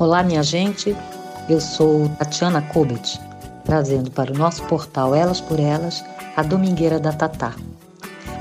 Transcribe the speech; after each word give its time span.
Olá, 0.00 0.22
minha 0.22 0.42
gente. 0.42 0.96
Eu 1.46 1.60
sou 1.60 2.08
Tatiana 2.18 2.62
Kobet, 2.62 3.20
trazendo 3.66 4.10
para 4.10 4.32
o 4.32 4.34
nosso 4.34 4.62
portal 4.64 5.14
Elas 5.14 5.42
por 5.42 5.60
Elas 5.60 6.02
a 6.34 6.42
Domingueira 6.42 6.98
da 6.98 7.12
Tatá. 7.12 7.54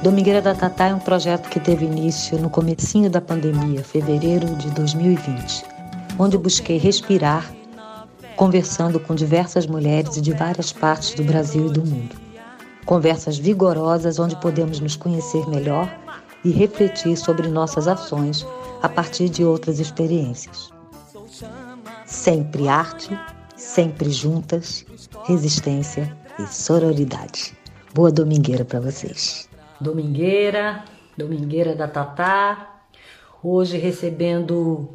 Domingueira 0.01 0.41
da 0.41 0.55
Tatá 0.55 0.87
é 0.87 0.95
um 0.95 0.99
projeto 0.99 1.49
que 1.49 1.59
teve 1.59 1.83
início 1.83 2.39
no 2.39 2.49
comecinho 2.49 3.09
da 3.09 3.19
pandemia, 3.19 3.83
fevereiro 3.83 4.55
de 4.55 4.71
2020, 4.71 5.65
onde 6.17 6.37
busquei 6.37 6.77
respirar, 6.77 7.51
conversando 8.37 8.97
com 8.97 9.13
diversas 9.13 9.67
mulheres 9.67 10.21
de 10.21 10.31
várias 10.31 10.71
partes 10.71 11.13
do 11.13 11.25
Brasil 11.25 11.67
e 11.67 11.73
do 11.73 11.85
mundo. 11.85 12.15
Conversas 12.85 13.37
vigorosas 13.37 14.17
onde 14.17 14.37
podemos 14.37 14.79
nos 14.79 14.95
conhecer 14.95 15.45
melhor 15.49 15.93
e 16.45 16.51
refletir 16.51 17.17
sobre 17.17 17.49
nossas 17.49 17.85
ações 17.85 18.47
a 18.81 18.87
partir 18.87 19.27
de 19.27 19.43
outras 19.43 19.81
experiências. 19.81 20.78
Sempre 22.09 22.67
arte, 22.67 23.15
sempre 23.55 24.09
juntas, 24.09 24.83
resistência 25.25 26.11
e 26.39 26.47
sororidade. 26.47 27.55
Boa 27.93 28.11
domingueira 28.11 28.65
para 28.65 28.79
vocês. 28.79 29.47
Domingueira, 29.79 30.83
domingueira 31.15 31.75
da 31.75 31.87
Tatá. 31.87 32.81
Hoje 33.43 33.77
recebendo 33.77 34.89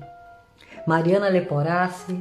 Mariana 0.89 1.29
Leporassi, 1.29 2.21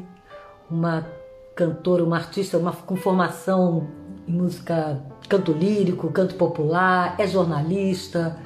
uma 0.70 1.08
cantora, 1.56 2.04
uma 2.04 2.18
artista 2.18 2.60
uma, 2.60 2.72
com 2.72 2.96
formação 2.96 3.88
em 4.28 4.34
música, 4.34 5.02
canto 5.28 5.54
lírico, 5.54 6.12
canto 6.12 6.36
popular, 6.36 7.16
é 7.18 7.26
jornalista, 7.26 8.38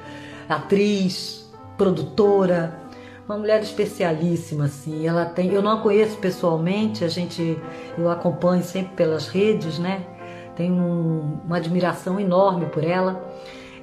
atriz, 0.48 1.46
produtora, 1.76 2.87
uma 3.28 3.36
mulher 3.36 3.60
especialíssima, 3.60 4.64
assim. 4.64 5.06
Ela 5.06 5.26
tem, 5.26 5.52
eu 5.52 5.60
não 5.60 5.72
a 5.72 5.80
conheço 5.82 6.16
pessoalmente, 6.16 7.04
a 7.04 7.08
gente, 7.08 7.58
eu 7.96 8.10
acompanho 8.10 8.62
sempre 8.62 8.94
pelas 8.96 9.28
redes, 9.28 9.78
né? 9.78 10.00
Tenho 10.56 10.74
um, 10.74 11.40
uma 11.44 11.58
admiração 11.58 12.18
enorme 12.18 12.66
por 12.66 12.82
ela. 12.82 13.22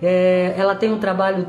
É, 0.02 0.56
ela 0.58 0.74
tem 0.74 0.92
um 0.92 1.00
trabalho 1.00 1.48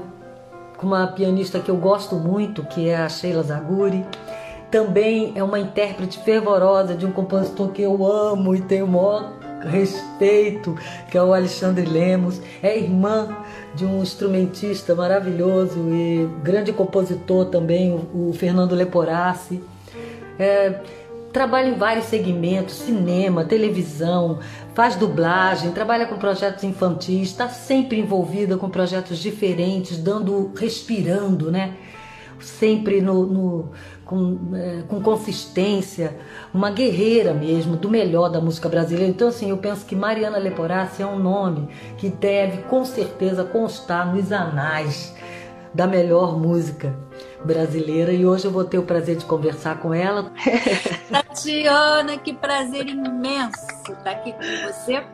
com 0.77 0.87
uma 0.87 1.07
pianista 1.07 1.59
que 1.59 1.71
eu 1.71 1.77
gosto 1.77 2.17
muito, 2.17 2.63
que 2.65 2.89
é 2.89 2.97
a 2.97 3.09
Sheila 3.09 3.43
Zaguri. 3.43 4.05
Também 4.71 5.33
é 5.35 5.43
uma 5.43 5.59
intérprete 5.59 6.19
fervorosa 6.23 6.95
de 6.95 7.07
um 7.07 7.13
compositor 7.13 7.71
que 7.71 7.81
eu 7.81 8.07
amo 8.07 8.55
e 8.55 8.61
tenho 8.61 8.85
o 8.85 8.89
maior 8.89 9.33
respeito, 9.63 10.77
que 11.11 11.17
é 11.17 11.23
o 11.23 11.33
Alexandre 11.33 11.87
Lemos. 11.87 12.43
É 12.63 12.77
irmã 12.77 13.37
de 13.77 13.85
um 13.85 14.03
instrumentista 14.03 14.95
maravilhoso 14.95 15.79
e 15.93 16.27
grande 16.43 16.73
compositor 16.73 17.45
também, 17.47 17.93
o, 17.93 18.33
Fernando 18.33 18.75
Leporassi. 18.75 19.63
É, 20.39 20.81
trabalha 21.33 21.69
em 21.69 21.75
vários 21.75 22.07
segmentos, 22.07 22.77
cinema, 22.77 23.45
televisão, 23.45 24.39
faz 24.75 24.97
dublagem, 24.97 25.71
trabalha 25.71 26.07
com 26.07 26.17
projetos 26.17 26.65
infantis, 26.65 27.29
está 27.29 27.49
sempre 27.51 28.01
envolvida 28.01 28.57
com 28.57 28.71
projetos 28.71 29.19
diferentes, 29.19 29.99
dando, 29.99 30.51
respirando, 30.59 31.53
né? 31.53 31.75
Sempre 32.41 33.03
no, 33.03 33.27
no 33.27 33.71
com, 34.07 34.39
é, 34.55 34.83
com 34.89 35.03
consistência, 35.03 36.17
uma 36.55 36.71
guerreira 36.71 37.35
mesmo, 37.35 37.77
do 37.77 37.91
melhor 37.91 38.31
da 38.31 38.41
música 38.41 38.69
brasileira. 38.69 39.11
Então, 39.11 39.29
assim, 39.29 39.51
eu 39.51 39.59
penso 39.59 39.85
que 39.85 39.97
Mariana 39.97 40.39
Leporassi 40.39 41.03
é 41.03 41.07
um 41.07 41.19
nome 41.19 41.69
que 41.99 42.09
deve, 42.09 42.63
com 42.63 42.85
certeza, 42.85 43.45
constar 43.45 44.15
nos 44.15 44.31
anais 44.31 45.15
da 45.75 45.87
melhor 45.87 46.39
música 46.39 46.97
brasileira 47.45 48.11
e 48.11 48.25
hoje 48.25 48.47
eu 48.47 48.51
vou 48.51 48.65
ter 48.65 48.79
o 48.79 48.83
prazer 48.83 49.17
de 49.17 49.27
conversar 49.27 49.79
com 49.79 49.93
ela. 49.93 50.33
Tatiana, 51.11 52.17
que 52.17 52.33
prazer 52.33 52.89
imenso 52.89 53.67
estar 53.91 54.11
aqui 54.13 54.33
com 54.33 54.73
você. 54.73 55.05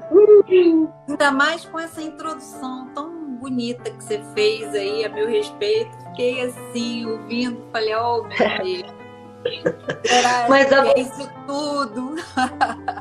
Ainda 1.09 1.33
mais 1.33 1.65
com 1.65 1.81
essa 1.81 2.00
introdução 2.00 2.89
tão 2.95 3.37
bonita 3.37 3.91
que 3.91 4.05
você 4.05 4.21
fez 4.34 4.72
aí, 4.75 5.05
a 5.05 5.09
meu 5.09 5.28
respeito. 5.28 6.02
Fiquei 6.12 6.43
assim, 6.43 7.06
ouvindo, 7.06 7.62
falei, 7.73 7.95
oh 7.95 8.25
meu 8.25 8.39
Deus. 9.43 9.73
Será 10.05 10.47
mas 10.49 10.73
a... 10.73 10.87
é 10.87 11.00
isso 11.00 11.31
tudo? 11.47 12.17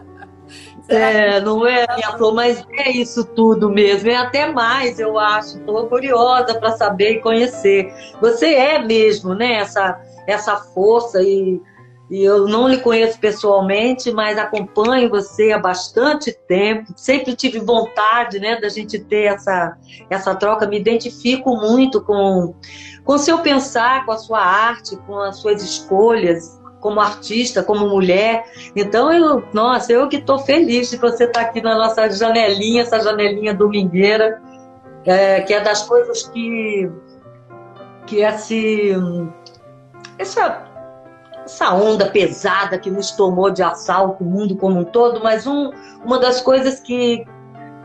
é, 0.88 1.40
não 1.42 1.68
é, 1.68 1.86
minha 1.96 2.18
flor, 2.18 2.34
mas 2.34 2.66
é 2.78 2.90
isso 2.90 3.26
tudo 3.26 3.70
mesmo, 3.70 4.10
é 4.10 4.16
até 4.16 4.52
mais, 4.52 5.00
eu 5.00 5.20
acho. 5.20 5.58
Estou 5.58 5.88
curiosa 5.88 6.58
para 6.60 6.72
saber 6.72 7.18
e 7.18 7.22
conhecer. 7.22 7.94
Você 8.22 8.54
é 8.54 8.80
mesmo, 8.80 9.36
né, 9.36 9.56
essa, 9.56 10.02
essa 10.26 10.56
força 10.56 11.22
e 11.22 11.62
e 12.12 12.26
eu 12.26 12.46
não 12.46 12.68
lhe 12.68 12.78
conheço 12.78 13.18
pessoalmente, 13.18 14.12
mas 14.12 14.38
acompanho 14.38 15.10
você 15.10 15.54
há 15.54 15.58
bastante 15.58 16.34
tempo. 16.46 16.92
Sempre 16.94 17.38
tive 17.38 17.60
vontade, 17.60 18.38
né, 18.38 18.60
da 18.60 18.68
gente 18.68 19.00
ter 19.00 19.34
essa 19.34 19.78
essa 20.10 20.36
troca. 20.36 20.68
Me 20.68 20.78
identifico 20.78 21.56
muito 21.56 22.02
com 22.02 22.54
com 23.06 23.18
seu 23.18 23.40
pensar, 23.40 24.06
com 24.06 24.12
a 24.12 24.18
sua 24.18 24.42
arte, 24.42 24.98
com 25.08 25.18
as 25.20 25.38
suas 25.38 25.64
escolhas 25.64 26.60
como 26.82 27.00
artista, 27.00 27.64
como 27.64 27.88
mulher. 27.88 28.44
Então 28.76 29.14
eu, 29.14 29.42
nossa, 29.54 29.94
eu 29.94 30.10
que 30.10 30.18
estou 30.18 30.40
feliz 30.40 30.90
de 30.90 30.98
você 30.98 31.24
estar 31.24 31.40
tá 31.40 31.46
aqui 31.48 31.62
na 31.62 31.78
nossa 31.78 32.10
janelinha, 32.10 32.82
essa 32.82 33.00
janelinha 33.00 33.54
domingueira, 33.54 34.42
é, 35.06 35.40
que 35.42 35.54
é 35.54 35.62
das 35.62 35.84
coisas 35.84 36.28
que 36.28 36.92
que 38.06 38.18
esse 38.18 38.92
essa 40.18 40.71
essa 41.46 41.74
onda 41.74 42.09
pesada 42.09 42.78
que 42.78 42.90
nos 42.90 43.12
tomou 43.12 43.50
de 43.50 43.63
assalto 43.63 44.24
o 44.24 44.28
mundo 44.28 44.56
como 44.56 44.79
um 44.79 44.84
todo, 44.84 45.22
mas 45.24 45.47
um, 45.47 45.72
uma 46.03 46.19
das 46.19 46.41
coisas 46.41 46.79
que, 46.79 47.25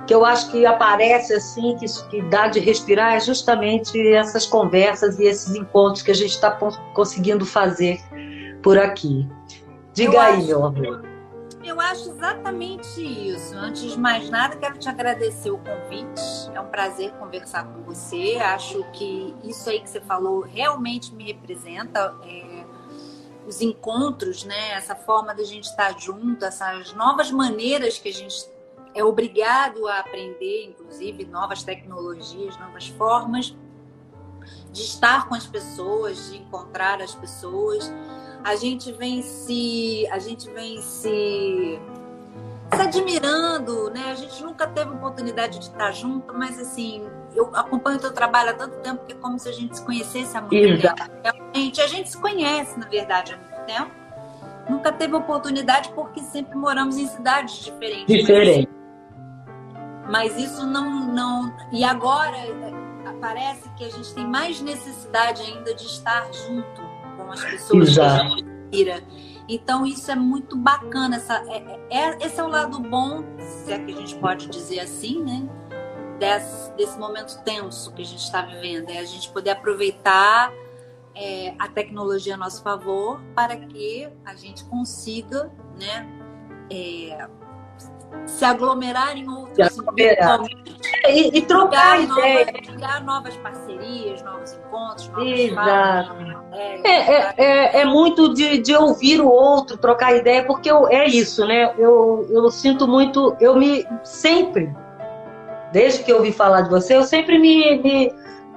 que 0.06 0.14
eu 0.14 0.24
acho 0.24 0.50
que 0.50 0.66
aparece 0.66 1.34
assim, 1.34 1.76
que, 1.76 1.86
que 2.10 2.22
dá 2.22 2.48
de 2.48 2.60
respirar, 2.60 3.14
é 3.14 3.20
justamente 3.20 3.98
essas 4.14 4.46
conversas 4.46 5.18
e 5.18 5.24
esses 5.24 5.54
encontros 5.54 6.02
que 6.02 6.10
a 6.10 6.14
gente 6.14 6.32
está 6.32 6.50
conseguindo 6.94 7.44
fazer 7.46 8.00
por 8.62 8.78
aqui. 8.78 9.28
Diga 9.92 10.14
eu 10.14 10.20
aí, 10.20 10.36
acho, 10.36 10.46
meu 10.46 10.64
amor. 10.64 11.04
Eu 11.64 11.80
acho 11.80 12.10
exatamente 12.10 13.02
isso. 13.02 13.56
Antes 13.56 13.90
de 13.90 13.98
mais 13.98 14.30
nada, 14.30 14.54
quero 14.56 14.78
te 14.78 14.88
agradecer 14.88 15.50
o 15.50 15.58
convite. 15.58 16.22
É 16.54 16.60
um 16.60 16.66
prazer 16.66 17.10
conversar 17.14 17.64
com 17.64 17.82
você. 17.82 18.36
Acho 18.40 18.84
que 18.92 19.34
isso 19.42 19.68
aí 19.68 19.80
que 19.80 19.90
você 19.90 20.00
falou 20.00 20.42
realmente 20.42 21.12
me 21.12 21.24
representa. 21.24 22.14
É 22.22 22.55
os 23.46 23.60
encontros, 23.60 24.44
né? 24.44 24.72
Essa 24.72 24.96
forma 24.96 25.34
da 25.34 25.44
gente 25.44 25.64
estar 25.64 25.98
junto, 25.98 26.44
essas 26.44 26.92
novas 26.94 27.30
maneiras 27.30 27.98
que 27.98 28.08
a 28.08 28.12
gente 28.12 28.48
é 28.94 29.04
obrigado 29.04 29.86
a 29.86 30.00
aprender, 30.00 30.64
inclusive 30.64 31.24
novas 31.26 31.62
tecnologias, 31.62 32.58
novas 32.58 32.88
formas 32.88 33.54
de 34.72 34.82
estar 34.82 35.28
com 35.28 35.34
as 35.34 35.46
pessoas, 35.46 36.30
de 36.30 36.38
encontrar 36.38 37.00
as 37.00 37.14
pessoas. 37.14 37.92
A 38.42 38.56
gente 38.56 38.92
vem 38.92 39.22
se, 39.22 40.06
a 40.10 40.18
gente 40.18 40.50
vem 40.50 40.80
se 40.80 41.78
se 42.74 42.82
admirando, 42.82 43.90
né? 43.90 44.10
A 44.10 44.14
gente 44.14 44.42
nunca 44.42 44.66
teve 44.66 44.90
oportunidade 44.90 45.58
de 45.58 45.66
estar 45.66 45.92
junto, 45.92 46.34
mas 46.34 46.58
assim, 46.58 47.08
eu 47.36 47.50
acompanho 47.54 47.98
o 47.98 48.00
teu 48.00 48.12
trabalho 48.12 48.50
há 48.50 48.54
tanto 48.54 48.78
tempo 48.78 49.04
que 49.04 49.12
é 49.12 49.16
como 49.16 49.38
se 49.38 49.48
a 49.48 49.52
gente 49.52 49.76
se 49.76 49.84
conhecesse 49.84 50.36
há 50.36 50.40
muito 50.40 50.54
Exato. 50.54 51.02
tempo. 51.02 51.12
Realmente, 51.22 51.80
a 51.80 51.86
gente 51.86 52.10
se 52.10 52.18
conhece, 52.18 52.78
na 52.78 52.86
verdade, 52.86 53.34
há 53.34 53.36
muito 53.36 53.66
tempo. 53.66 53.90
Nunca 54.68 54.92
teve 54.92 55.14
oportunidade 55.14 55.90
porque 55.90 56.20
sempre 56.20 56.56
moramos 56.56 56.96
em 56.96 57.06
cidades 57.06 57.64
diferentes. 57.64 58.06
Diferente. 58.06 58.68
Mas, 60.10 60.36
isso 60.38 60.66
não, 60.66 61.12
não. 61.12 61.52
E 61.72 61.84
agora 61.84 62.36
parece 63.20 63.68
que 63.70 63.84
a 63.84 63.90
gente 63.90 64.14
tem 64.14 64.26
mais 64.26 64.60
necessidade 64.60 65.42
ainda 65.42 65.74
de 65.74 65.84
estar 65.84 66.32
junto 66.32 66.82
com 67.16 67.32
as 67.32 67.44
pessoas 67.44 67.88
Exato. 67.88 68.20
que 68.20 68.26
a 68.26 68.28
gente 68.28 68.44
inspira. 68.44 69.04
Então 69.48 69.86
isso 69.86 70.10
é 70.10 70.14
muito 70.14 70.56
bacana. 70.56 71.16
Essa, 71.16 71.42
é, 71.48 71.78
é, 71.90 71.98
é, 71.98 72.18
esse 72.26 72.38
é 72.40 72.42
o 72.42 72.48
lado 72.48 72.80
bom, 72.80 73.22
se 73.38 73.72
é 73.72 73.78
que 73.78 73.92
a 73.92 73.96
gente 73.96 74.16
pode 74.16 74.48
dizer 74.48 74.80
assim, 74.80 75.22
né? 75.22 75.48
Desse, 76.18 76.72
desse 76.72 76.98
momento 76.98 77.42
tenso 77.44 77.92
que 77.92 78.02
a 78.02 78.04
gente 78.04 78.22
está 78.22 78.42
vivendo. 78.42 78.90
É 78.90 78.98
a 78.98 79.04
gente 79.04 79.28
poder 79.30 79.50
aproveitar 79.50 80.52
é, 81.14 81.54
a 81.58 81.68
tecnologia 81.68 82.34
a 82.34 82.36
nosso 82.36 82.62
favor 82.62 83.20
para 83.34 83.56
que 83.56 84.08
a 84.24 84.34
gente 84.34 84.64
consiga, 84.64 85.50
né? 85.78 86.06
É, 86.70 87.26
se 88.26 88.44
aglomerar 88.44 89.16
em 89.16 89.28
outros 89.28 89.78
aglomerar. 89.78 90.40
E, 91.08 91.38
e 91.38 91.42
trocar 91.42 92.02
ideias. 92.02 92.50
Criar 92.66 93.04
novas 93.04 93.36
parcerias, 93.36 94.22
novos 94.22 94.52
encontros, 94.54 95.08
novos 95.08 95.28
Exato. 95.28 96.16
É, 96.52 96.90
é, 96.90 97.34
é, 97.36 97.80
é, 97.80 97.84
muito 97.84 98.32
de, 98.34 98.58
de 98.58 98.74
ouvir 98.74 99.20
o 99.20 99.28
outro, 99.28 99.76
trocar 99.76 100.16
ideia, 100.16 100.44
porque 100.44 100.70
eu, 100.70 100.88
é 100.88 101.06
isso, 101.06 101.46
né? 101.46 101.74
Eu, 101.78 102.26
eu 102.30 102.50
sinto 102.50 102.88
muito, 102.88 103.36
eu 103.40 103.56
me 103.56 103.86
sempre, 104.02 104.74
desde 105.72 106.02
que 106.02 106.12
eu 106.12 106.16
ouvi 106.16 106.32
falar 106.32 106.62
de 106.62 106.70
você, 106.70 106.96
eu 106.96 107.04
sempre 107.04 107.38
me, 107.38 108.12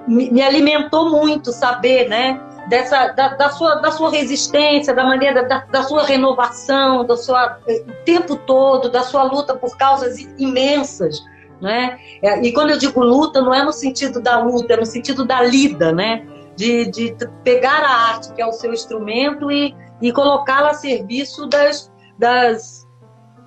me, 0.06 0.30
me 0.30 0.42
alimentou 0.42 1.10
muito 1.10 1.52
saber, 1.52 2.08
né? 2.08 2.40
dessa, 2.68 3.08
da, 3.08 3.34
da, 3.34 3.50
sua, 3.50 3.76
da 3.76 3.90
sua 3.90 4.10
resistência, 4.10 4.94
da 4.94 5.04
maneira 5.04 5.42
da, 5.46 5.64
da 5.70 5.82
sua 5.82 6.04
renovação, 6.04 7.04
do 7.04 7.16
sua, 7.16 7.58
o 7.66 8.04
tempo 8.04 8.36
todo, 8.36 8.88
da 8.88 9.02
sua 9.02 9.24
luta 9.24 9.56
por 9.56 9.76
causas 9.76 10.18
imensas. 10.38 11.20
Né? 11.60 11.98
E 12.42 12.52
quando 12.52 12.70
eu 12.70 12.78
digo 12.78 13.02
luta, 13.02 13.42
não 13.42 13.52
é 13.52 13.62
no 13.62 13.72
sentido 13.72 14.20
da 14.20 14.40
luta, 14.40 14.74
é 14.74 14.76
no 14.76 14.86
sentido 14.86 15.26
da 15.26 15.42
lida, 15.42 15.92
né? 15.92 16.24
de, 16.56 16.86
de 16.86 17.16
pegar 17.42 17.82
a 17.82 17.90
arte, 18.12 18.32
que 18.32 18.42
é 18.42 18.46
o 18.46 18.52
seu 18.52 18.72
instrumento, 18.72 19.50
e, 19.50 19.74
e 20.00 20.12
colocá-la 20.12 20.70
a 20.70 20.74
serviço 20.74 21.46
das, 21.46 21.90
das, 22.18 22.79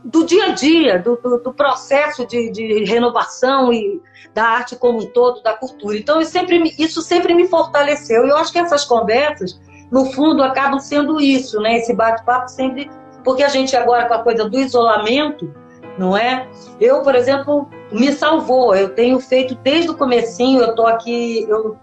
do 0.04 0.26
dia 0.26 0.48
a 0.48 0.50
dia, 0.50 1.00
do, 1.00 1.16
do, 1.16 1.38
do 1.38 1.54
processo 1.54 2.26
de, 2.28 2.50
de, 2.50 2.84
renovação 2.84 3.72
e 3.72 4.02
da 4.34 4.44
arte 4.44 4.76
como 4.76 5.00
um 5.00 5.06
todo, 5.06 5.42
da 5.42 5.54
cultura. 5.54 5.98
Então, 5.98 6.24
sempre, 6.26 6.74
isso 6.78 7.02
sempre 7.02 7.34
me 7.34 7.48
fortaleceu. 7.48 8.26
E 8.26 8.30
eu 8.30 8.38
acho 8.38 8.52
que 8.52 8.60
essas 8.60 8.84
conversas, 8.84 9.60
no 9.90 10.12
fundo, 10.12 10.44
acabam 10.44 10.80
sendo 10.80 11.22
isso, 11.22 11.60
né? 11.62 11.78
Esse 11.78 11.94
bate-papo 11.94 12.50
sempre. 12.50 12.92
Porque 13.24 13.44
a 13.44 13.48
gente 13.48 13.76
agora, 13.76 14.06
com 14.06 14.16
a 14.16 14.24
coisa 14.24 14.50
do 14.50 14.60
isolamento, 14.60 15.54
não 15.98 16.18
é? 16.18 16.48
Eu, 16.82 17.02
por 17.02 17.16
exemplo, 17.16 17.70
me 17.92 18.12
salvou. 18.12 18.76
Eu 18.76 18.90
tenho 18.90 19.20
feito 19.20 19.56
desde 19.56 19.92
o 19.92 19.98
comecinho, 19.98 20.62
eu 20.62 20.72
estou 20.72 20.88
aqui, 20.88 21.46
eu 21.48 21.78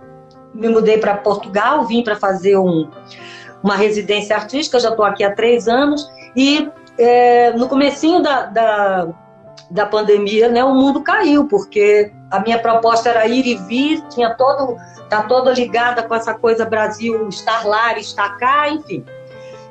me 0.52 0.68
mudei 0.68 0.98
para 0.98 1.16
Portugal, 1.16 1.86
vim 1.86 2.02
para 2.02 2.16
fazer 2.16 2.58
um, 2.58 2.90
uma 3.62 3.76
residência 3.76 4.36
artística, 4.36 4.78
já 4.78 4.90
estou 4.90 5.04
aqui 5.04 5.24
há 5.24 5.34
três 5.34 5.68
anos, 5.68 6.10
e 6.36 6.68
é, 7.00 7.52
no 7.52 7.66
comecinho 7.66 8.22
da, 8.22 8.42
da, 8.42 9.08
da, 9.70 9.86
pandemia, 9.86 10.50
né, 10.50 10.62
o 10.62 10.74
mundo 10.74 11.00
caiu, 11.02 11.46
porque 11.48 12.12
a 12.30 12.40
minha 12.40 12.58
proposta 12.58 13.08
era 13.08 13.26
ir 13.26 13.46
e 13.46 13.56
vir, 13.56 14.02
tinha 14.08 14.34
todo, 14.34 14.76
tá 15.08 15.22
toda 15.22 15.50
ligada 15.50 16.02
com 16.02 16.14
essa 16.14 16.34
coisa 16.34 16.66
Brasil 16.66 17.26
estar 17.28 17.66
lá, 17.66 17.98
estar 17.98 18.36
cá, 18.36 18.68
enfim. 18.68 19.02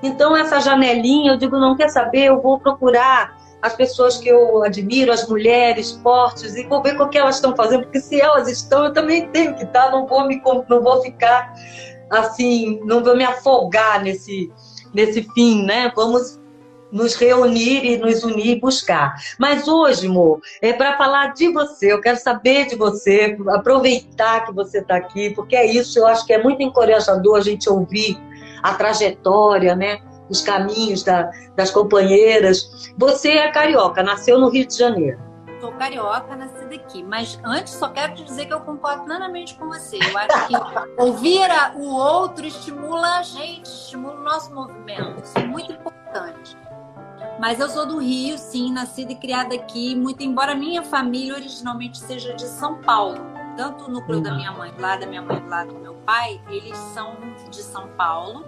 Então 0.01 0.35
essa 0.35 0.59
janelinha, 0.59 1.33
eu 1.33 1.37
digo, 1.37 1.59
não 1.59 1.77
quer 1.77 1.89
saber, 1.89 2.25
eu 2.25 2.41
vou 2.41 2.59
procurar 2.59 3.37
as 3.61 3.75
pessoas 3.75 4.17
que 4.17 4.29
eu 4.29 4.63
admiro, 4.63 5.11
as 5.11 5.27
mulheres 5.27 5.91
fortes, 6.01 6.55
e 6.55 6.63
vou 6.63 6.81
ver 6.81 6.99
o 6.99 7.09
que 7.09 7.17
elas 7.17 7.35
estão 7.35 7.55
fazendo, 7.55 7.83
porque 7.83 7.99
se 7.99 8.19
elas 8.19 8.47
estão, 8.47 8.85
eu 8.85 8.93
também 8.93 9.27
tenho 9.27 9.53
que 9.53 9.65
estar, 9.65 9.91
não 9.91 10.07
vou, 10.07 10.25
me, 10.25 10.41
não 10.67 10.81
vou 10.81 11.01
ficar 11.03 11.53
assim, 12.09 12.79
não 12.85 13.03
vou 13.03 13.15
me 13.15 13.23
afogar 13.23 14.01
nesse, 14.01 14.51
nesse 14.95 15.21
fim, 15.33 15.63
né? 15.65 15.91
Vamos 15.95 16.39
nos 16.91 17.15
reunir 17.15 17.85
e 17.85 17.97
nos 17.97 18.23
unir 18.23 18.57
e 18.57 18.59
buscar. 18.59 19.15
Mas 19.37 19.67
hoje, 19.67 20.07
amor, 20.07 20.41
é 20.61 20.73
para 20.73 20.97
falar 20.97 21.33
de 21.33 21.51
você, 21.51 21.91
eu 21.91 22.01
quero 22.01 22.17
saber 22.17 22.67
de 22.67 22.75
você, 22.75 23.37
aproveitar 23.49 24.45
que 24.45 24.53
você 24.53 24.79
está 24.79 24.95
aqui, 24.95 25.31
porque 25.31 25.55
é 25.55 25.65
isso, 25.65 25.99
eu 25.99 26.07
acho 26.07 26.25
que 26.25 26.33
é 26.33 26.41
muito 26.41 26.61
encorajador 26.61 27.37
a 27.37 27.41
gente 27.41 27.69
ouvir 27.69 28.17
a 28.63 28.73
trajetória, 28.73 29.75
né? 29.75 29.99
os 30.29 30.41
caminhos 30.41 31.03
da, 31.03 31.31
das 31.55 31.71
companheiras. 31.71 32.93
Você 32.97 33.31
é 33.31 33.51
carioca, 33.51 34.03
nasceu 34.03 34.39
no 34.39 34.49
Rio 34.49 34.67
de 34.67 34.77
Janeiro. 34.77 35.19
Sou 35.59 35.73
carioca, 35.73 36.35
nascida 36.37 36.75
aqui. 36.75 37.03
Mas 37.03 37.37
antes, 37.43 37.73
só 37.73 37.89
quero 37.89 38.13
te 38.15 38.23
dizer 38.23 38.45
que 38.45 38.53
eu 38.53 38.61
concordo 38.61 39.03
plenamente 39.03 39.55
com 39.55 39.67
você. 39.67 39.97
Eu 39.97 40.17
acho 40.17 40.47
que 40.47 40.53
ouvir 41.01 41.49
o 41.75 41.93
outro 41.93 42.45
estimula 42.45 43.17
a 43.17 43.23
gente, 43.23 43.65
estimula 43.65 44.15
o 44.15 44.23
nosso 44.23 44.53
movimento. 44.53 45.21
Isso 45.21 45.37
é 45.37 45.45
muito 45.45 45.73
importante. 45.73 46.55
Mas 47.39 47.59
eu 47.59 47.69
sou 47.69 47.85
do 47.85 47.99
Rio, 47.99 48.37
sim, 48.37 48.71
nascida 48.71 49.13
e 49.13 49.15
criada 49.15 49.55
aqui, 49.55 49.95
muito 49.95 50.21
embora 50.21 50.53
minha 50.53 50.83
família 50.83 51.35
originalmente 51.35 51.97
seja 51.97 52.33
de 52.33 52.45
São 52.45 52.81
Paulo. 52.81 53.17
Tanto 53.55 53.85
o 53.85 53.89
núcleo 53.89 54.17
uhum. 54.17 54.23
da 54.23 54.33
minha 54.35 54.51
mãe, 54.51 54.73
lá 54.77 54.97
da 54.97 55.07
minha 55.07 55.21
mãe, 55.21 55.41
lá 55.47 55.65
do 55.65 55.75
meu 55.79 55.93
pai, 56.05 56.41
eles 56.49 56.77
são 56.93 57.15
de 57.49 57.61
São 57.61 57.87
Paulo 57.89 58.45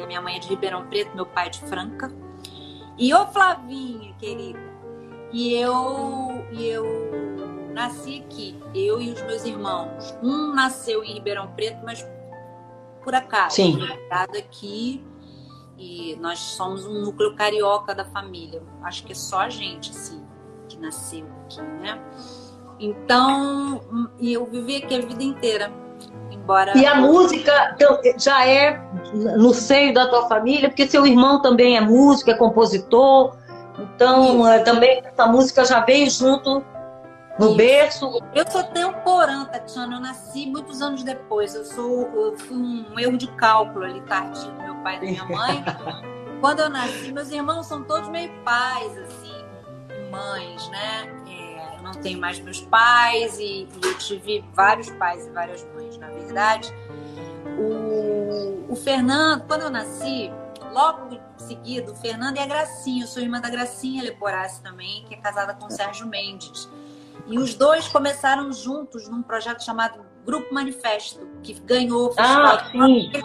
né? 0.00 0.06
Minha 0.06 0.20
mãe 0.20 0.36
é 0.36 0.38
de 0.38 0.48
Ribeirão 0.48 0.86
Preto, 0.86 1.14
meu 1.14 1.26
pai 1.26 1.46
é 1.46 1.50
de 1.50 1.60
Franca. 1.60 2.12
E 2.98 3.12
ô 3.14 3.26
Flavinha, 3.26 4.14
querida, 4.18 4.60
e 5.32 5.54
eu, 5.54 6.44
e 6.52 6.66
eu 6.66 6.84
nasci 7.72 8.22
aqui, 8.26 8.60
eu 8.74 9.00
e 9.00 9.10
os 9.10 9.22
meus 9.22 9.44
irmãos. 9.44 10.14
Um 10.22 10.52
nasceu 10.54 11.02
em 11.02 11.14
Ribeirão 11.14 11.48
Preto, 11.52 11.78
mas 11.84 12.06
por 13.02 13.14
acaso. 13.14 13.56
Sim. 13.56 13.78
aqui 14.10 15.02
e 15.80 16.14
nós 16.20 16.38
somos 16.38 16.84
um 16.84 17.00
núcleo 17.00 17.34
carioca 17.34 17.94
da 17.94 18.04
família. 18.04 18.62
Acho 18.82 19.02
que 19.02 19.12
é 19.12 19.14
só 19.14 19.40
a 19.40 19.48
gente, 19.48 19.90
assim, 19.90 20.22
que 20.68 20.78
nasceu 20.78 21.26
aqui, 21.46 21.62
né? 21.62 21.98
Então, 22.78 23.80
e 24.18 24.34
eu 24.34 24.44
vivi 24.44 24.76
aqui 24.76 24.94
a 24.94 25.00
vida 25.00 25.24
inteira. 25.24 25.72
Embora... 26.30 26.76
E 26.76 26.84
a 26.84 26.96
música 26.96 27.74
então, 27.74 27.98
já 28.18 28.46
é 28.46 28.78
no 29.14 29.54
seio 29.54 29.94
da 29.94 30.06
tua 30.06 30.28
família, 30.28 30.68
porque 30.68 30.86
seu 30.86 31.06
irmão 31.06 31.40
também 31.40 31.78
é 31.78 31.80
músico, 31.80 32.30
é 32.30 32.34
compositor, 32.34 33.34
então 33.78 34.46
é, 34.46 34.58
também 34.58 35.02
essa 35.02 35.26
música 35.26 35.64
já 35.64 35.80
veio 35.80 36.10
junto 36.10 36.62
no 37.40 37.54
berço. 37.54 38.20
Eu 38.34 38.50
sou 38.50 38.62
temporã, 38.64 39.46
Tatiana, 39.46 39.96
eu 39.96 40.00
nasci 40.00 40.46
muitos 40.46 40.82
anos 40.82 41.02
depois, 41.02 41.54
eu 41.54 41.64
sou 41.64 42.08
eu 42.14 42.38
fui 42.38 42.56
um 42.56 42.98
erro 42.98 43.16
de 43.16 43.26
cálculo 43.32 43.84
ali 43.84 44.00
tardio 44.02 44.52
do 44.52 44.62
meu 44.62 44.74
pai 44.76 44.96
e 44.96 45.00
da 45.00 45.06
minha 45.06 45.24
mãe. 45.24 45.64
Quando 46.40 46.60
eu 46.60 46.70
nasci, 46.70 47.12
meus 47.12 47.30
irmãos 47.30 47.66
são 47.66 47.82
todos 47.84 48.08
meio 48.08 48.32
pais, 48.44 48.96
assim, 48.98 49.44
mães, 50.10 50.68
né? 50.68 51.22
É, 51.28 51.76
eu 51.78 51.82
não 51.82 51.92
tenho 51.92 52.18
mais 52.18 52.38
meus 52.40 52.60
pais 52.62 53.38
e, 53.38 53.68
e 53.68 53.80
eu 53.82 53.98
tive 53.98 54.44
vários 54.54 54.90
pais 54.90 55.26
e 55.26 55.30
várias 55.30 55.66
mães, 55.74 55.98
na 55.98 56.08
verdade. 56.08 56.72
O, 57.58 58.72
o 58.72 58.76
Fernando, 58.76 59.46
quando 59.46 59.62
eu 59.62 59.70
nasci, 59.70 60.32
logo 60.72 61.14
em 61.14 61.20
seguida, 61.36 61.92
o 61.92 61.96
Fernando 61.96 62.36
e 62.36 62.40
a 62.40 62.46
Gracinha, 62.46 63.04
eu 63.04 63.06
sou 63.06 63.22
irmã 63.22 63.38
da 63.38 63.50
Gracinha 63.50 64.02
Leporassi 64.02 64.62
também, 64.62 65.04
que 65.04 65.14
é 65.14 65.18
casada 65.18 65.52
com 65.52 65.66
o 65.66 65.70
Sérgio 65.70 66.06
Mendes. 66.06 66.70
E 67.26 67.38
os 67.38 67.54
dois 67.54 67.88
começaram 67.88 68.52
juntos 68.52 69.08
num 69.08 69.22
projeto 69.22 69.64
chamado 69.64 70.04
Grupo 70.24 70.52
Manifesto, 70.52 71.26
que 71.42 71.54
ganhou 71.60 72.14
ah, 72.18 72.70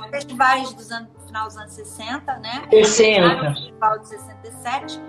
festivais 0.09 0.73
dos 0.73 0.91
anos, 0.91 1.09
final 1.25 1.47
dos 1.47 1.57
anos 1.57 1.73
60, 1.73 2.37
né? 2.39 2.67
60. 2.69 3.53
Festival 3.53 3.99
de 3.99 4.07
67. 4.07 5.01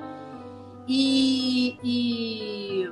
E, 0.89 1.79
e 1.83 2.91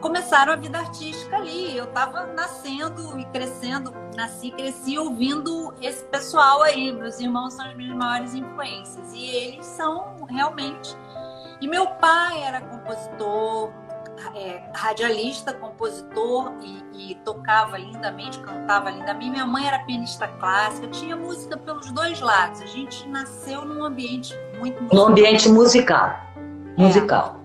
começaram 0.00 0.52
a 0.52 0.56
vida 0.56 0.78
artística 0.78 1.36
ali. 1.36 1.76
Eu 1.76 1.84
estava 1.84 2.26
nascendo 2.26 3.18
e 3.18 3.24
crescendo, 3.26 3.92
nasci 4.14 4.48
e 4.48 4.52
cresci 4.52 4.98
ouvindo 4.98 5.72
esse 5.80 6.04
pessoal 6.04 6.62
aí. 6.62 6.92
Meus 6.92 7.18
irmãos 7.20 7.54
são 7.54 7.66
as 7.66 7.74
minhas 7.76 7.96
maiores 7.96 8.34
influências 8.34 9.12
e 9.14 9.24
eles 9.24 9.64
são 9.64 10.24
realmente. 10.28 10.94
E 11.60 11.68
meu 11.68 11.86
pai 11.86 12.42
era 12.42 12.60
compositor, 12.60 13.70
é, 14.34 14.62
radialista, 14.74 15.52
compositor 15.52 16.52
e, 16.62 17.12
e, 17.12 17.14
tocava 17.16 17.78
lindamente, 17.78 18.38
cantava 18.40 18.90
lindamente. 18.90 19.30
Minha 19.30 19.46
mãe 19.46 19.66
era 19.66 19.78
pianista 19.80 20.28
clássica, 20.28 20.88
tinha 20.88 21.16
música 21.16 21.56
pelos 21.56 21.90
dois 21.90 22.20
lados. 22.20 22.60
A 22.60 22.66
gente 22.66 23.08
nasceu 23.08 23.64
num 23.64 23.84
ambiente 23.84 24.34
muito 24.58 24.80
musical. 24.82 25.04
Num 25.04 25.10
ambiente 25.10 25.48
musical. 25.48 26.20
Musical. 26.76 27.36
É. 27.38 27.42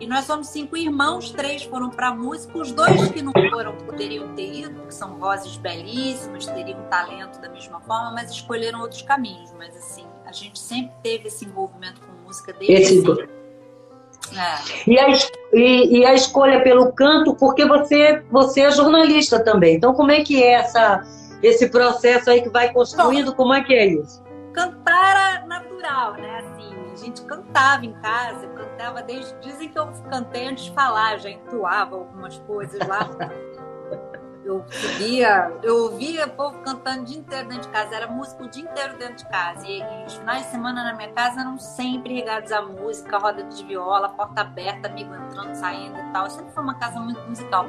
E 0.00 0.06
nós 0.06 0.26
somos 0.26 0.46
cinco 0.46 0.76
irmãos, 0.76 1.32
três 1.32 1.64
foram 1.64 1.90
para 1.90 2.14
música, 2.14 2.56
os 2.56 2.70
dois 2.70 3.08
que 3.10 3.20
não 3.20 3.32
foram 3.50 3.76
poderiam 3.78 4.32
ter 4.36 4.60
ido, 4.60 4.74
porque 4.74 4.92
são 4.92 5.16
vozes 5.16 5.56
belíssimas, 5.56 6.46
teriam 6.46 6.80
talento 6.88 7.40
da 7.40 7.48
mesma 7.48 7.80
forma, 7.80 8.12
mas 8.12 8.30
escolheram 8.30 8.80
outros 8.80 9.02
caminhos. 9.02 9.52
Mas 9.58 9.76
assim, 9.76 10.06
a 10.24 10.30
gente 10.30 10.58
sempre 10.58 10.92
teve 11.02 11.26
esse 11.26 11.44
envolvimento 11.44 12.00
com 12.00 12.12
música 12.24 12.52
desde 12.52 12.74
esse... 12.74 13.02
sempre. 13.02 13.37
É. 14.36 14.90
E, 14.90 14.98
a, 14.98 15.08
e, 15.52 15.98
e, 15.98 16.04
a 16.06 16.14
escolha 16.14 16.62
pelo 16.62 16.92
canto, 16.92 17.34
porque 17.34 17.64
você, 17.64 18.22
você 18.30 18.62
é 18.62 18.70
jornalista 18.70 19.42
também. 19.42 19.76
Então, 19.76 19.94
como 19.94 20.10
é 20.10 20.22
que 20.22 20.42
é 20.42 20.52
essa, 20.52 21.02
esse 21.42 21.68
processo 21.68 22.30
aí 22.30 22.42
que 22.42 22.48
vai 22.48 22.72
construindo? 22.72 23.30
Bom, 23.30 23.36
como 23.36 23.54
é 23.54 23.62
que 23.62 23.74
é 23.74 23.86
isso? 23.86 24.22
Cantar 24.52 25.10
era 25.10 25.46
natural, 25.46 26.12
né? 26.14 26.40
Assim, 26.40 26.74
a 26.92 26.96
gente 26.96 27.22
cantava 27.22 27.84
em 27.84 27.92
casa, 27.94 28.46
cantava 28.48 29.02
desde. 29.02 29.34
Dizem 29.40 29.68
que 29.68 29.78
eu 29.78 29.88
cantei 30.10 30.46
antes 30.46 30.64
de 30.64 30.72
falar, 30.72 31.18
já 31.18 31.30
entoava 31.30 31.96
algumas 31.96 32.38
coisas 32.40 32.78
lá. 32.86 33.08
Eu 34.48 34.64
subia, 34.70 35.52
eu 35.62 35.76
ouvia 35.84 36.24
o 36.24 36.30
povo 36.30 36.58
cantando 36.60 37.02
o 37.02 37.04
dia 37.04 37.18
inteiro 37.18 37.48
dentro 37.48 37.64
de 37.64 37.68
casa, 37.68 37.94
era 37.94 38.06
música 38.06 38.42
o 38.42 38.48
dia 38.48 38.62
inteiro 38.62 38.96
dentro 38.96 39.16
de 39.16 39.28
casa. 39.28 39.66
E, 39.66 39.80
e 39.80 40.06
os 40.06 40.14
finais 40.14 40.46
de 40.46 40.50
semana 40.50 40.82
na 40.84 40.94
minha 40.94 41.12
casa 41.12 41.40
eram 41.40 41.58
sempre 41.58 42.14
regados 42.14 42.50
à 42.50 42.62
música, 42.62 43.18
roda 43.18 43.42
de 43.42 43.62
viola, 43.62 44.08
porta 44.08 44.40
aberta, 44.40 44.88
amigo 44.88 45.14
entrando, 45.14 45.54
saindo 45.54 45.98
e 45.98 46.12
tal. 46.14 46.30
Sempre 46.30 46.50
foi 46.54 46.62
uma 46.62 46.74
casa 46.76 46.98
muito 46.98 47.20
musical. 47.28 47.66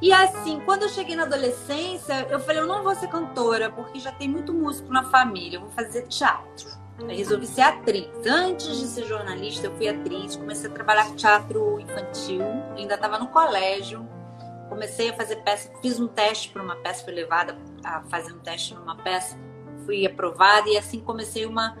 E 0.00 0.10
assim, 0.10 0.58
quando 0.64 0.84
eu 0.84 0.88
cheguei 0.88 1.14
na 1.14 1.24
adolescência, 1.24 2.26
eu 2.30 2.40
falei, 2.40 2.62
eu 2.62 2.66
não 2.66 2.82
vou 2.82 2.94
ser 2.94 3.08
cantora, 3.08 3.70
porque 3.70 4.00
já 4.00 4.10
tem 4.10 4.28
muito 4.28 4.54
músico 4.54 4.90
na 4.90 5.04
família, 5.04 5.58
eu 5.58 5.60
vou 5.60 5.70
fazer 5.70 6.08
teatro. 6.08 6.66
Aí 7.06 7.18
resolvi 7.18 7.46
ser 7.46 7.62
atriz. 7.62 8.08
Antes 8.26 8.78
de 8.78 8.86
ser 8.86 9.04
jornalista, 9.04 9.66
eu 9.66 9.76
fui 9.76 9.88
atriz. 9.88 10.36
Comecei 10.36 10.70
a 10.70 10.72
trabalhar 10.72 11.06
com 11.08 11.16
teatro 11.16 11.80
infantil. 11.80 12.42
Ainda 12.76 12.94
estava 12.94 13.18
no 13.18 13.28
colégio. 13.28 14.06
Comecei 14.72 15.10
a 15.10 15.12
fazer 15.12 15.36
peça. 15.36 15.70
Fiz 15.80 16.00
um 16.00 16.08
teste 16.08 16.48
para 16.50 16.62
uma 16.62 16.76
peça. 16.76 17.04
Fui 17.04 17.12
levada 17.12 17.56
a 17.84 18.02
fazer 18.04 18.32
um 18.32 18.38
teste 18.38 18.74
numa 18.74 18.96
peça 18.96 19.36
fui 19.84 20.06
aprovada 20.06 20.68
e 20.68 20.76
assim 20.76 21.00
comecei 21.00 21.46
uma 21.46 21.76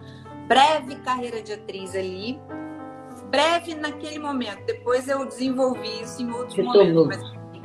breve 0.46 0.96
carreira 0.96 1.42
de 1.42 1.52
atriz 1.52 1.94
ali. 1.94 2.40
Breve 3.30 3.74
naquele 3.74 4.18
momento. 4.18 4.64
Depois 4.66 5.08
eu 5.08 5.24
desenvolvi 5.24 6.02
isso 6.02 6.22
em 6.22 6.30
outros 6.30 6.56
momentos. 6.58 7.06
Mas, 7.06 7.22
assim, 7.22 7.62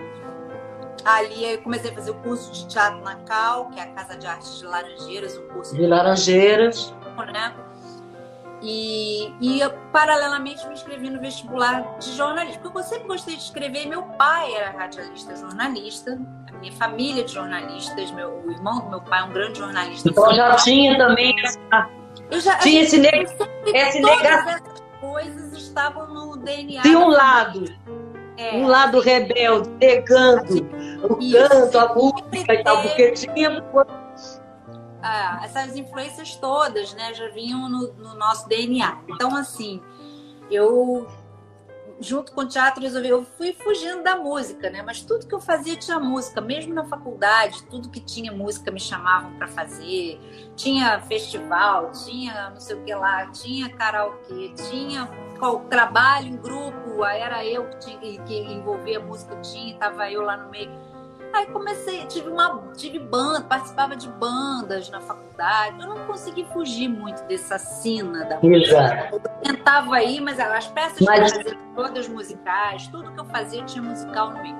ali 1.04 1.54
eu 1.54 1.62
comecei 1.62 1.92
a 1.92 1.94
fazer 1.94 2.12
o 2.12 2.16
curso 2.16 2.52
de 2.54 2.68
teatro 2.68 3.02
na 3.02 3.16
Cal, 3.16 3.70
que 3.70 3.80
é 3.80 3.84
a 3.84 3.88
Casa 3.88 4.18
de 4.18 4.26
Artes 4.26 4.60
de 4.60 4.66
Laranjeiras, 4.66 5.38
um 5.38 5.48
curso 5.50 5.76
de 5.76 5.86
Laranjeiras. 5.86 6.94
Né? 7.34 7.54
E, 8.62 9.32
e 9.40 9.60
eu, 9.60 9.72
paralelamente 9.92 10.66
me 10.68 10.74
inscrevi 10.74 11.10
no 11.10 11.20
vestibular 11.20 11.98
de 12.00 12.12
jornalismo, 12.14 12.62
porque 12.64 12.80
eu 12.80 12.84
sempre 12.84 13.08
gostei 13.08 13.36
de 13.36 13.44
escrever. 13.44 13.88
Meu 13.88 14.02
pai 14.04 14.54
era 14.56 14.72
radialista 14.72 15.36
jornalista, 15.36 16.20
a 16.48 16.58
minha 16.58 16.72
família 16.74 17.24
de 17.24 17.34
jornalistas, 17.34 18.12
meu, 18.12 18.42
o 18.46 18.52
irmão 18.52 18.80
do 18.80 18.90
meu 18.90 19.02
pai 19.02 19.20
é 19.20 19.24
um 19.24 19.32
grande 19.32 19.60
jornalista. 19.60 20.10
Então 20.10 20.34
já 20.34 20.56
tinha 20.56 20.98
também 20.98 21.36
essa, 21.44 21.60
eu 22.32 22.40
já, 22.42 22.58
tinha 22.58 22.82
esse, 22.82 22.98
neg 22.98 23.28
esse 23.74 24.00
negação. 24.02 24.50
Essas 24.50 24.84
coisas 25.00 25.54
estavam 25.54 26.08
no 26.08 26.38
DNA. 26.38 26.82
De 26.82 26.96
um 26.96 27.08
lado. 27.08 27.66
É, 28.38 28.56
um 28.56 28.68
lado 28.68 29.00
rebelde, 29.00 29.68
negando 29.82 30.68
o 31.02 31.18
canto, 31.18 31.80
a 31.80 31.96
música 31.96 32.54
e 32.54 32.64
tal, 32.64 32.84
porque 32.84 33.12
tinha 33.12 33.62
ah, 35.02 35.42
essas 35.44 35.76
influências 35.76 36.36
todas, 36.36 36.94
né, 36.94 37.14
já 37.14 37.30
vinham 37.30 37.70
no, 37.70 37.94
no, 37.94 38.16
nosso 38.16 38.48
DNA. 38.48 39.04
Então, 39.08 39.36
assim, 39.36 39.82
eu 40.50 41.08
junto 42.00 42.32
com 42.32 42.42
o 42.42 42.48
teatro 42.48 42.82
resolvi, 42.82 43.10
eu 43.10 43.24
fui 43.24 43.54
fugindo 43.54 44.04
da 44.04 44.16
música, 44.16 44.70
né? 44.70 44.84
Mas 44.84 45.02
tudo 45.02 45.26
que 45.26 45.34
eu 45.34 45.42
fazia 45.42 45.76
tinha 45.76 46.00
música, 46.00 46.40
mesmo 46.40 46.74
na 46.74 46.86
faculdade, 46.86 47.64
tudo 47.64 47.90
que 47.90 48.00
tinha 48.00 48.32
música 48.32 48.70
me 48.72 48.80
chamavam 48.80 49.34
para 49.34 49.48
fazer. 49.48 50.20
Tinha 50.56 51.02
festival, 51.02 51.92
tinha 51.92 52.52
não 52.52 52.60
sei 52.60 52.76
o 52.76 52.84
que 52.84 52.94
lá, 52.94 53.26
tinha 53.28 53.70
karaokê, 53.70 54.54
tinha 54.70 55.10
trabalho 55.70 56.28
em 56.28 56.38
grupo, 56.38 57.04
era 57.06 57.46
eu 57.46 57.70
que 57.70 57.80
tinha 57.80 57.98
que, 58.00 58.18
que 58.24 58.40
envolver 58.54 58.96
a 58.96 59.00
música, 59.00 59.36
tinha, 59.42 59.78
tava 59.78 60.10
eu 60.12 60.22
lá 60.22 60.36
no 60.38 60.50
meio 60.50 60.72
Aí 61.34 61.46
comecei, 61.48 62.06
tive 62.06 62.30
uma, 62.30 62.72
tive 62.76 63.00
banda, 63.00 63.42
participava 63.42 63.96
de 63.96 64.08
bandas 64.10 64.90
na 64.90 65.00
faculdade. 65.02 65.80
Eu 65.80 65.88
não 65.88 66.06
consegui 66.06 66.46
fugir 66.46 66.88
muito 66.88 67.24
dessa 67.24 67.58
cena 67.58 68.26
da 68.26 68.40
música. 68.40 69.10
Eu 69.12 69.20
tentava 69.20 70.02
ir, 70.04 70.22
mas 70.22 70.40
as 70.40 70.68
peças 70.68 71.00
mas... 71.02 71.32
que 71.32 71.40
eu 71.40 71.44
fazia, 71.44 71.60
todas 71.76 72.08
musicais, 72.08 72.88
tudo 72.88 73.12
que 73.12 73.20
eu 73.20 73.26
fazia 73.26 73.64
tinha 73.66 73.84
musical 73.84 74.32
no 74.32 74.42
meio. 74.42 74.58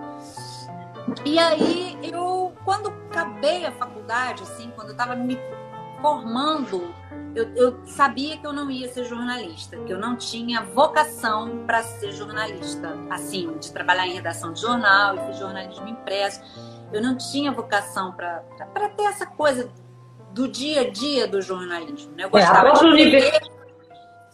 E 1.26 1.40
aí 1.40 1.98
eu, 2.04 2.54
quando 2.66 2.90
acabei 3.10 3.66
a 3.66 3.72
faculdade, 3.72 4.44
assim, 4.44 4.72
quando 4.76 4.90
eu 4.90 4.92
estava 4.94 5.16
me 5.16 5.40
formando, 6.02 6.94
eu, 7.36 7.54
eu, 7.56 7.80
sabia 7.86 8.38
que 8.38 8.46
eu 8.46 8.54
não 8.54 8.70
ia 8.70 8.88
ser 8.88 9.06
jornalista, 9.06 9.78
que 9.78 9.92
eu 9.92 10.00
não 10.00 10.16
tinha 10.16 10.62
vocação 10.62 11.64
para 11.66 11.84
ser 11.84 12.12
jornalista, 12.12 12.98
assim, 13.10 13.58
de 13.58 13.72
trabalhar 13.72 14.08
em 14.08 14.14
redação 14.14 14.54
de 14.54 14.62
jornal, 14.62 15.16
e 15.30 15.34
jornalismo 15.34 15.88
impresso. 15.88 16.42
Eu 16.92 17.02
não 17.02 17.18
tinha 17.18 17.52
vocação 17.52 18.14
para 18.14 18.42
ter 18.96 19.04
essa 19.04 19.26
coisa 19.26 19.70
do 20.32 20.48
dia 20.48 20.82
a 20.82 20.90
dia 20.90 21.28
do 21.28 21.42
jornalismo. 21.42 22.14
Né? 22.16 22.24
Eu 22.24 22.30
gostava 22.30 22.70
é, 22.70 22.74
de 22.74 23.32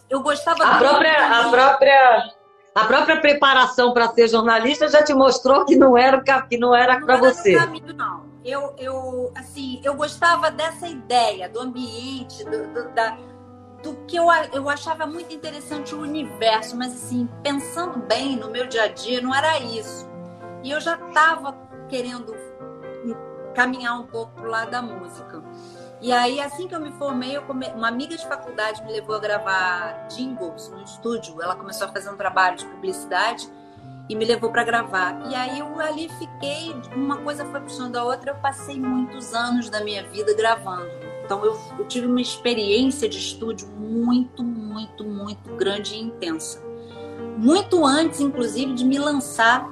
Eu 0.08 0.22
gostava 0.22 0.64
a 0.64 0.78
própria, 0.78 1.40
a 1.40 1.50
própria 1.50 2.34
a 2.74 2.84
própria 2.86 3.20
preparação 3.20 3.92
para 3.92 4.08
ser 4.08 4.28
jornalista 4.28 4.88
já 4.88 5.02
te 5.02 5.14
mostrou 5.14 5.64
que 5.64 5.76
não 5.76 5.96
era 5.96 6.20
que 6.42 6.58
não 6.58 6.74
era 6.74 7.00
para 7.00 7.16
você. 7.16 7.54
Caminho, 7.54 7.94
não. 7.94 8.33
Eu, 8.44 8.74
eu, 8.76 9.32
assim, 9.34 9.80
eu 9.82 9.94
gostava 9.94 10.50
dessa 10.50 10.86
ideia 10.86 11.48
do 11.48 11.60
ambiente, 11.60 12.44
do, 12.44 12.72
do, 12.74 12.94
da, 12.94 13.16
do 13.82 13.94
que 14.06 14.16
eu, 14.16 14.26
eu 14.52 14.68
achava 14.68 15.06
muito 15.06 15.34
interessante 15.34 15.94
o 15.94 16.02
universo, 16.02 16.76
mas 16.76 16.92
assim, 16.92 17.28
pensando 17.42 17.98
bem 18.00 18.36
no 18.36 18.50
meu 18.50 18.66
dia 18.66 18.84
a 18.84 18.88
dia, 18.88 19.20
não 19.22 19.34
era 19.34 19.58
isso. 19.60 20.06
E 20.62 20.70
eu 20.70 20.80
já 20.80 20.94
estava 20.94 21.56
querendo 21.88 22.34
caminhar 23.54 23.98
um 23.98 24.06
pouco 24.06 24.32
pro 24.32 24.50
lado 24.50 24.70
da 24.70 24.82
música. 24.82 25.42
E 26.00 26.12
aí, 26.12 26.40
assim 26.40 26.68
que 26.68 26.74
eu 26.74 26.80
me 26.80 26.92
formei, 26.92 27.36
eu 27.36 27.42
come... 27.42 27.66
uma 27.68 27.88
amiga 27.88 28.14
de 28.16 28.26
faculdade 28.26 28.84
me 28.84 28.92
levou 28.92 29.16
a 29.16 29.18
gravar 29.18 30.06
jingles 30.08 30.68
no 30.68 30.82
estúdio. 30.82 31.40
Ela 31.40 31.54
começou 31.54 31.86
a 31.86 31.90
fazer 31.90 32.10
um 32.10 32.16
trabalho 32.16 32.58
de 32.58 32.66
publicidade 32.66 33.48
e 34.08 34.14
me 34.14 34.24
levou 34.24 34.50
para 34.50 34.64
gravar. 34.64 35.30
E 35.30 35.34
aí 35.34 35.58
eu 35.58 35.80
ali 35.80 36.08
fiquei, 36.18 36.74
uma 36.94 37.16
coisa 37.18 37.44
foi 37.46 37.60
puxando 37.60 37.96
a 37.96 38.04
outra, 38.04 38.32
eu 38.32 38.36
passei 38.36 38.78
muitos 38.78 39.32
anos 39.32 39.70
da 39.70 39.82
minha 39.82 40.02
vida 40.04 40.34
gravando. 40.34 40.88
Então 41.24 41.44
eu, 41.44 41.58
eu 41.78 41.86
tive 41.86 42.06
uma 42.06 42.20
experiência 42.20 43.08
de 43.08 43.18
estúdio 43.18 43.66
muito, 43.68 44.42
muito, 44.42 45.04
muito 45.04 45.54
grande 45.56 45.94
e 45.94 46.02
intensa. 46.02 46.62
Muito 47.38 47.84
antes, 47.84 48.20
inclusive, 48.20 48.74
de 48.74 48.84
me 48.84 48.98
lançar 48.98 49.68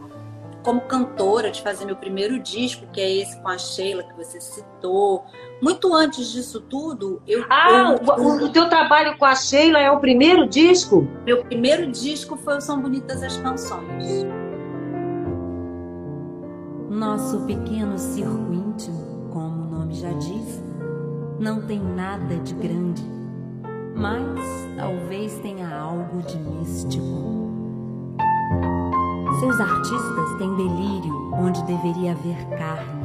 como 0.62 0.80
cantora, 0.82 1.50
de 1.50 1.62
fazer 1.62 1.84
meu 1.84 1.96
primeiro 1.96 2.38
disco, 2.38 2.86
que 2.92 3.00
é 3.00 3.18
esse 3.18 3.40
com 3.40 3.48
a 3.48 3.58
Sheila 3.58 4.02
que 4.02 4.14
você 4.14 4.40
citou. 4.40 5.24
Muito 5.60 5.92
antes 5.94 6.32
disso 6.32 6.60
tudo, 6.60 7.22
eu. 7.26 7.44
Ah, 7.50 7.96
eu, 8.00 8.24
o, 8.24 8.44
o 8.44 8.48
teu 8.52 8.68
trabalho 8.68 9.16
com 9.18 9.24
a 9.24 9.34
Sheila 9.34 9.78
é 9.78 9.90
o 9.90 10.00
primeiro 10.00 10.48
disco? 10.48 11.06
Meu 11.24 11.44
primeiro 11.44 11.90
disco 11.90 12.36
foi 12.36 12.56
o 12.56 12.60
São 12.60 12.80
Bonitas 12.80 13.22
as 13.22 13.36
Canções. 13.36 14.26
Nosso 16.88 17.40
pequeno 17.46 17.98
circo 17.98 18.52
íntimo, 18.52 19.28
como 19.32 19.62
o 19.62 19.78
nome 19.78 19.94
já 19.94 20.12
diz, 20.12 20.62
não 21.38 21.60
tem 21.62 21.80
nada 21.80 22.36
de 22.36 22.54
grande, 22.54 23.02
mas 23.96 24.40
talvez 24.76 25.38
tenha 25.40 25.76
algo 25.76 26.22
de 26.22 26.38
místico. 26.38 27.51
Seus 29.40 29.58
artistas 29.60 30.34
têm 30.38 30.54
delírio 30.54 31.30
onde 31.32 31.62
deveria 31.64 32.12
haver 32.12 32.46
carne, 32.58 33.02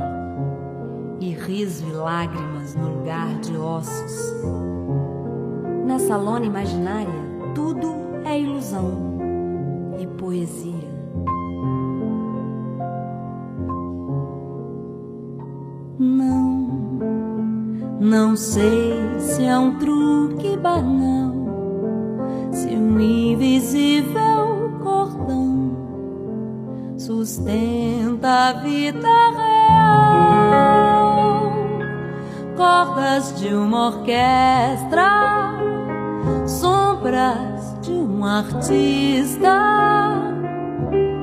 e 1.20 1.32
riso 1.32 1.86
e 1.88 1.92
lágrimas 1.92 2.76
no 2.76 2.98
lugar 2.98 3.40
de 3.40 3.56
ossos. 3.58 4.34
Nessa 5.86 6.16
lona 6.16 6.46
imaginária, 6.46 7.10
tudo 7.56 7.96
é 8.24 8.40
ilusão 8.40 9.18
e 10.00 10.06
poesia. 10.06 10.88
Não, 15.98 16.68
não 18.00 18.36
sei 18.36 18.94
se 19.20 19.44
é 19.44 19.58
um 19.58 19.78
truque 19.80 20.56
banal, 20.58 21.34
se 22.52 22.68
um 22.68 23.00
invisível 23.00 24.27
sustenta 27.08 28.50
a 28.50 28.54
vida 28.54 29.08
real. 29.38 30.74
Cordas 32.58 33.40
de 33.40 33.54
uma 33.54 33.88
orquestra, 33.88 35.56
sombras 36.46 37.80
de 37.82 37.94
um 37.94 38.26
artista, 38.26 39.58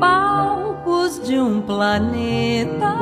palcos 0.01 1.21
de 1.23 1.39
um 1.39 1.61
planeta 1.61 2.97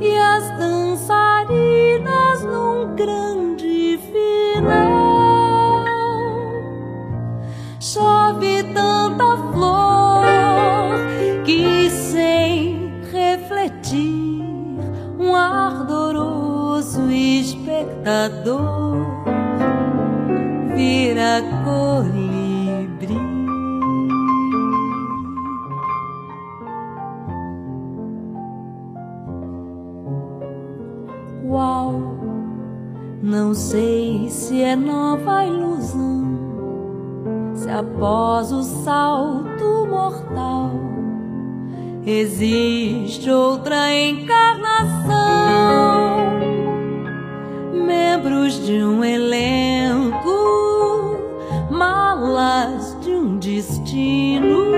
e 0.00 0.16
as 0.16 0.58
dançarinas 0.58 2.42
num 2.44 2.94
grande 2.94 4.00
final. 4.10 5.84
Chove 7.78 8.62
tanta 8.72 9.36
flor 9.52 9.85
espectador 18.06 19.04
vira 20.76 21.42
colibri. 21.64 23.18
Uau, 31.44 32.00
não 33.22 33.52
sei 33.54 34.28
se 34.30 34.62
é 34.62 34.76
nova 34.76 35.44
ilusão, 35.44 36.38
se 37.54 37.68
após 37.68 38.52
o 38.52 38.62
salto 38.62 39.88
mortal 39.90 40.70
existe 42.06 43.28
outra 43.28 43.92
encarnação, 43.92 44.66
membros 47.76 48.64
de 48.64 48.82
um 48.82 49.04
elenco, 49.04 50.18
malas 51.70 52.96
de 53.00 53.10
um 53.10 53.38
destino, 53.38 54.72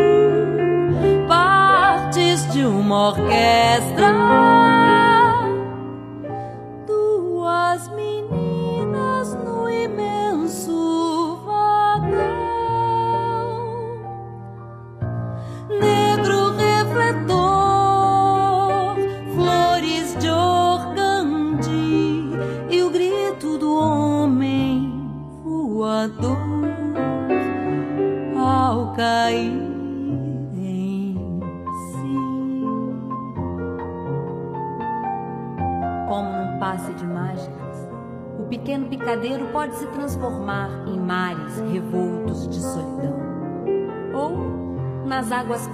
partes 1.28 2.50
de 2.52 2.64
uma 2.64 3.10
orquestra. 3.10 4.87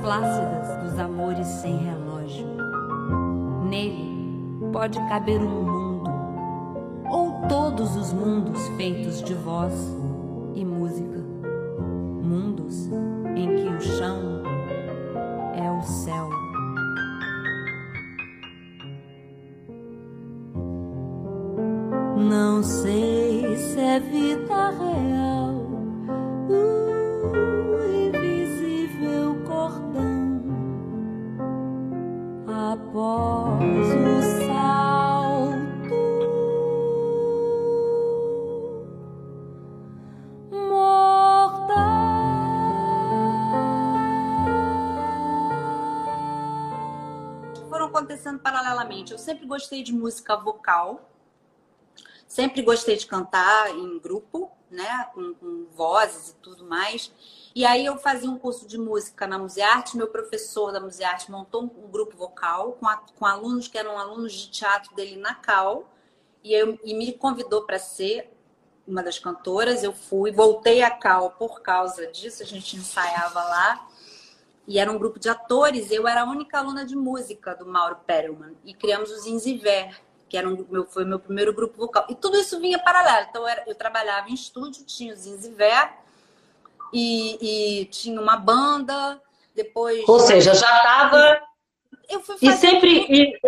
Plácidas 0.05 0.83
dos 0.83 0.99
amores 0.99 1.47
sem 1.47 1.79
relógio. 1.79 2.47
Nele 3.71 4.69
pode 4.71 4.99
caber 5.09 5.41
um 5.41 5.63
mundo, 5.63 6.11
ou 7.11 7.49
todos 7.49 7.97
os 7.97 8.13
mundos 8.13 8.69
feitos 8.77 9.23
de 9.23 9.33
voz 9.33 9.73
sempre 49.25 49.47
gostei 49.47 49.83
de 49.83 49.93
música 49.93 50.37
vocal 50.37 51.11
Sempre 52.35 52.63
gostei 52.63 52.97
de 52.97 53.07
cantar 53.07 53.71
em 53.71 53.97
grupo, 54.01 54.51
né? 54.69 55.09
Com, 55.15 55.35
com, 55.35 55.67
vozes 55.73 56.31
e 56.31 56.35
tudo 56.37 56.65
mais. 56.65 57.13
E 57.55 57.65
aí 57.65 57.87
eu 57.87 57.97
fazia 57.97 58.29
um 58.29 58.37
curso 58.37 58.67
de 58.67 58.77
música 58.77 59.25
na 59.25 59.39
Musearte. 59.39 59.97
Meu 59.97 60.09
professor 60.09 60.73
da 60.73 60.81
Musearte 60.81 61.31
montou 61.31 61.63
um, 61.63 61.89
grupo 61.89 62.17
vocal 62.17 62.73
com, 62.73 62.89
a, 62.89 62.97
com 62.97 63.25
alunos 63.25 63.69
que 63.69 63.79
eram 63.79 63.97
alunos 63.97 64.33
de 64.33 64.51
teatro 64.51 64.93
dele 64.97 65.17
na 65.17 65.35
Cal. 65.37 65.89
E, 66.43 66.53
eu, 66.53 66.77
e 66.83 66.93
me 66.93 67.13
convidou 67.13 67.63
para 67.63 67.79
ser 67.79 68.37
uma 68.85 69.01
das 69.01 69.19
cantoras. 69.19 69.85
Eu 69.85 69.93
fui, 69.93 70.33
voltei 70.33 70.83
a 70.83 70.91
Cal 70.91 71.31
por 71.39 71.63
causa 71.63 72.09
disso. 72.09 72.43
A 72.43 72.47
gente 72.47 72.77
ensaiava 72.77 73.45
lá. 73.45 73.89
E 74.67 74.79
era 74.79 74.91
um 74.91 74.99
grupo 74.99 75.19
de 75.19 75.29
atores. 75.29 75.91
Eu 75.91 76.09
era 76.09 76.23
a 76.23 76.25
única 76.25 76.59
aluna 76.59 76.85
de 76.85 76.97
música 76.97 77.55
do 77.55 77.67
Mauro 77.67 77.97
Perelman. 78.07 78.55
E 78.65 78.73
criamos 78.75 79.11
os 79.11 79.27
Inziver, 79.27 80.01
que 80.29 80.37
era 80.37 80.49
um, 80.49 80.67
meu, 80.71 80.87
foi 80.87 81.05
meu 81.05 81.19
primeiro 81.19 81.53
grupo 81.53 81.77
vocal. 81.77 82.07
E 82.09 82.15
tudo 82.15 82.37
isso 82.39 82.59
vinha 82.61 82.79
paralelo. 82.79 83.27
Então, 83.29 83.43
eu, 83.43 83.49
era, 83.49 83.65
eu 83.67 83.75
trabalhava 83.75 84.31
em 84.31 84.35
estúdio, 84.35 84.85
tinha 84.85 85.13
os 85.13 85.27
Inziver, 85.27 85.93
e, 86.93 87.81
e 87.81 87.85
tinha 87.87 88.21
uma 88.21 88.37
banda, 88.37 89.21
depois... 89.55 90.09
Ou 90.09 90.21
seja, 90.21 90.55
já 90.55 90.77
estava... 90.77 91.43
Eu 92.09 92.21
fui 92.21 92.37
e 92.41 92.53
sempre 92.53 93.07
e, 93.09 93.39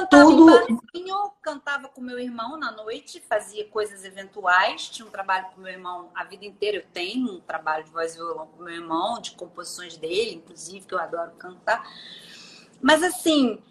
cantava 0.00 0.24
tudo 0.24 0.46
barzinho, 0.46 1.32
cantava 1.40 1.88
com 1.88 2.00
meu 2.00 2.18
irmão 2.18 2.56
na 2.56 2.70
noite, 2.70 3.20
fazia 3.20 3.66
coisas 3.68 4.04
eventuais, 4.04 4.88
tinha 4.88 5.06
um 5.06 5.10
trabalho 5.10 5.46
com 5.54 5.60
meu 5.60 5.72
irmão 5.72 6.10
a 6.14 6.24
vida 6.24 6.44
inteira. 6.44 6.78
Eu 6.78 6.86
tenho 6.92 7.34
um 7.34 7.40
trabalho 7.40 7.84
de 7.84 7.90
voz 7.90 8.14
e 8.14 8.16
violão 8.16 8.46
com 8.46 8.62
meu 8.62 8.74
irmão, 8.74 9.20
de 9.20 9.32
composições 9.32 9.96
dele, 9.96 10.34
inclusive, 10.34 10.86
que 10.86 10.94
eu 10.94 10.98
adoro 10.98 11.32
cantar. 11.32 11.88
Mas 12.80 13.02
assim, 13.02 13.62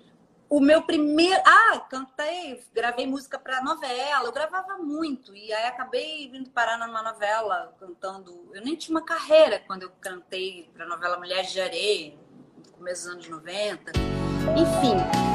o 0.49 0.59
meu 0.59 0.81
primeiro. 0.81 1.41
Ah, 1.45 1.79
cantei, 1.89 2.63
gravei 2.73 3.05
música 3.05 3.37
para 3.37 3.63
novela. 3.63 4.25
Eu 4.25 4.31
gravava 4.31 4.77
muito. 4.77 5.35
E 5.35 5.53
aí 5.53 5.65
acabei 5.65 6.29
vindo 6.29 6.49
parar 6.49 6.77
numa 6.77 7.03
novela 7.03 7.75
cantando. 7.79 8.49
Eu 8.53 8.63
nem 8.63 8.75
tinha 8.75 8.97
uma 8.97 9.05
carreira 9.05 9.59
quando 9.67 9.83
eu 9.83 9.91
cantei 10.01 10.69
para 10.73 10.85
a 10.85 10.87
novela 10.87 11.17
Mulheres 11.17 11.51
de 11.51 11.61
Areia, 11.61 12.15
no 12.65 12.71
começo 12.73 13.03
dos 13.03 13.13
anos 13.13 13.29
90. 13.29 13.91
Enfim. 14.57 15.34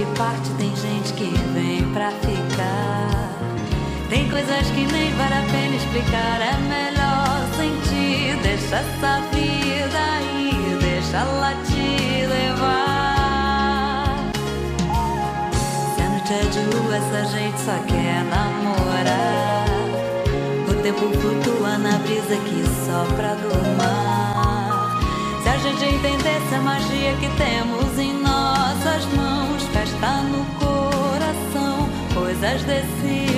Que 0.00 0.18
parte, 0.18 0.48
tem 0.56 0.74
gente 0.76 1.12
que 1.12 1.30
vem 1.52 1.84
pra 1.92 2.10
ficar. 2.10 3.10
Tem 4.08 4.28
coisas 4.30 4.66
que 4.70 4.86
nem 4.86 5.12
vale 5.12 5.34
a 5.34 5.42
pena 5.52 5.76
explicar, 5.76 6.40
é 6.40 6.56
melhor 6.56 7.46
sentir. 7.56 8.36
Deixa 8.42 8.76
essa 8.76 9.20
vida 9.30 9.98
aí, 10.16 10.78
deixa 10.80 11.18
ela 11.18 11.52
te 11.66 12.26
levar. 12.26 14.16
Se 15.94 16.02
a 16.02 16.08
noite 16.08 16.32
é 16.32 16.44
de 16.48 16.60
lua, 16.74 16.96
essa 16.96 17.24
gente 17.36 17.60
só 17.60 17.76
quer 17.86 18.24
namorar. 18.24 19.66
O 20.66 20.74
tempo 20.82 21.10
flutua 21.20 21.76
na 21.76 21.98
brisa 21.98 22.36
que 22.36 22.64
sopra 22.86 23.36
do 23.36 23.76
mar. 23.76 24.98
Se 25.42 25.48
a 25.48 25.58
gente 25.58 25.84
entendesse 25.94 26.54
a 26.54 26.60
magia 26.60 27.14
que 27.20 27.28
temos 27.36 27.98
em 27.98 28.14
nossas 28.14 29.04
mãos, 29.14 29.29
festa 30.00 30.22
no 30.22 30.44
coração, 30.58 31.88
coisas 32.14 32.62
desse 32.64 33.29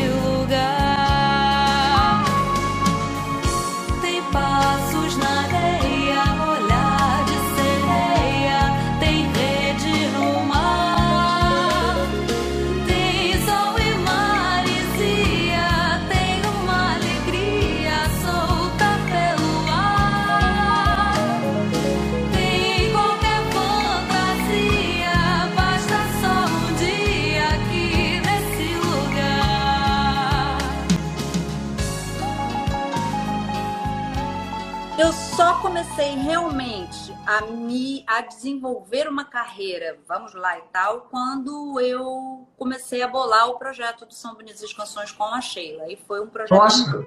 comecei 35.83 36.15
realmente 36.15 37.13
a 37.27 37.45
me 37.45 38.05
a 38.07 38.21
desenvolver 38.21 39.09
uma 39.09 39.25
carreira, 39.25 39.99
vamos 40.07 40.33
lá 40.33 40.57
e 40.57 40.63
tal, 40.73 41.09
quando 41.11 41.81
eu 41.81 42.47
comecei 42.57 43.03
a 43.03 43.09
bolar 43.09 43.49
o 43.49 43.59
projeto 43.59 44.07
do 44.07 44.15
São 44.15 44.35
Bonitas 44.35 44.63
as 44.63 44.73
Canções 44.73 45.11
com 45.11 45.25
a 45.25 45.41
Sheila. 45.41 45.91
E 45.91 45.97
foi 45.97 46.23
um 46.23 46.29
projeto 46.29 47.05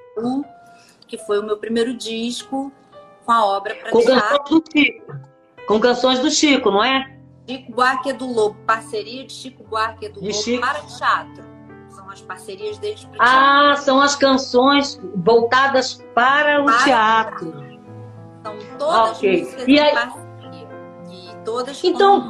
que 1.07 1.17
foi 1.17 1.39
o 1.39 1.43
meu 1.43 1.57
primeiro 1.57 1.95
disco 1.95 2.69
com 3.25 3.31
a 3.31 3.45
obra 3.45 3.75
para 3.75 3.91
com 3.91 4.03
canções 4.03 4.49
do 4.49 4.63
Chico. 4.69 5.19
Com 5.67 5.79
canções 5.79 6.19
do 6.19 6.29
Chico, 6.29 6.69
não 6.69 6.83
é? 6.83 7.17
Chico 7.47 7.71
Buarque 7.71 8.11
do 8.11 8.27
Lobo, 8.27 8.57
parceria 8.65 9.25
de 9.25 9.31
Chico 9.31 9.63
Buarque 9.63 10.09
do 10.09 10.19
Lobo 10.19 10.33
Chico. 10.33 10.59
para 10.59 10.81
teatro. 10.81 11.45
São 11.91 12.09
as 12.09 12.19
parcerias 12.19 12.77
deles 12.77 13.05
para 13.05 13.71
Ah, 13.71 13.75
são 13.77 14.01
as 14.01 14.17
canções 14.17 14.99
voltadas 15.15 16.03
para 16.13 16.61
o 16.61 16.65
para 16.65 16.83
teatro. 16.83 17.64
São 18.45 18.59
todas 18.77 19.17
okay. 19.17 19.41
músicas 19.41 19.67
e 19.67 19.79
aí... 19.79 19.91
parceria. 19.91 20.67
E 21.09 21.35
todas 21.43 21.83
Então, 21.83 22.29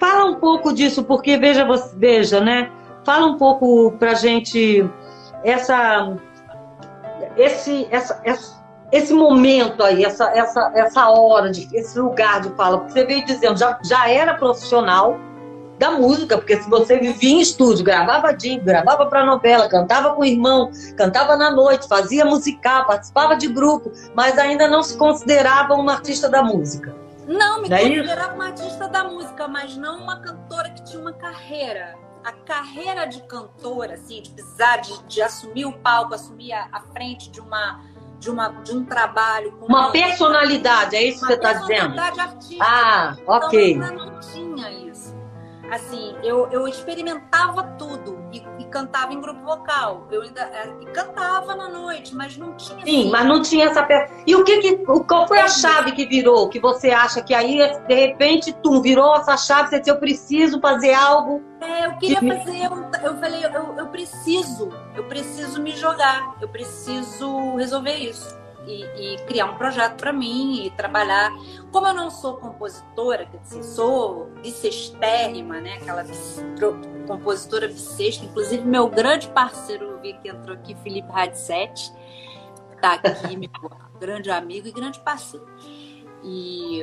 fala 0.00 0.24
um 0.24 0.40
pouco 0.40 0.72
disso, 0.72 1.04
porque 1.04 1.36
veja, 1.36 1.64
você, 1.64 1.94
veja, 1.96 2.40
né? 2.40 2.72
Fala 3.04 3.26
um 3.26 3.36
pouco 3.38 3.92
pra 3.92 4.14
gente 4.14 4.84
essa 5.44 6.16
esse 7.36 7.86
essa, 7.92 8.20
essa 8.24 8.60
esse 8.92 9.14
momento 9.14 9.84
aí, 9.84 10.04
essa, 10.04 10.36
essa, 10.36 10.72
essa 10.74 11.08
hora, 11.10 11.48
de, 11.48 11.68
esse 11.72 11.96
lugar 11.96 12.40
de 12.40 12.48
fala, 12.56 12.78
porque 12.78 12.92
você 12.92 13.04
veio 13.04 13.24
dizendo, 13.24 13.56
já, 13.56 13.78
já 13.84 14.10
era 14.10 14.34
profissional, 14.34 15.16
da 15.80 15.92
música, 15.92 16.36
porque 16.36 16.62
se 16.62 16.68
você 16.68 16.98
vivia 16.98 17.30
em 17.30 17.40
estúdio, 17.40 17.82
gravava 17.82 18.34
disco, 18.34 18.66
gravava 18.66 19.06
para 19.06 19.24
novela, 19.24 19.66
cantava 19.66 20.12
com 20.12 20.20
o 20.20 20.24
irmão, 20.26 20.70
cantava 20.94 21.36
na 21.36 21.50
noite, 21.50 21.88
fazia 21.88 22.22
musical, 22.22 22.84
participava 22.84 23.34
de 23.34 23.48
grupo, 23.48 23.90
mas 24.14 24.36
ainda 24.36 24.68
não 24.68 24.82
se 24.82 24.98
considerava 24.98 25.72
uma 25.72 25.94
artista 25.94 26.28
da 26.28 26.42
música. 26.42 26.94
Não, 27.26 27.62
me 27.62 27.70
não 27.70 27.76
é 27.78 27.80
considerava 27.80 28.34
uma 28.34 28.44
artista 28.44 28.88
da 28.88 29.04
música, 29.04 29.48
mas 29.48 29.74
não 29.74 30.02
uma 30.02 30.20
cantora 30.20 30.68
que 30.68 30.84
tinha 30.84 31.00
uma 31.00 31.14
carreira. 31.14 31.96
A 32.22 32.32
carreira 32.32 33.06
de 33.06 33.22
cantora, 33.22 33.94
assim, 33.94 34.20
de 34.20 34.28
pisar, 34.32 34.82
de, 34.82 35.02
de 35.04 35.22
assumir 35.22 35.64
o 35.64 35.72
palco, 35.72 36.14
assumir 36.14 36.52
a, 36.52 36.68
a 36.70 36.82
frente 36.92 37.30
de 37.30 37.40
uma 37.40 37.80
de, 38.18 38.28
uma, 38.28 38.48
de 38.48 38.72
um 38.76 38.84
trabalho. 38.84 39.56
uma 39.62 39.90
personalidade, 39.90 40.94
é 40.94 41.04
isso 41.04 41.20
que 41.20 41.26
você 41.28 41.32
está 41.32 41.54
dizendo? 41.54 41.94
Personalidade 41.94 42.20
artística. 42.20 42.66
Ah, 42.68 43.16
ok. 43.26 43.72
Então, 43.72 43.94
não 43.94 44.20
tinha 44.20 44.70
isso. 44.72 44.89
Assim, 45.70 46.16
eu, 46.22 46.48
eu 46.50 46.66
experimentava 46.66 47.62
tudo 47.78 48.18
e, 48.32 48.42
e 48.58 48.64
cantava 48.66 49.12
em 49.12 49.20
grupo 49.20 49.40
vocal. 49.44 50.06
Eu 50.10 50.22
ainda 50.22 50.40
é, 50.40 50.66
cantava 50.92 51.54
na 51.54 51.68
noite, 51.68 52.14
mas 52.14 52.36
não 52.36 52.54
tinha. 52.54 52.84
Sim, 52.84 53.00
assim, 53.02 53.10
mas 53.10 53.26
não 53.26 53.40
tinha 53.40 53.66
essa. 53.66 53.86
E 54.26 54.34
o 54.34 54.42
que, 54.44 54.58
que 54.58 54.76
qual 54.78 55.28
foi 55.28 55.38
a 55.38 55.48
chave 55.48 55.92
que 55.92 56.06
virou? 56.06 56.48
Que 56.48 56.58
você 56.58 56.90
acha 56.90 57.22
que 57.22 57.32
aí 57.32 57.58
de 57.86 57.94
repente 57.94 58.52
tu 58.52 58.82
virou 58.82 59.14
essa 59.14 59.36
chave? 59.36 59.68
Você 59.68 59.78
disse 59.78 59.90
eu 59.90 59.98
preciso 59.98 60.60
fazer 60.60 60.92
algo. 60.92 61.42
É, 61.60 61.86
eu 61.86 61.96
queria 61.98 62.18
que... 62.18 62.28
fazer. 62.28 62.64
Eu, 62.64 62.90
eu 63.02 63.16
falei 63.18 63.44
eu, 63.44 63.76
eu 63.78 63.86
preciso, 63.88 64.70
eu 64.96 65.04
preciso 65.04 65.62
me 65.62 65.70
jogar, 65.72 66.34
eu 66.40 66.48
preciso 66.48 67.54
resolver 67.56 67.94
isso 67.94 68.40
e, 68.70 69.14
e 69.14 69.16
criar 69.26 69.46
um 69.46 69.56
projeto 69.56 69.96
para 69.96 70.12
mim 70.12 70.66
e 70.66 70.70
trabalhar. 70.70 71.30
Como 71.72 71.86
eu 71.86 71.94
não 71.94 72.10
sou 72.10 72.36
compositora, 72.36 73.26
quer 73.26 73.38
dizer, 73.38 73.62
sou 73.62 74.26
bissestérrima, 74.42 75.60
né? 75.60 75.74
Aquela 75.74 76.04
compositora 77.06 77.68
bissexta. 77.68 78.24
Inclusive, 78.24 78.64
meu 78.64 78.88
grande 78.88 79.28
parceiro, 79.28 79.98
vi 80.00 80.14
que 80.14 80.28
entrou 80.28 80.56
aqui, 80.56 80.74
Felipe 80.76 81.10
Radset, 81.10 81.92
tá 82.80 82.94
aqui, 82.94 83.36
meu 83.36 83.50
grande 83.98 84.30
amigo 84.30 84.68
e 84.68 84.72
grande 84.72 85.00
parceiro. 85.00 85.46
E 86.22 86.82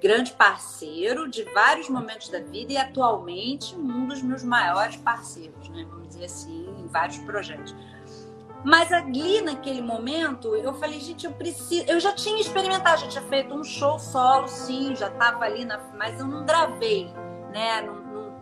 grande 0.00 0.32
parceiro 0.32 1.28
de 1.28 1.44
vários 1.44 1.88
momentos 1.88 2.28
da 2.28 2.40
vida 2.40 2.72
e 2.72 2.76
atualmente 2.76 3.74
um 3.76 4.06
dos 4.06 4.22
meus 4.22 4.42
maiores 4.42 4.96
parceiros, 4.96 5.68
né? 5.68 5.86
Vamos 5.88 6.08
dizer 6.08 6.24
assim, 6.24 6.68
em 6.78 6.86
vários 6.86 7.18
projetos. 7.18 7.74
Mas 8.64 8.92
ali 8.92 9.40
naquele 9.40 9.82
momento, 9.82 10.54
eu 10.54 10.72
falei, 10.74 11.00
gente, 11.00 11.26
eu 11.26 11.32
preciso. 11.32 11.84
Eu 11.88 11.98
já 11.98 12.12
tinha 12.12 12.40
experimentado, 12.40 13.00
já 13.02 13.08
tinha 13.08 13.24
feito 13.24 13.54
um 13.54 13.64
show 13.64 13.98
solo, 13.98 14.46
sim, 14.46 14.94
já 14.94 15.08
estava 15.08 15.44
ali, 15.44 15.64
na... 15.64 15.80
mas 15.96 16.18
eu 16.20 16.26
não 16.26 16.44
gravei, 16.44 17.12
né? 17.52 17.82
Não, 17.82 17.94
não... 17.94 18.34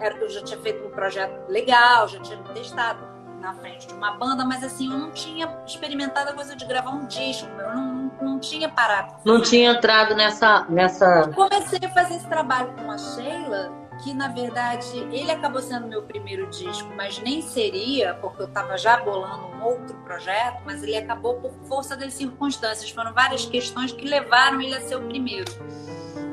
eu 0.00 0.28
já 0.28 0.42
tinha 0.42 0.58
feito 0.60 0.84
um 0.86 0.90
projeto 0.90 1.48
legal, 1.48 2.08
já 2.08 2.18
tinha 2.20 2.38
testado 2.54 3.08
na 3.40 3.54
frente 3.54 3.86
de 3.86 3.94
uma 3.94 4.12
banda, 4.12 4.44
mas 4.44 4.62
assim, 4.62 4.90
eu 4.90 4.98
não 4.98 5.10
tinha 5.12 5.62
experimentado 5.64 6.30
a 6.30 6.34
coisa 6.34 6.54
de 6.54 6.64
gravar 6.66 6.90
um 6.90 7.06
disco, 7.06 7.48
eu 7.58 7.74
não, 7.74 8.12
não 8.20 8.38
tinha 8.38 8.68
parado. 8.68 9.14
Não 9.24 9.40
tinha 9.40 9.70
entrado 9.70 10.14
nessa. 10.14 10.66
nessa... 10.68 11.06
Eu 11.20 11.32
comecei 11.32 11.78
a 11.82 11.88
fazer 11.90 12.16
esse 12.16 12.26
trabalho 12.26 12.74
com 12.74 12.90
a 12.90 12.98
Sheila 12.98 13.79
que 14.02 14.14
na 14.14 14.28
verdade 14.28 14.98
ele 15.12 15.30
acabou 15.30 15.60
sendo 15.60 15.86
meu 15.86 16.02
primeiro 16.02 16.46
disco, 16.48 16.88
mas 16.96 17.18
nem 17.18 17.42
seria, 17.42 18.14
porque 18.14 18.42
eu 18.42 18.46
estava 18.46 18.76
já 18.76 18.96
bolando 18.98 19.46
um 19.46 19.64
outro 19.64 19.96
projeto, 19.98 20.62
mas 20.64 20.82
ele 20.82 20.96
acabou 20.96 21.34
por 21.34 21.52
força 21.66 21.96
das 21.96 22.14
circunstâncias. 22.14 22.90
Foram 22.90 23.12
várias 23.12 23.44
questões 23.44 23.92
que 23.92 24.06
levaram 24.06 24.60
ele 24.60 24.74
a 24.74 24.80
ser 24.80 24.96
o 24.96 25.02
primeiro. 25.02 25.50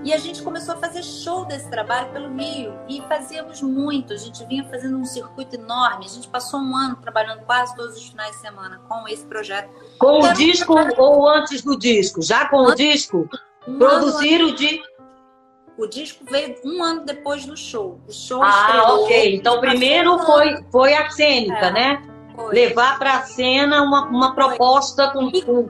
E 0.03 0.13
a 0.13 0.17
gente 0.17 0.41
começou 0.41 0.75
a 0.75 0.77
fazer 0.77 1.03
show 1.03 1.43
desse 1.45 1.69
trabalho 1.69 2.09
pelo 2.13 2.33
Rio 2.37 2.73
e 2.87 3.01
fazíamos 3.09 3.61
muito. 3.61 4.13
A 4.13 4.17
gente 4.17 4.45
vinha 4.45 4.63
fazendo 4.69 4.97
um 4.97 5.03
circuito 5.03 5.55
enorme. 5.55 6.05
A 6.05 6.09
gente 6.09 6.29
passou 6.29 6.61
um 6.61 6.75
ano 6.75 6.95
trabalhando 6.95 7.41
quase 7.41 7.75
todos 7.75 7.97
os 7.97 8.07
finais 8.07 8.31
de 8.31 8.37
semana 8.37 8.79
com 8.87 9.07
esse 9.07 9.25
projeto. 9.25 9.69
Com 9.99 10.19
o 10.19 10.33
disco 10.33 10.79
um 10.79 10.89
ou 10.97 11.27
antes 11.27 11.61
do 11.61 11.77
disco? 11.77 12.21
Já 12.21 12.47
com 12.47 12.59
antes, 12.59 12.73
o 12.73 12.75
disco? 12.75 13.29
Um 13.67 13.77
Produzir 13.77 14.41
o 14.43 14.55
disco 14.55 14.96
o 15.77 15.85
disco 15.85 16.25
veio 16.29 16.55
um 16.65 16.83
ano 16.83 17.05
depois 17.05 17.45
do 17.45 17.55
show. 17.55 17.99
O 18.07 18.11
show 18.11 18.41
ah, 18.41 18.49
estreou, 18.49 19.03
ok. 19.03 19.35
Então, 19.35 19.59
primeiro 19.59 20.17
foi, 20.19 20.63
foi 20.71 20.93
a 20.93 21.09
cênica, 21.09 21.67
é, 21.67 21.71
né? 21.71 22.03
Foi. 22.35 22.53
Levar 22.53 22.97
para 22.97 23.17
a 23.17 23.21
cena 23.21 23.83
uma, 23.83 24.05
uma 24.05 24.35
proposta 24.35 25.09
com, 25.11 25.29
com 25.31 25.69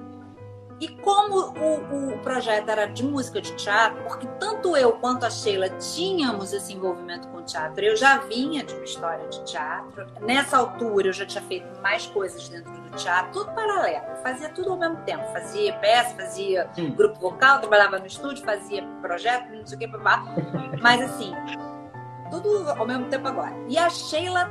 e 0.80 0.88
como 0.90 1.36
o, 1.36 2.13
o, 2.13 2.20
projeto 2.20 2.70
era 2.70 2.86
de 2.86 3.04
música 3.04 3.42
de 3.42 3.52
teatro, 3.54 4.04
porque 4.04 4.28
tanto 4.40 4.78
eu 4.78 4.94
quanto 4.94 5.26
a 5.26 5.30
Sheila 5.30 5.70
tínhamos 5.70 6.54
esse 6.54 6.74
envolvimento 6.74 7.28
com 7.30 7.42
teatro, 7.42 7.84
eu 7.84 7.96
já 7.96 8.20
vinha 8.20 8.63
de 8.63 8.74
uma 8.76 8.84
história 8.84 9.28
de 9.28 9.44
teatro. 9.44 10.06
Nessa 10.22 10.58
altura 10.58 11.08
eu 11.08 11.13
já 11.13 11.26
tinha 11.26 11.44
feito 11.44 11.82
mais 11.82 12.06
coisas 12.08 12.48
dentro 12.50 12.72
do 12.72 12.90
teatro, 12.98 13.32
tudo 13.32 13.56
paralelo. 13.56 14.06
Fazia 14.22 14.50
tudo 14.50 14.72
ao 14.72 14.78
mesmo 14.78 14.98
tempo. 14.98 15.24
Fazia 15.32 15.74
peça, 15.80 16.16
fazia 16.16 16.70
Sim. 16.74 16.92
grupo 16.92 17.20
vocal, 17.20 17.60
trabalhava 17.60 17.98
no 17.98 18.06
estúdio, 18.06 18.44
fazia 18.44 18.84
projeto, 19.02 19.52
não 19.52 19.66
sei 19.66 19.78
o 19.78 19.80
que, 19.80 19.88
blá, 19.88 20.24
mas 20.82 21.02
assim, 21.02 21.34
tudo 22.30 22.70
ao 22.70 22.86
mesmo 22.86 23.06
tempo 23.06 23.28
agora. 23.28 23.56
E 23.68 23.78
a 23.78 23.90
Sheila 23.90 24.46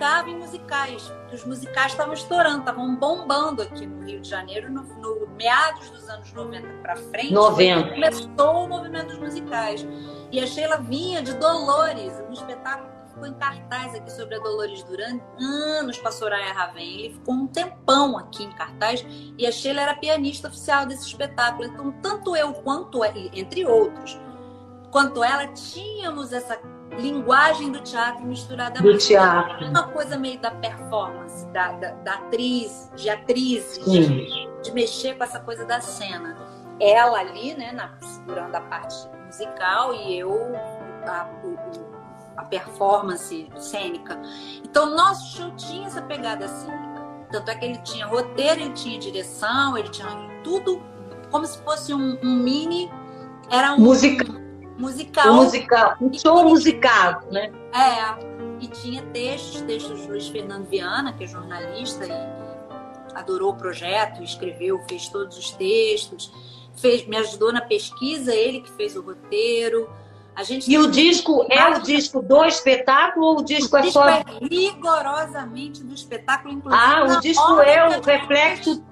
tocava 0.00 0.30
em 0.30 0.38
musicais, 0.38 1.02
porque 1.02 1.36
os 1.36 1.44
musicais 1.44 1.92
estavam 1.92 2.14
estourando, 2.14 2.60
estavam 2.60 2.96
bombando 2.96 3.60
aqui 3.60 3.86
no 3.86 4.02
Rio 4.02 4.20
de 4.20 4.30
Janeiro, 4.30 4.72
no, 4.72 4.82
no 4.82 5.28
meados 5.36 5.90
dos 5.90 6.08
anos 6.08 6.32
90 6.32 6.66
para 6.80 6.96
frente. 6.96 7.34
90. 7.34 7.90
Começou 7.90 8.64
o 8.64 8.68
movimento 8.68 9.08
dos 9.08 9.18
musicais. 9.18 9.86
E 10.32 10.40
a 10.40 10.46
Sheila 10.46 10.78
vinha 10.78 11.22
de 11.22 11.34
Dolores, 11.34 12.14
um 12.28 12.32
espetáculo 12.32 12.88
que 12.88 13.08
ficou 13.10 13.26
em 13.26 13.34
cartaz 13.34 13.94
aqui 13.94 14.10
sobre 14.10 14.36
a 14.36 14.38
Dolores 14.38 14.82
Duran, 14.84 15.20
anos 15.38 15.98
para 15.98 16.12
Soraya 16.12 16.52
Raven. 16.52 17.00
Ele 17.00 17.14
ficou 17.14 17.34
um 17.34 17.46
tempão 17.46 18.16
aqui 18.16 18.44
em 18.44 18.52
cartaz 18.52 19.04
e 19.36 19.46
a 19.46 19.52
Sheila 19.52 19.82
era 19.82 19.94
pianista 19.94 20.48
oficial 20.48 20.86
desse 20.86 21.06
espetáculo. 21.06 21.68
Então, 21.68 21.92
tanto 22.00 22.34
eu 22.34 22.54
quanto, 22.54 23.04
entre 23.04 23.66
outros, 23.66 24.18
quanto 24.90 25.22
ela, 25.22 25.46
tínhamos 25.48 26.32
essa 26.32 26.58
linguagem 26.98 27.70
do 27.70 27.80
teatro 27.80 28.24
misturada 28.24 28.80
do 28.80 28.98
teatro. 28.98 29.66
uma 29.66 29.88
coisa 29.88 30.18
meio 30.18 30.38
da 30.40 30.50
performance, 30.50 31.46
da, 31.48 31.72
da, 31.72 31.90
da 31.92 32.14
atriz, 32.14 32.90
de 32.96 33.08
atrizes, 33.08 33.84
de, 33.84 34.48
de, 34.62 34.72
mexer 34.72 35.16
com 35.16 35.24
essa 35.24 35.40
coisa 35.40 35.64
da 35.64 35.80
cena. 35.80 36.36
Ela 36.80 37.18
ali, 37.18 37.54
né, 37.54 37.72
na, 37.72 37.96
segurando 38.00 38.54
a 38.54 38.60
parte 38.60 38.96
musical 39.26 39.94
e 39.94 40.18
eu 40.18 40.54
a, 41.06 41.28
a 42.36 42.44
performance 42.44 43.48
cênica. 43.58 44.20
Então, 44.64 44.94
nosso 44.96 45.36
show 45.36 45.50
tinha 45.52 45.86
essa 45.86 46.02
pegada 46.02 46.48
cênica. 46.48 47.00
Tanto 47.30 47.50
é 47.50 47.54
que 47.54 47.64
ele 47.64 47.78
tinha 47.78 48.06
roteiro, 48.06 48.60
ele 48.60 48.72
tinha 48.72 48.98
direção, 48.98 49.76
ele 49.76 49.88
tinha 49.88 50.08
tudo 50.42 50.82
como 51.30 51.46
se 51.46 51.58
fosse 51.62 51.94
um, 51.94 52.18
um 52.22 52.34
mini. 52.36 52.90
Era 53.50 53.74
um. 53.74 53.78
Musical 53.78 54.40
musical. 54.80 55.32
Um 55.32 55.36
musical, 55.36 55.96
um 56.00 56.12
show 56.12 56.48
musical, 56.48 57.22
né? 57.30 57.52
É, 57.74 58.30
e 58.60 58.66
tinha 58.68 59.02
textos, 59.02 59.60
textos 59.62 60.02
do 60.02 60.12
Luiz 60.12 60.28
Fernando 60.28 60.66
Viana, 60.68 61.12
que 61.12 61.24
é 61.24 61.26
jornalista 61.26 62.06
e, 62.06 62.10
e 62.10 63.16
adorou 63.18 63.50
o 63.50 63.56
projeto, 63.56 64.22
escreveu, 64.22 64.78
fez 64.88 65.08
todos 65.08 65.36
os 65.38 65.50
textos, 65.52 66.32
fez, 66.76 67.06
me 67.06 67.16
ajudou 67.16 67.52
na 67.52 67.60
pesquisa, 67.60 68.34
ele 68.34 68.60
que 68.60 68.70
fez 68.72 68.96
o 68.96 69.02
roteiro. 69.02 69.88
A 70.34 70.42
gente 70.42 70.70
e 70.70 70.78
o 70.78 70.90
disco 70.90 71.46
é 71.50 71.68
o 71.68 71.82
disco 71.82 72.22
do 72.22 72.44
espetáculo 72.44 73.26
ou 73.26 73.40
o 73.40 73.44
disco 73.44 73.74
o 73.74 73.78
é 73.78 73.82
disco 73.82 73.98
só. 74.00 74.08
É 74.08 74.24
rigorosamente 74.40 75.82
do 75.82 75.92
espetáculo, 75.92 76.54
inclusive. 76.54 76.82
Ah, 76.82 77.04
o 77.04 77.20
disco 77.20 77.60
é 77.60 77.88
o 77.88 78.00
reflexo. 78.00 78.82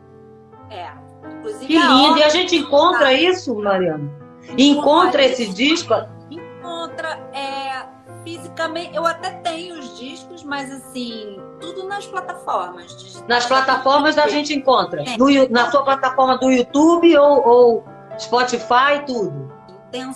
É. 0.68 0.90
Inclusive 1.38 1.66
que 1.66 1.78
lindo! 1.78 2.18
E 2.18 2.22
a 2.22 2.28
gente 2.28 2.56
encontra 2.56 3.12
isso, 3.12 3.54
Mariana? 3.54 4.17
Encontra 4.56 5.24
esse 5.24 5.48
disco? 5.48 5.94
Encontra, 6.30 7.18
é, 7.32 7.86
fisicamente, 8.24 8.94
eu 8.94 9.06
até 9.06 9.30
tenho 9.30 9.78
os 9.78 9.98
discos, 9.98 10.42
mas 10.44 10.70
assim, 10.70 11.40
tudo 11.60 11.84
nas 11.84 12.06
plataformas. 12.06 12.96
Digitais. 12.96 13.26
Nas 13.26 13.46
plataformas 13.46 14.18
a 14.18 14.28
gente 14.28 14.54
encontra? 14.54 15.02
No, 15.18 15.48
na 15.48 15.70
sua 15.70 15.82
plataforma 15.82 16.38
do 16.38 16.50
YouTube 16.50 17.16
ou, 17.16 17.48
ou 17.48 17.84
Spotify, 18.18 19.04
tudo? 19.06 19.52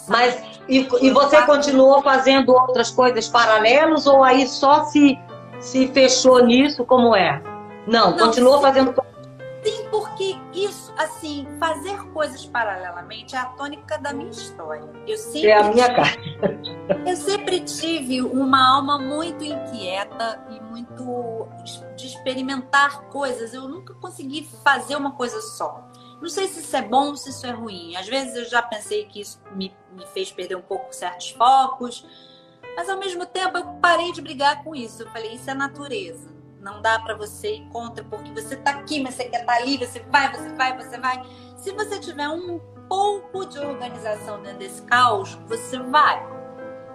Mas 0.08 0.42
e, 0.68 0.86
e 1.00 1.10
você 1.10 1.42
continuou 1.42 2.02
fazendo 2.02 2.52
outras 2.52 2.90
coisas 2.90 3.28
paralelas 3.28 4.06
ou 4.06 4.22
aí 4.22 4.46
só 4.46 4.84
se, 4.84 5.18
se 5.60 5.88
fechou 5.88 6.44
nisso 6.44 6.84
como 6.84 7.16
é? 7.16 7.42
Não, 7.86 8.10
Não 8.10 8.18
continuou 8.18 8.60
fazendo 8.60 8.94
Sim, 9.64 9.86
assim, 10.96 11.46
fazer 11.58 11.96
coisas 12.12 12.44
paralelamente 12.44 13.34
é 13.34 13.38
a 13.38 13.46
tônica 13.46 13.98
da 13.98 14.12
minha 14.12 14.30
história. 14.30 14.88
Eu 15.06 15.16
sempre 15.16 15.48
é 15.48 15.58
a 15.58 15.72
minha 15.72 15.94
cara. 15.94 16.20
Eu 17.06 17.16
sempre 17.16 17.60
tive 17.60 18.20
uma 18.22 18.76
alma 18.76 18.98
muito 18.98 19.44
inquieta 19.44 20.44
e 20.50 20.60
muito 20.60 21.48
de 21.96 22.06
experimentar 22.06 23.02
coisas. 23.04 23.54
Eu 23.54 23.68
nunca 23.68 23.94
consegui 23.94 24.48
fazer 24.64 24.96
uma 24.96 25.12
coisa 25.12 25.40
só. 25.40 25.88
Não 26.20 26.28
sei 26.28 26.46
se 26.46 26.60
isso 26.60 26.76
é 26.76 26.82
bom 26.82 27.08
ou 27.08 27.16
se 27.16 27.30
isso 27.30 27.46
é 27.46 27.50
ruim. 27.50 27.96
Às 27.96 28.06
vezes 28.06 28.36
eu 28.36 28.44
já 28.44 28.62
pensei 28.62 29.06
que 29.06 29.20
isso 29.20 29.40
me, 29.54 29.74
me 29.92 30.06
fez 30.06 30.30
perder 30.30 30.56
um 30.56 30.62
pouco 30.62 30.94
certos 30.94 31.30
focos, 31.30 32.06
Mas 32.76 32.88
ao 32.88 32.98
mesmo 32.98 33.26
tempo 33.26 33.58
eu 33.58 33.64
parei 33.80 34.12
de 34.12 34.22
brigar 34.22 34.62
com 34.62 34.74
isso. 34.74 35.02
Eu 35.02 35.10
falei, 35.10 35.34
isso 35.34 35.50
é 35.50 35.54
natureza. 35.54 36.31
Não 36.62 36.80
dá 36.80 37.00
para 37.00 37.16
você 37.16 37.56
ir 37.56 37.68
contra 37.70 38.04
porque 38.04 38.30
você 38.32 38.54
tá 38.54 38.70
aqui, 38.70 39.02
mas 39.02 39.14
você 39.14 39.24
quer 39.24 39.40
estar 39.40 39.52
tá 39.52 39.58
ali, 39.58 39.76
você 39.76 39.98
vai, 40.10 40.32
você 40.32 40.48
vai, 40.50 40.76
você 40.76 40.98
vai. 40.98 41.22
Se 41.56 41.72
você 41.72 41.98
tiver 41.98 42.28
um 42.28 42.60
pouco 42.88 43.44
de 43.46 43.58
organização 43.58 44.40
dentro 44.40 44.60
desse 44.60 44.80
caos, 44.82 45.34
você 45.48 45.76
vai. 45.78 46.24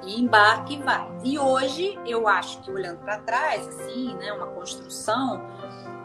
E 0.04 0.22
embarque 0.22 0.76
e 0.76 0.82
vai. 0.82 1.06
E 1.22 1.38
hoje 1.38 2.00
eu 2.06 2.30
acho 2.30 2.62
que 2.62 2.72
olhando 2.72 3.00
para 3.00 3.20
trás, 3.20 3.68
assim, 3.68 4.16
né, 4.16 4.32
uma 4.32 4.48
construção, 4.48 5.46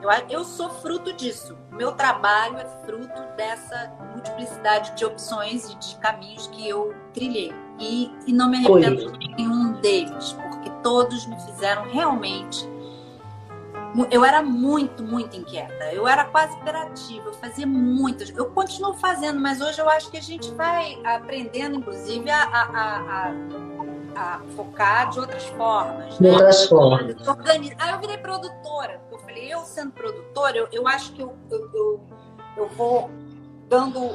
eu, 0.03 0.11
eu 0.29 0.45
sou 0.45 0.69
fruto 0.69 1.13
disso. 1.13 1.57
Meu 1.71 1.93
trabalho 1.93 2.57
é 2.57 2.67
fruto 2.85 3.23
dessa 3.37 3.93
multiplicidade 4.13 4.97
de 4.97 5.05
opções 5.05 5.71
e 5.71 5.77
de 5.77 5.95
caminhos 5.97 6.49
que 6.49 6.69
eu 6.69 6.93
trilhei. 7.15 7.53
E, 7.79 8.11
e 8.27 8.33
não 8.33 8.51
me 8.51 8.57
arrependo 8.57 9.17
de 9.17 9.29
nenhum 9.37 9.73
deles, 9.75 10.33
porque 10.33 10.69
todos 10.83 11.27
me 11.27 11.39
fizeram 11.43 11.85
realmente. 11.85 12.72
Eu 14.11 14.25
era 14.25 14.43
muito, 14.43 15.03
muito 15.03 15.37
inquieta. 15.37 15.93
Eu 15.93 16.09
era 16.09 16.25
quase 16.25 16.57
imperativa. 16.57 17.29
Eu 17.29 17.35
fazia 17.35 17.67
muitas. 17.67 18.31
Eu 18.31 18.47
continuo 18.47 18.95
fazendo, 18.95 19.39
mas 19.39 19.61
hoje 19.61 19.81
eu 19.81 19.89
acho 19.89 20.11
que 20.11 20.17
a 20.17 20.23
gente 20.23 20.51
vai 20.53 20.99
aprendendo, 21.05 21.77
inclusive, 21.77 22.31
a, 22.31 22.43
a, 22.43 22.63
a, 22.73 23.35
a 24.17 24.41
focar 24.57 25.11
de 25.11 25.21
outras 25.21 25.45
formas. 25.45 26.17
De 26.17 26.23
né? 26.23 26.33
outras 26.33 26.67
formas. 26.67 27.17
Aí 27.79 27.93
eu 27.93 28.01
virei 28.01 28.17
produtora. 28.17 29.01
Eu 29.11 29.19
falei, 29.19 29.53
eu 29.53 29.61
sendo 29.61 29.93
produtora, 29.93 30.57
eu, 30.57 30.69
eu 30.73 30.89
acho 30.89 31.13
que 31.13 31.23
eu, 31.23 31.35
eu, 31.51 31.71
eu, 31.75 32.01
eu 32.57 32.69
vou 32.71 33.11
dando 33.69 34.01
o, 34.01 34.15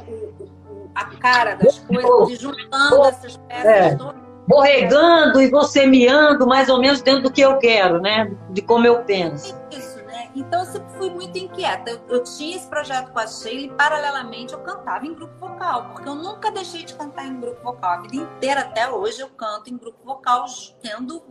o, 0.70 0.92
a 0.96 1.06
cara 1.06 1.56
das 1.56 1.80
coisas 1.80 2.30
e 2.30 2.36
juntando 2.36 3.04
essas 3.06 3.38
peças 3.38 3.66
é. 3.66 3.96
todas. 3.96 4.27
Vou 4.48 4.62
regando 4.62 5.42
e 5.42 5.50
vou 5.50 5.64
semeando 5.64 6.48
mais 6.48 6.70
ou 6.70 6.80
menos 6.80 7.02
dentro 7.02 7.24
do 7.24 7.32
que 7.32 7.42
eu 7.42 7.58
quero, 7.58 8.00
né? 8.00 8.34
De 8.50 8.62
como 8.62 8.88
eu 8.88 9.04
penso. 9.04 9.54
Isso, 9.70 9.98
né? 10.06 10.30
Então 10.34 10.62
eu 10.62 10.66
sempre 10.66 10.98
fui 10.98 11.10
muito 11.10 11.38
inquieta. 11.38 11.92
Eu, 11.92 12.00
eu 12.08 12.24
tinha 12.24 12.56
esse 12.56 12.68
projeto 12.68 13.12
com 13.12 13.20
a 13.20 13.28
Sheila 13.28 13.62
e, 13.62 13.70
paralelamente, 13.70 14.54
eu 14.54 14.60
cantava 14.60 15.06
em 15.06 15.14
grupo 15.14 15.38
vocal, 15.38 15.90
porque 15.92 16.08
eu 16.08 16.16
nunca 16.16 16.50
deixei 16.50 16.84
de 16.84 16.94
cantar 16.94 17.26
em 17.26 17.40
grupo 17.40 17.62
vocal. 17.62 17.92
A 17.92 18.02
vida 18.02 18.16
inteira, 18.16 18.62
até 18.62 18.90
hoje, 18.90 19.20
eu 19.20 19.28
canto 19.30 19.70
em 19.70 19.78
grupo 19.78 20.00
vocal, 20.06 20.46
tendo 20.82 21.22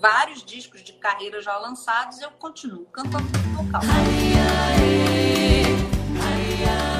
vários 0.00 0.44
discos 0.44 0.82
de 0.82 0.92
carreira 0.92 1.42
já 1.42 1.58
lançados, 1.58 2.20
eu 2.20 2.30
continuo 2.38 2.86
cantando 2.86 3.24
grupo 3.24 3.64
vocal. 3.64 3.80
Ai, 3.82 4.32
ai, 4.38 5.04
ai, 6.66 6.99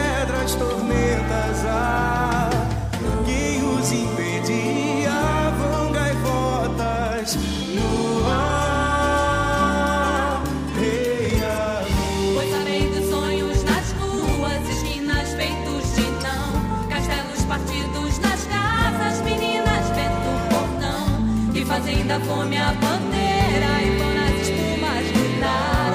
fome 22.25 22.57
a 22.57 22.71
bandeira 22.73 23.81
e 23.81 23.97
quando 23.97 24.17
as 24.17 24.47
espumas 24.47 25.11
gritar 25.11 25.91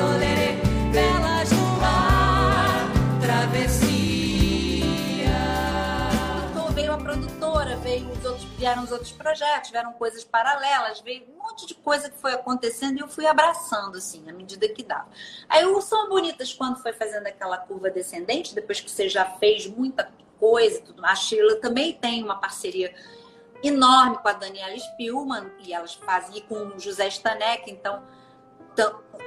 velas 0.96 1.50
no 1.50 1.84
ar, 1.84 2.88
travessia. 3.20 3.86
Então 6.50 6.68
veio 6.70 6.92
a 6.92 6.96
produtora, 6.96 7.76
veio 7.76 8.10
os 8.10 8.24
outros, 8.24 8.44
vieram 8.56 8.82
os 8.84 8.92
outros 8.92 9.12
projetos, 9.12 9.70
vieram 9.70 9.92
coisas 9.92 10.24
paralelas, 10.24 11.00
veio 11.00 11.24
um 11.34 11.42
monte 11.42 11.66
de 11.66 11.74
coisa 11.74 12.08
que 12.08 12.18
foi 12.18 12.32
acontecendo 12.32 12.96
e 12.98 13.00
eu 13.00 13.08
fui 13.08 13.26
abraçando, 13.26 13.98
assim, 13.98 14.28
à 14.28 14.32
medida 14.32 14.66
que 14.68 14.82
dava. 14.82 15.08
Aí 15.48 15.66
o 15.66 15.80
São 15.80 16.08
Bonitas, 16.08 16.52
quando 16.52 16.80
foi 16.80 16.92
fazendo 16.92 17.26
aquela 17.26 17.58
curva 17.58 17.90
descendente, 17.90 18.54
depois 18.54 18.80
que 18.80 18.90
você 18.90 19.08
já 19.08 19.24
fez 19.24 19.66
muita 19.66 20.10
coisa, 20.40 20.80
tudo, 20.82 21.04
a 21.04 21.14
Sheila 21.14 21.56
também 21.56 21.92
tem 21.92 22.22
uma 22.22 22.36
parceria 22.36 22.94
enorme 23.62 24.18
com 24.18 24.28
a 24.28 24.32
Daniela 24.32 24.76
Spielman, 24.78 25.50
e 25.64 25.72
elas 25.72 25.94
fazem 25.94 26.42
com 26.42 26.68
o 26.68 26.78
José 26.78 27.08
Stanek, 27.08 27.70
então 27.70 28.02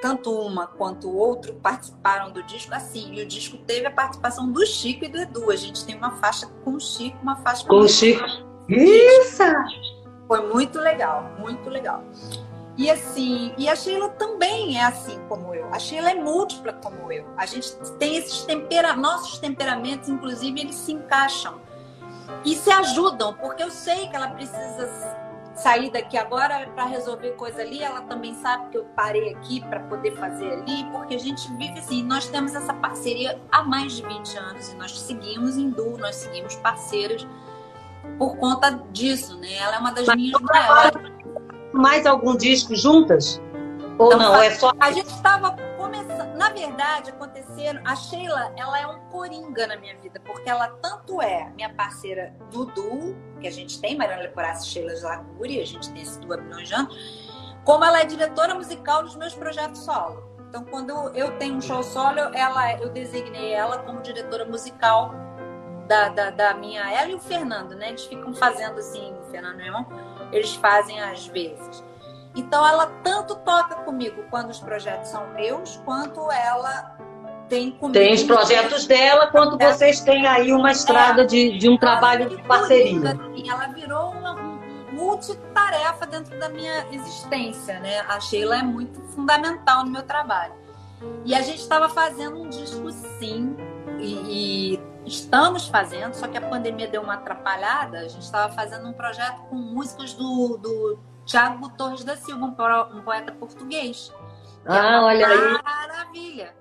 tanto 0.02 0.32
uma 0.32 0.68
quanto 0.68 1.10
o 1.10 1.16
outro 1.18 1.56
participaram 1.56 2.32
do 2.32 2.44
disco 2.44 2.74
assim. 2.74 3.14
E 3.16 3.24
o 3.24 3.26
disco 3.26 3.58
teve 3.58 3.88
a 3.88 3.92
participação 3.92 4.52
do 4.52 4.66
Chico 4.66 5.06
e 5.06 5.08
do 5.08 5.18
Edu. 5.18 5.52
A 5.52 5.56
gente 5.56 5.84
tem 5.86 5.96
uma 5.96 6.12
faixa 6.18 6.48
com 6.64 6.76
o 6.76 6.80
Chico, 6.80 7.18
uma 7.22 7.36
faixa 7.38 7.64
com, 7.64 7.70
com 7.70 7.80
o 7.80 7.90
Chico. 7.90 8.24
Isso! 8.68 9.44
Foi 10.28 10.48
muito 10.48 10.80
legal, 10.80 11.24
muito 11.40 11.70
legal. 11.70 12.04
E 12.78 12.90
assim, 12.90 13.54
e 13.58 13.68
a 13.68 13.76
Sheila 13.76 14.10
também 14.10 14.78
é 14.78 14.86
assim 14.86 15.20
como 15.28 15.54
eu. 15.54 15.68
A 15.74 15.80
Sheila 15.80 16.12
é 16.12 16.16
múltipla 16.16 16.72
como 16.72 17.12
eu. 17.12 17.26
A 17.36 17.46
gente 17.46 17.76
tem 17.98 18.16
esses 18.16 18.44
tempera, 18.44 18.96
nossos 18.96 19.40
temperamentos, 19.40 20.08
inclusive, 20.08 20.62
eles 20.62 20.76
se 20.76 20.94
encaixam 20.94 21.60
e 22.46 22.56
se 22.56 22.72
ajudam, 22.72 23.34
porque 23.34 23.64
eu 23.64 23.72
sei 23.72 24.08
que 24.08 24.16
ela 24.16 24.30
precisa 24.30 24.90
sair 25.56 25.92
daqui 25.92 26.18
agora 26.18 26.68
para 26.74 26.86
resolver 26.86 27.32
coisa 27.32 27.62
ali, 27.62 27.84
ela 27.84 28.02
também 28.02 28.34
sabe 28.36 28.70
que 28.70 28.78
eu 28.78 28.86
parei 28.96 29.34
aqui 29.34 29.60
para 29.60 29.82
poder 29.82 30.16
fazer 30.16 30.54
ali, 30.54 30.86
porque 30.92 31.16
a 31.16 31.20
gente 31.20 31.52
vive 31.54 31.80
assim, 31.80 32.02
nós 32.04 32.28
temos 32.28 32.56
essa 32.56 32.74
parceria 32.74 33.40
há 33.52 33.62
mais 33.64 33.94
de 33.94 34.04
20 34.04 34.38
anos 34.38 34.70
e 34.70 34.76
nós 34.76 34.98
seguimos 34.98 35.58
em 35.58 35.70
duo, 35.70 35.98
nós 35.98 36.16
seguimos 36.16 36.56
parceiras 36.56 37.28
por 38.18 38.38
conta 38.38 38.82
disso, 38.92 39.38
né? 39.38 39.54
Ela 39.56 39.76
é 39.76 39.80
uma 39.80 39.92
das 39.92 40.06
Mas 40.06 40.16
minhas 40.16 40.42
maiores. 40.42 41.12
Mais 41.74 42.06
algum 42.06 42.36
disco 42.36 42.76
juntas? 42.76 43.42
Ou 43.98 44.08
então, 44.08 44.20
não? 44.20 44.42
É 44.42 44.52
só 44.52 44.72
a 44.80 44.92
gente 44.92 45.10
estava. 45.10 45.56
Na 46.40 46.52
verdade, 46.52 47.10
aconteceram. 47.10 47.82
A 47.86 47.98
Sheila, 47.98 48.54
ela 48.56 48.80
é 48.80 48.88
um 48.88 48.98
coringa 49.10 49.68
na 49.68 49.76
minha 49.76 49.98
vida, 49.98 50.22
porque 50.22 50.50
ela 50.50 50.70
tanto 50.82 51.22
é 51.22 51.50
minha 51.50 51.74
parceira 51.74 52.34
do 52.50 52.64
duo, 52.64 53.14
que 53.42 53.48
a 53.48 53.52
gente 53.52 53.82
tem, 53.82 53.98
Mariana 53.98 54.22
Leporace 54.22 54.66
e 54.66 54.70
Sheila 54.70 54.96
Zaguri, 54.96 55.60
a 55.60 55.66
gente 55.66 55.92
tem 55.92 56.02
esse 56.02 56.18
duo 56.22 56.34
há 56.34 56.88
como 57.66 57.84
ela 57.84 58.00
é 58.00 58.06
diretora 58.06 58.56
musical 58.56 59.04
dos 59.04 59.18
meus 59.18 59.36
projetos 59.36 59.82
solo. 59.82 60.24
Então, 60.48 60.64
quando 60.64 60.94
eu 61.14 61.38
tenho 61.38 61.56
um 61.56 61.62
show 61.62 61.84
solo, 61.84 62.18
ela, 62.18 62.72
eu 62.80 62.88
designei 62.88 63.52
ela 63.52 63.80
como 63.80 64.02
diretora 64.02 64.46
musical 64.46 65.14
da, 65.90 66.08
da, 66.08 66.30
da, 66.30 66.54
minha. 66.54 66.90
Ela 66.90 67.10
e 67.10 67.16
o 67.16 67.20
Fernando, 67.20 67.76
né? 67.76 67.90
Eles 67.90 68.06
ficam 68.06 68.34
fazendo 68.34 68.80
assim, 68.80 69.14
o 69.20 69.30
Fernando, 69.30 69.58
meu 69.58 69.66
irmão, 69.66 69.86
eles 70.32 70.56
fazem 70.56 71.02
às 71.02 71.28
vezes. 71.28 71.84
Então 72.36 72.66
ela 72.66 72.88
tanto 73.04 73.36
toca 73.38 73.76
comigo 73.78 74.24
quando 74.30 74.50
os 74.50 74.60
projetos 74.60 75.10
são 75.10 75.28
meus, 75.34 75.78
quanto 75.86 76.32
ela 76.32 76.98
tem 77.50 77.72
comigo. 77.72 77.94
Tem 77.94 78.14
os 78.14 78.24
projetos 78.24 78.86
dela, 78.86 79.28
quanto 79.28 79.58
vocês 79.58 80.00
têm 80.02 80.28
aí 80.28 80.54
uma 80.54 80.72
estrada 80.72 81.24
é, 81.24 81.26
de, 81.26 81.58
de 81.58 81.68
um 81.68 81.78
trabalho 81.78 82.30
de 82.30 82.42
parceria. 82.44 83.12
Assim, 83.12 83.50
ela 83.50 83.68
virou 83.68 84.12
uma, 84.12 84.34
uma 84.34 84.60
multitarefa 84.92 86.06
dentro 86.06 86.38
da 86.40 86.50
minha 86.50 86.86
existência, 86.92 87.80
né? 87.80 88.02
A 88.02 88.20
Sheila 88.20 88.60
é 88.60 88.64
muito 88.64 89.02
fundamental 89.02 89.84
no 89.84 89.92
meu 89.92 90.04
trabalho. 90.04 90.54
E 91.26 91.34
a 91.34 91.42
gente 91.42 91.60
estava 91.60 91.90
fazendo 91.90 92.42
um 92.42 92.50
disco 92.50 92.92
sim, 92.92 93.56
e, 94.00 94.76
e, 94.76 94.80
estamos 95.06 95.68
fazendo, 95.68 96.14
só 96.14 96.28
que 96.28 96.38
a 96.38 96.42
pandemia 96.42 96.88
deu 96.88 97.02
uma 97.02 97.16
atrapalhada. 97.16 98.00
A 98.00 98.08
gente 98.08 98.24
estava 98.24 98.54
fazendo 98.54 98.88
um 98.88 98.94
projeto 98.94 99.42
com 99.50 99.56
músicas 99.56 100.14
do, 100.14 100.58
do 100.58 101.00
Tiago 101.30 101.70
Torres 101.78 102.04
da 102.04 102.18
Silva, 102.18 102.44
um, 102.44 103.02
poeta 103.04 103.32
português. 103.32 104.12
Ah, 104.66 104.96
é 104.96 105.00
olha 105.00 105.28
aí. 105.28 105.62
Maravilha. 105.64 106.56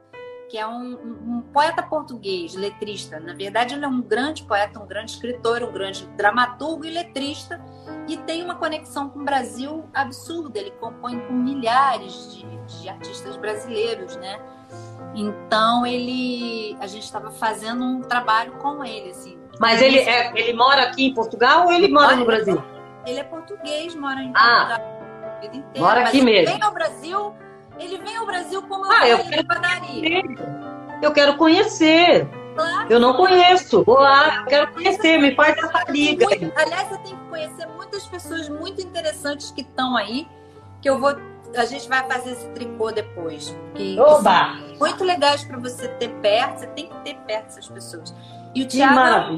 que 0.50 0.58
é 0.58 0.66
um, 0.66 0.92
um, 0.92 1.40
poeta 1.52 1.82
português, 1.82 2.54
letrista. 2.54 3.18
Na 3.18 3.32
verdade, 3.32 3.74
ele 3.74 3.84
é 3.84 3.88
um 3.88 4.02
grande 4.02 4.44
poeta, 4.44 4.78
um 4.78 4.86
grande 4.86 5.12
escritor, 5.12 5.62
um 5.62 5.72
grande 5.72 6.06
dramaturgo 6.18 6.84
e 6.84 6.90
letrista, 6.90 7.58
e 8.06 8.18
tem 8.18 8.44
uma 8.44 8.56
conexão 8.56 9.08
com 9.08 9.20
o 9.20 9.24
Brasil 9.24 9.88
absurda. 9.94 10.58
Ele 10.58 10.70
compõe 10.72 11.18
com 11.20 11.32
milhares 11.32 12.34
de, 12.34 12.46
de 12.66 12.88
artistas 12.90 13.38
brasileiros, 13.38 14.16
né? 14.16 14.38
Então 15.14 15.86
ele, 15.86 16.76
a 16.78 16.86
gente 16.86 17.04
estava 17.04 17.30
fazendo 17.30 17.82
um 17.82 18.02
trabalho 18.02 18.52
com 18.58 18.84
ele, 18.84 19.12
assim. 19.12 19.38
Mas 19.58 19.80
ele 19.80 19.98
é, 19.98 20.30
ele 20.38 20.52
mora 20.52 20.82
aqui 20.82 21.06
em 21.06 21.14
Portugal 21.14 21.66
ou 21.66 21.72
ele 21.72 21.88
mora 21.88 22.14
no 22.14 22.26
Brasil? 22.26 22.62
Ele 23.06 23.20
é 23.20 23.24
português, 23.24 23.94
mora 23.94 24.20
em 24.20 24.32
ah. 24.34 24.80
Mora 25.76 26.00
aqui 26.02 26.20
mesmo. 26.20 26.54
Vem 26.54 26.62
ao 26.62 26.72
Brasil 26.72 27.34
ele 27.78 27.98
vem 27.98 28.16
ao 28.16 28.26
Brasil 28.26 28.62
como 28.62 28.86
eu 28.86 28.90
ah, 28.90 29.08
eu 29.08 29.18
quero 29.24 29.46
padaria. 29.46 30.22
Eu 31.00 31.12
quero 31.12 31.36
conhecer. 31.36 32.28
Claro. 32.56 32.92
Eu 32.92 32.98
não 32.98 33.14
conheço. 33.14 33.84
Vou 33.84 34.00
lá, 34.00 34.38
eu 34.38 34.46
quero 34.46 34.72
conhecer, 34.72 35.18
me 35.18 35.34
faz 35.36 35.56
essa 35.56 35.84
liga. 35.90 36.26
Muito, 36.26 36.52
aliás, 36.58 36.88
você 36.88 36.98
tem 36.98 37.16
que 37.16 37.24
conhecer 37.28 37.66
muitas 37.68 38.06
pessoas 38.06 38.48
muito 38.48 38.80
interessantes 38.80 39.52
que 39.52 39.60
estão 39.60 39.96
aí, 39.96 40.26
que 40.82 40.90
eu 40.90 40.98
vou. 40.98 41.16
A 41.56 41.64
gente 41.64 41.88
vai 41.88 42.04
fazer 42.06 42.32
esse 42.32 42.48
tricô 42.48 42.90
depois. 42.90 43.56
Que, 43.74 43.98
Oba! 43.98 44.56
Muito 44.78 45.04
legais 45.04 45.44
para 45.44 45.56
você 45.56 45.86
ter 45.88 46.10
perto, 46.16 46.58
você 46.58 46.66
tem 46.68 46.88
que 46.88 46.96
ter 46.96 47.14
perto 47.20 47.46
essas 47.46 47.68
pessoas. 47.68 48.12
E 48.54 48.64
o 48.64 48.66
Thiago, 48.66 49.34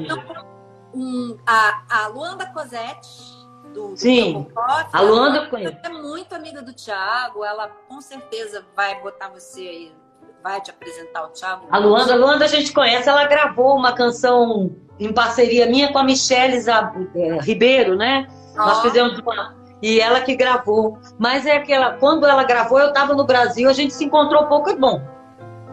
um, 0.93 1.37
a, 1.45 1.83
a 1.89 2.07
Luanda 2.07 2.47
Cosette, 2.47 3.30
do, 3.73 3.97
Sim. 3.97 4.43
Do 4.43 4.51
a 4.93 5.01
Luanda 5.01 5.37
eu 5.39 5.49
conheço. 5.49 5.77
é 5.83 5.89
muito 5.89 6.33
amiga 6.33 6.61
do 6.61 6.73
Thiago, 6.73 7.43
ela 7.43 7.69
com 7.87 8.01
certeza 8.01 8.65
vai 8.75 9.01
botar 9.01 9.29
você 9.29 9.61
aí, 9.61 9.95
vai 10.43 10.61
te 10.61 10.69
apresentar 10.69 11.25
o 11.25 11.29
Thiago. 11.29 11.67
A 11.71 11.77
Luanda, 11.77 12.13
a 12.13 12.15
Luanda 12.15 12.45
a 12.45 12.47
gente 12.47 12.73
conhece, 12.73 13.09
ela 13.09 13.25
gravou 13.25 13.75
uma 13.75 13.93
canção 13.93 14.75
em 14.99 15.11
parceria 15.11 15.65
minha 15.65 15.91
com 15.91 15.97
a 15.97 16.03
Michelle 16.03 16.59
Zab, 16.59 17.09
é, 17.15 17.39
Ribeiro, 17.41 17.95
né? 17.95 18.27
Oh. 18.53 18.57
Nós 18.57 18.81
fizemos 18.81 19.17
uma 19.19 19.61
e 19.81 19.99
ela 19.99 20.21
que 20.21 20.35
gravou. 20.35 20.99
Mas 21.17 21.45
é 21.45 21.57
aquela, 21.57 21.93
quando 21.93 22.27
ela 22.27 22.43
gravou, 22.43 22.79
eu 22.79 22.89
estava 22.89 23.15
no 23.15 23.25
Brasil, 23.25 23.67
a 23.67 23.73
gente 23.73 23.93
se 23.93 24.05
encontrou 24.05 24.45
pouco 24.45 24.69
e 24.69 24.75
bom. 24.75 25.01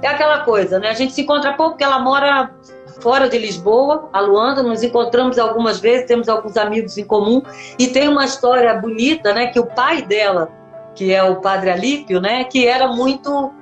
É 0.00 0.08
aquela 0.08 0.44
coisa, 0.44 0.78
né? 0.78 0.88
A 0.88 0.94
gente 0.94 1.12
se 1.12 1.22
encontra 1.22 1.54
pouco 1.54 1.72
porque 1.72 1.84
ela 1.84 1.98
mora 1.98 2.54
fora 3.00 3.28
de 3.28 3.38
Lisboa, 3.38 4.08
a 4.12 4.20
Luanda, 4.20 4.62
nos 4.62 4.82
encontramos 4.82 5.38
algumas 5.38 5.80
vezes, 5.80 6.06
temos 6.06 6.28
alguns 6.28 6.56
amigos 6.56 6.98
em 6.98 7.04
comum 7.04 7.42
e 7.78 7.88
tem 7.88 8.08
uma 8.08 8.24
história 8.24 8.74
bonita, 8.74 9.32
né, 9.32 9.48
que 9.48 9.60
o 9.60 9.66
pai 9.66 10.02
dela, 10.02 10.50
que 10.94 11.12
é 11.12 11.22
o 11.22 11.36
Padre 11.36 11.70
Alípio, 11.70 12.20
né, 12.20 12.44
que 12.44 12.66
era 12.66 12.88
muito 12.88 13.52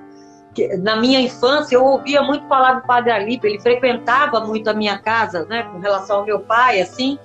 na 0.79 0.97
minha 0.97 1.21
infância 1.21 1.77
eu 1.77 1.85
ouvia 1.85 2.23
muito 2.23 2.49
falar 2.49 2.81
do 2.81 2.87
Padre 2.87 3.13
Alípio, 3.13 3.47
ele 3.47 3.61
frequentava 3.61 4.41
muito 4.41 4.71
a 4.71 4.73
minha 4.73 4.99
casa, 4.99 5.45
né, 5.45 5.65
com 5.65 5.79
relação 5.79 6.21
ao 6.21 6.25
meu 6.25 6.41
pai, 6.41 6.81
assim, 6.81 7.19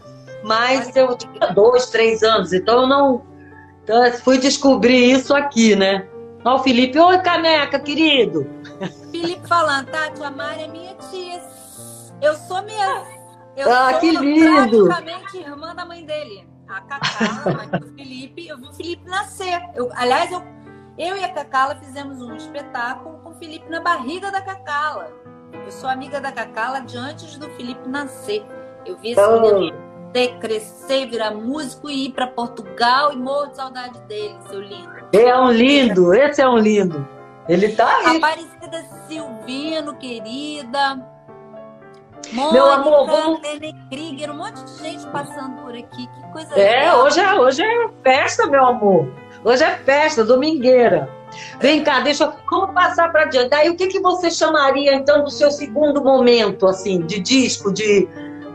mas 0.43 0.93
eu 0.97 1.15
tinha 1.15 1.47
dois, 1.53 1.89
três 1.89 2.23
anos, 2.23 2.51
então 2.51 2.81
eu 2.81 2.87
não 2.87 3.31
então, 3.83 4.05
eu 4.05 4.13
fui 4.13 4.37
descobrir 4.37 5.11
isso 5.11 5.35
aqui, 5.35 5.75
né? 5.75 6.07
Ó, 6.45 6.55
o 6.55 6.59
Felipe, 6.59 6.97
oi 6.99 7.17
caneca, 7.19 7.79
querido. 7.79 8.47
Felipe 9.11 9.47
falando, 9.47 9.87
tá, 9.87 10.09
tua 10.11 10.31
Mari 10.31 10.63
é 10.63 10.67
minha 10.67 10.93
tia, 11.09 11.41
eu 12.21 12.35
sou 12.35 12.61
mesmo. 12.63 13.21
Eu 13.55 13.71
ah, 13.71 13.91
sou 13.91 13.99
que 13.99 14.11
lindo! 14.11 14.85
praticamente 14.85 15.37
irmã 15.37 15.75
da 15.75 15.85
mãe 15.85 16.05
dele. 16.05 16.47
A 16.67 16.81
Cacá, 16.81 17.73
a 17.73 17.77
do 17.77 17.87
Felipe. 17.95 18.47
Eu 18.47 18.57
vi 18.57 18.67
o 18.67 18.73
Felipe 18.73 19.09
nascer. 19.09 19.61
Eu, 19.75 19.89
aliás, 19.93 20.31
eu, 20.31 20.41
eu 20.97 21.17
e 21.17 21.23
a 21.23 21.33
Cacala 21.33 21.75
fizemos 21.75 22.21
um 22.21 22.35
espetáculo 22.35 23.19
com 23.19 23.31
o 23.31 23.35
Felipe 23.35 23.69
na 23.69 23.81
barriga 23.81 24.31
da 24.31 24.41
Cacala. 24.41 25.11
Eu 25.65 25.71
sou 25.71 25.89
amiga 25.89 26.21
da 26.21 26.31
Cacala 26.31 26.79
de 26.79 26.97
antes 26.97 27.37
do 27.37 27.49
Felipe 27.51 27.89
nascer. 27.89 28.45
Eu 28.85 28.97
vi 28.97 29.11
esse 29.11 29.21
oh. 29.21 29.41
menino 29.41 29.91
crescer, 30.39 31.07
virar 31.07 31.31
músico 31.31 31.89
e 31.89 32.07
ir 32.07 32.11
para 32.11 32.27
Portugal 32.27 33.13
e 33.13 33.15
morro 33.15 33.47
de 33.47 33.55
saudade 33.55 33.99
dele, 34.01 34.35
seu 34.49 34.59
lindo. 34.61 34.91
É 35.13 35.37
um 35.39 35.51
lindo, 35.51 36.13
esse 36.13 36.41
é 36.41 36.49
um 36.49 36.57
lindo. 36.57 37.07
Ele 37.47 37.69
tá 37.69 37.97
aí. 37.97 38.17
Aparecida 38.17 38.83
Silvino, 39.07 39.95
querida. 39.95 41.01
Mônica, 42.31 42.53
Meu 42.53 42.65
amor, 42.71 43.07
vamos. 43.07 43.39
Krieger, 43.89 44.31
um 44.31 44.37
monte 44.37 44.63
de 44.63 44.77
gente 44.83 45.05
passando 45.07 45.61
por 45.61 45.75
aqui. 45.75 46.07
Que 46.07 46.31
coisa 46.31 46.53
É, 46.59 46.79
legal. 46.81 47.03
hoje 47.03 47.19
é, 47.19 47.33
hoje 47.33 47.63
é 47.63 47.89
festa, 48.03 48.47
meu 48.47 48.65
amor. 48.65 49.11
Hoje 49.43 49.63
é 49.63 49.75
festa, 49.77 50.23
domingueira. 50.23 51.09
Vem 51.59 51.83
cá, 51.83 51.99
deixa 52.01 52.25
eu. 52.25 52.33
Vamos 52.49 52.73
passar 52.73 53.11
para 53.11 53.25
diante. 53.25 53.49
Daí 53.49 53.69
o 53.69 53.75
que, 53.75 53.87
que 53.87 53.99
você 53.99 54.29
chamaria, 54.29 54.93
então, 54.93 55.23
do 55.23 55.29
seu 55.29 55.49
segundo 55.51 56.03
momento, 56.03 56.67
assim, 56.67 57.01
de 57.05 57.19
disco, 57.19 57.73
de. 57.73 58.07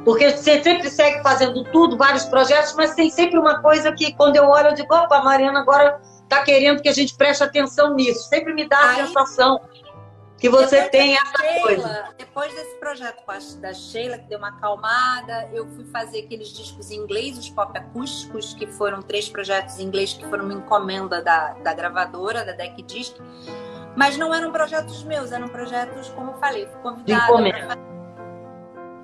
Porque 0.05 0.31
você 0.31 0.62
sempre 0.62 0.88
segue 0.88 1.20
fazendo 1.22 1.64
tudo, 1.64 1.96
vários 1.96 2.24
projetos, 2.26 2.74
mas 2.76 2.94
tem 2.94 3.11
sempre 3.11 3.38
uma 3.38 3.61
coisa 3.61 3.90
que, 3.92 4.12
quando 4.14 4.37
eu 4.37 4.44
olho, 4.46 4.68
eu 4.68 4.74
digo, 4.74 4.94
opa, 4.94 5.16
a 5.16 5.24
Mariana 5.24 5.61
agora 5.61 6.00
está 6.22 6.42
querendo 6.42 6.81
que 6.81 6.88
a 6.88 6.92
gente 6.92 7.16
preste 7.16 7.42
atenção 7.42 7.94
nisso. 7.94 8.29
Sempre 8.29 8.55
me 8.55 8.68
dá 8.68 8.79
a 8.79 8.90
Aí... 8.90 9.07
sensação 9.07 9.61
que 10.38 10.49
você 10.49 10.83
depois 10.83 10.90
tem 10.90 11.14
essa 11.14 11.38
Sheila, 11.38 11.62
coisa. 11.62 12.14
Depois 12.18 12.55
desse 12.55 12.75
projeto 12.77 13.25
da 13.61 13.72
Sheila, 13.72 14.18
que 14.18 14.29
deu 14.29 14.38
uma 14.38 14.49
acalmada, 14.49 15.49
eu 15.53 15.66
fui 15.68 15.85
fazer 15.87 16.20
aqueles 16.20 16.49
discos 16.49 16.90
em 16.90 16.96
inglês, 16.96 17.38
os 17.38 17.49
pop 17.49 17.77
acústicos, 17.77 18.55
que 18.55 18.66
foram 18.66 19.01
três 19.01 19.29
projetos 19.29 19.79
em 19.79 19.85
inglês 19.85 20.12
que 20.12 20.27
foram 20.27 20.44
uma 20.44 20.55
encomenda 20.55 21.22
da, 21.22 21.55
da 21.55 21.72
gravadora, 21.72 22.44
da 22.44 22.53
Deck 22.53 22.83
Disc. 22.83 23.16
Mas 23.96 24.18
não 24.18 24.35
eram 24.35 24.53
projetos 24.53 25.03
meus, 25.05 25.33
eram 25.33 25.49
projetos, 25.49 26.09
como 26.11 26.33
eu 26.33 26.38
falei, 26.38 26.66
fui 26.66 26.81
convidada 26.83 27.95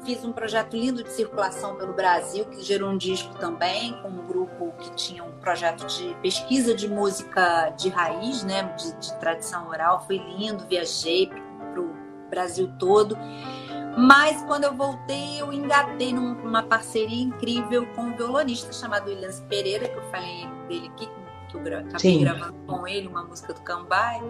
Fiz 0.05 0.25
um 0.25 0.33
projeto 0.33 0.77
lindo 0.77 1.05
de 1.05 1.13
circulação 1.13 1.77
pelo 1.77 1.93
Brasil, 1.93 2.45
que 2.47 2.61
gerou 2.61 2.91
um 2.91 2.97
disco 2.97 3.33
também, 3.39 3.93
com 4.03 4.09
um 4.09 4.27
grupo 4.27 4.73
que 4.79 4.91
tinha 4.97 5.23
um 5.23 5.31
projeto 5.33 5.87
de 5.87 6.15
pesquisa 6.17 6.75
de 6.75 6.89
música 6.89 7.71
de 7.71 7.89
raiz, 7.89 8.43
né, 8.43 8.65
de, 8.77 8.93
de 8.99 9.19
tradição 9.21 9.69
oral. 9.69 10.05
Foi 10.05 10.19
lindo, 10.19 10.67
viajei 10.67 11.29
para 11.29 11.81
o 11.81 11.95
Brasil 12.29 12.73
todo. 12.81 13.17
Mas 13.97 14.43
quando 14.45 14.65
eu 14.65 14.75
voltei, 14.75 15.41
eu 15.41 15.53
engatei 15.53 16.13
numa 16.13 16.63
parceria 16.63 17.23
incrível 17.23 17.87
com 17.95 18.03
um 18.03 18.17
violonista 18.17 18.73
chamado 18.73 19.09
Williams 19.09 19.41
Pereira, 19.49 19.87
que 19.87 19.97
eu 19.97 20.03
falei 20.11 20.49
dele 20.67 20.91
aqui, 20.95 21.09
que 21.49 21.57
eu 21.57 21.61
acabei 21.61 21.99
Sim. 21.99 22.21
gravando 22.21 22.55
com 22.67 22.89
ele 22.89 23.07
uma 23.07 23.23
música 23.23 23.53
do 23.53 23.61
Cambai. 23.61 24.21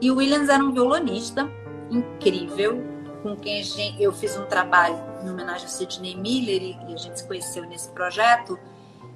E 0.00 0.10
o 0.10 0.16
Williams 0.16 0.48
era 0.48 0.62
um 0.62 0.72
violonista 0.72 1.50
incrível, 1.90 2.84
com 3.28 3.36
quem 3.36 3.62
gente, 3.62 4.02
eu 4.02 4.12
fiz 4.12 4.36
um 4.36 4.46
trabalho 4.46 4.96
em 5.22 5.28
homenagem 5.28 5.66
a 5.66 5.68
Sidney 5.68 6.16
Miller 6.16 6.62
e 6.62 6.94
a 6.94 6.96
gente 6.96 7.18
se 7.18 7.26
conheceu 7.26 7.64
nesse 7.64 7.90
projeto 7.90 8.58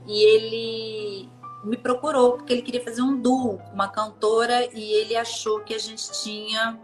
e 0.06 0.22
ele 0.22 1.28
me 1.64 1.76
procurou 1.76 2.32
porque 2.32 2.52
ele 2.52 2.62
queria 2.62 2.82
fazer 2.82 3.00
um 3.00 3.18
duo 3.18 3.58
com 3.58 3.72
uma 3.72 3.88
cantora 3.88 4.68
e 4.74 4.92
ele 4.92 5.16
achou 5.16 5.60
que 5.60 5.74
a 5.74 5.78
gente 5.78 6.10
tinha 6.22 6.78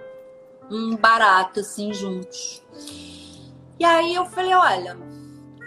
um 0.70 0.96
barato 0.96 1.60
assim 1.60 1.92
juntos. 1.92 2.62
E 3.78 3.84
aí 3.84 4.14
eu 4.14 4.24
falei, 4.26 4.54
olha, 4.54 4.98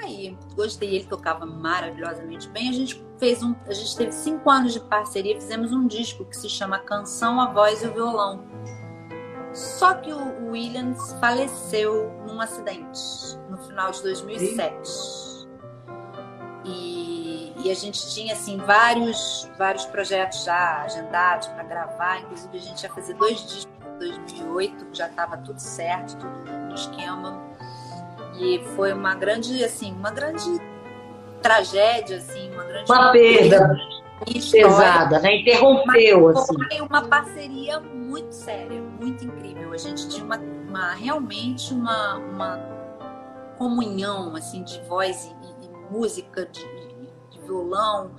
aí 0.02 0.38
gostei, 0.56 0.96
ele 0.96 1.06
tocava 1.06 1.46
maravilhosamente 1.46 2.50
bem. 2.50 2.70
A 2.70 2.74
gente 2.74 3.04
fez 3.18 3.44
um, 3.44 3.54
a 3.68 3.74
gente 3.74 3.96
teve 3.96 4.12
cinco 4.12 4.50
anos 4.50 4.74
de 4.74 4.80
parceria, 4.80 5.36
fizemos 5.36 5.72
um 5.72 5.86
disco 5.86 6.26
que 6.26 6.36
se 6.36 6.50
chama 6.50 6.80
Canção, 6.80 7.40
a 7.40 7.52
Voz 7.52 7.84
e 7.84 7.88
o 7.88 7.94
Violão 7.94 8.44
só 9.54 9.96
que 9.96 10.12
o 10.14 10.52
Williams 10.52 11.16
faleceu 11.20 12.12
num 12.26 12.40
acidente 12.40 13.00
no 13.50 13.58
final 13.58 13.92
de 13.92 14.02
2007. 14.04 15.42
E, 16.64 17.54
e 17.64 17.72
a 17.72 17.74
gente 17.74 18.14
tinha 18.14 18.34
assim 18.34 18.58
vários 18.58 19.50
vários 19.58 19.86
projetos 19.86 20.44
já 20.44 20.84
agendados 20.84 21.48
para 21.50 21.64
gravar, 21.64 22.22
inclusive 22.22 22.58
a 22.58 22.62
gente 22.62 22.84
ia 22.84 22.90
fazer 22.90 23.14
dois 23.16 23.40
discos 23.42 23.74
em 23.96 24.00
2008, 24.00 24.88
já 24.94 25.08
estava 25.08 25.38
tudo 25.38 25.60
certo, 25.60 26.18
tudo 26.18 26.52
no 26.52 26.76
esquema. 26.76 27.42
E 28.40 28.64
foi 28.76 28.94
uma 28.94 29.16
grande 29.16 29.64
assim, 29.64 29.92
uma 29.94 30.12
grande 30.12 30.60
tragédia 31.42 32.18
assim, 32.18 32.52
uma 32.54 32.64
grande 32.64 32.92
uma 32.92 33.12
perda 33.12 33.76
pesada, 34.52 35.20
né? 35.20 35.38
Interrompeu 35.38 36.26
mas 36.26 36.38
assim. 36.38 36.56
Foi 36.70 36.82
uma 36.82 37.02
parceria 37.08 37.82
muito 38.12 38.34
séria, 38.34 38.82
muito 39.00 39.24
incrível. 39.24 39.72
A 39.72 39.78
gente 39.78 40.10
tinha 40.10 40.26
uma, 40.26 40.38
uma 40.38 40.94
realmente 40.94 41.74
uma, 41.74 42.18
uma 42.18 42.60
comunhão 43.58 44.36
assim 44.36 44.64
de 44.64 44.82
voz 44.82 45.26
e, 45.26 45.66
e 45.66 45.94
música, 45.94 46.46
de, 46.46 46.62
de, 47.32 47.40
violão. 47.46 48.12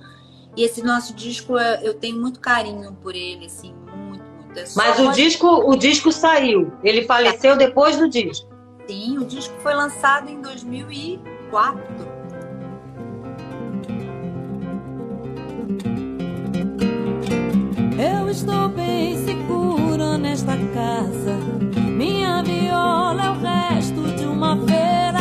E 0.57 0.63
esse 0.63 0.83
nosso 0.83 1.13
disco 1.13 1.57
eu 1.57 1.93
tenho 1.93 2.19
muito 2.19 2.39
carinho 2.39 2.91
por 3.01 3.15
ele, 3.15 3.45
assim, 3.45 3.73
muito, 3.73 4.23
muito. 4.23 4.59
É 4.59 4.65
mas 4.75 4.99
o 4.99 5.11
disco, 5.11 5.47
o 5.47 5.75
disco 5.75 6.11
saiu. 6.11 6.73
Ele 6.83 7.05
faleceu 7.05 7.53
é. 7.53 7.57
depois 7.57 7.95
do 7.97 8.09
disco. 8.09 8.51
Sim, 8.87 9.19
o 9.19 9.25
disco 9.25 9.53
foi 9.61 9.73
lançado 9.73 10.27
em 10.29 10.41
2004. 10.41 11.83
Eu 17.97 18.29
estou 18.29 18.69
bem 18.69 19.23
seguro 19.25 19.52
nesta 20.17 20.57
casa. 20.73 21.37
Minha 21.79 22.41
viola 22.43 23.23
é 23.23 23.29
o 23.29 23.39
resto 23.39 24.01
de 24.15 24.25
uma 24.25 24.57
feira. 24.57 25.12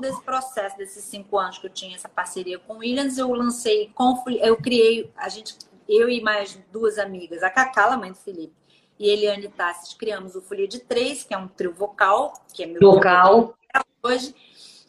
Desse 0.00 0.20
processo, 0.22 0.76
desses 0.76 1.04
cinco 1.04 1.38
anos 1.38 1.58
que 1.58 1.66
eu 1.66 1.70
tinha 1.70 1.94
essa 1.94 2.08
parceria 2.08 2.58
com 2.58 2.74
o 2.74 2.78
Williams, 2.78 3.18
eu 3.18 3.32
lancei, 3.32 3.92
eu 4.42 4.56
criei, 4.56 5.10
a 5.16 5.28
gente, 5.28 5.56
eu 5.88 6.08
e 6.08 6.20
mais 6.20 6.58
duas 6.72 6.98
amigas, 6.98 7.42
a 7.42 7.50
Cacá, 7.50 7.86
a 7.92 7.96
mãe 7.96 8.10
do 8.12 8.18
Felipe, 8.18 8.54
e 8.98 9.08
Eliane 9.08 9.48
Tassis, 9.48 9.94
criamos 9.94 10.34
o 10.36 10.42
Folia 10.42 10.68
de 10.68 10.78
Três, 10.80 11.24
que 11.24 11.32
é 11.32 11.38
um 11.38 11.48
trio 11.48 11.72
vocal, 11.72 12.34
que 12.52 12.62
é 12.62 12.66
meu 12.66 12.80
Vocal. 12.80 13.54
hoje. 14.02 14.34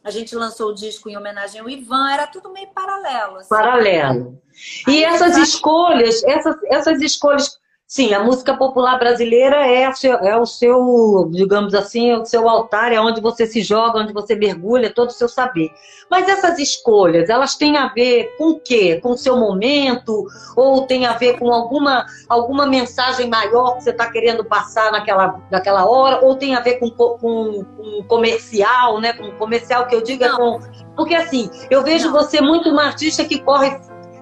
A 0.04 0.10
gente 0.10 0.36
lançou 0.36 0.72
o 0.72 0.74
disco 0.74 1.10
em 1.10 1.16
homenagem 1.16 1.62
ao 1.62 1.70
Ivan, 1.70 2.12
era 2.12 2.26
tudo 2.26 2.50
meio 2.50 2.68
paralelo. 2.70 3.38
assim. 3.38 3.50
Paralelo. 3.50 4.42
E 4.88 4.92
Aí, 4.92 5.04
essas 5.04 5.34
tá- 5.36 5.40
escolhas, 5.42 6.24
essas, 6.24 6.56
essas 6.66 7.02
escolhas, 7.02 7.60
sim, 7.92 8.14
a 8.14 8.24
música 8.24 8.56
popular 8.56 8.98
brasileira 8.98 9.68
é, 9.68 9.92
seu- 9.92 10.16
é 10.20 10.38
o 10.40 10.46
seu, 10.46 11.30
digamos 11.30 11.74
assim, 11.74 12.10
é 12.10 12.18
o 12.18 12.24
seu 12.24 12.48
altar, 12.48 12.94
é 12.94 13.02
onde 13.02 13.20
você 13.20 13.46
se 13.46 13.62
joga, 13.62 14.00
onde 14.00 14.14
você 14.14 14.34
mergulha 14.34 14.90
todo 14.94 15.10
o 15.10 15.14
seu 15.14 15.28
saber. 15.28 15.70
Mas 16.10 16.30
essas 16.30 16.58
escolhas, 16.58 17.30
elas 17.30 17.56
têm 17.56 17.76
a 17.76 17.90
ver 17.90 18.34
com 18.38 18.52
o 18.52 18.60
quê? 18.62 18.98
Com 19.04 19.10
o 19.12 19.18
seu 19.18 19.36
momento? 19.36 20.26
Ou 20.56 20.88
tem 20.88 21.06
a 21.06 21.12
ver 21.18 21.38
com 21.38 21.52
alguma, 21.52 22.06
alguma 22.30 22.66
mensagem 22.66 23.30
maior 23.30 23.76
que 23.76 23.84
você 23.84 23.90
está 23.90 24.10
querendo 24.10 24.46
passar 24.46 24.90
naquela, 24.94 25.42
naquela 25.52 25.86
hora? 25.86 26.24
Ou 26.26 26.36
tem 26.38 26.56
a 26.56 26.62
ver 26.62 26.80
com, 26.80 26.90
co- 26.90 27.18
com, 27.18 27.66
com 27.76 28.04
comercial, 28.08 29.02
né? 29.02 29.12
Com 29.12 29.32
comercial 29.32 29.86
que 29.88 29.96
eu 29.96 30.02
digo 30.02 30.24
é 30.24 30.30
com... 30.30 30.62
Porque 30.96 31.14
assim, 31.14 31.50
eu 31.70 31.84
vejo 31.84 32.10
Não. 32.10 32.14
você 32.14 32.40
muito 32.40 32.70
uma 32.70 32.86
artista 32.86 33.26
que 33.26 33.40
corre 33.40 33.78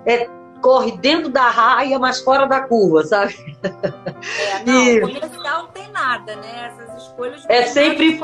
é, 0.07 0.28
corre 0.62 0.91
dentro 0.97 1.30
da 1.30 1.49
raia, 1.49 1.97
mas 1.99 2.22
fora 2.22 2.45
da 2.47 2.62
curva, 2.62 3.03
sabe? 3.03 3.57
É, 3.64 4.64
não, 4.66 4.84
E- 4.84 5.01
comercial 5.01 5.64
não 5.64 5.70
tem 5.72 5.89
nada, 5.91 6.36
né? 6.36 6.74
Essas 6.78 7.03
escolhas 7.03 7.45
É 7.49 7.64
sempre- 7.66 8.22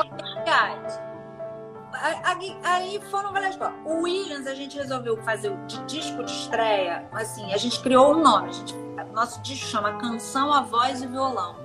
Aí 2.62 3.00
foram 3.10 3.32
várias 3.32 3.56
coisas. 3.56 3.74
O 3.84 4.02
Williams, 4.02 4.46
a 4.46 4.54
gente 4.54 4.76
resolveu 4.76 5.16
fazer 5.22 5.50
o 5.50 5.56
de 5.66 5.78
disco 5.84 6.22
de 6.22 6.30
estreia. 6.30 7.06
Assim, 7.12 7.52
a 7.52 7.56
gente 7.56 7.80
criou 7.80 8.12
um 8.14 8.20
nome. 8.22 8.48
A 8.48 8.52
gente, 8.52 8.74
nosso 9.12 9.40
disco 9.42 9.66
chama 9.66 9.94
Canção, 9.94 10.52
a 10.52 10.60
Voz 10.62 11.02
e 11.02 11.06
Violão. 11.06 11.56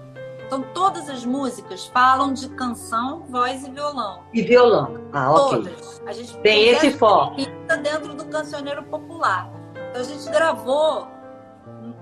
Então, 0.46 0.64
todas 0.74 1.10
as 1.10 1.24
músicas 1.24 1.86
falam 1.88 2.34
de 2.34 2.50
canção, 2.50 3.24
voz 3.30 3.66
e 3.66 3.72
violão. 3.72 4.24
E 4.34 4.42
violão. 4.42 5.00
Ah, 5.14 5.32
ok. 5.32 5.60
Todas. 5.64 6.02
A 6.06 6.12
gente 6.12 6.38
Tem 6.40 6.68
esse 6.68 6.92
foco. 6.92 7.38
dentro 7.82 8.14
do 8.14 8.26
cancioneiro 8.26 8.84
popular. 8.84 9.50
Então 9.92 10.02
a 10.02 10.06
gente 10.06 10.30
gravou 10.32 11.08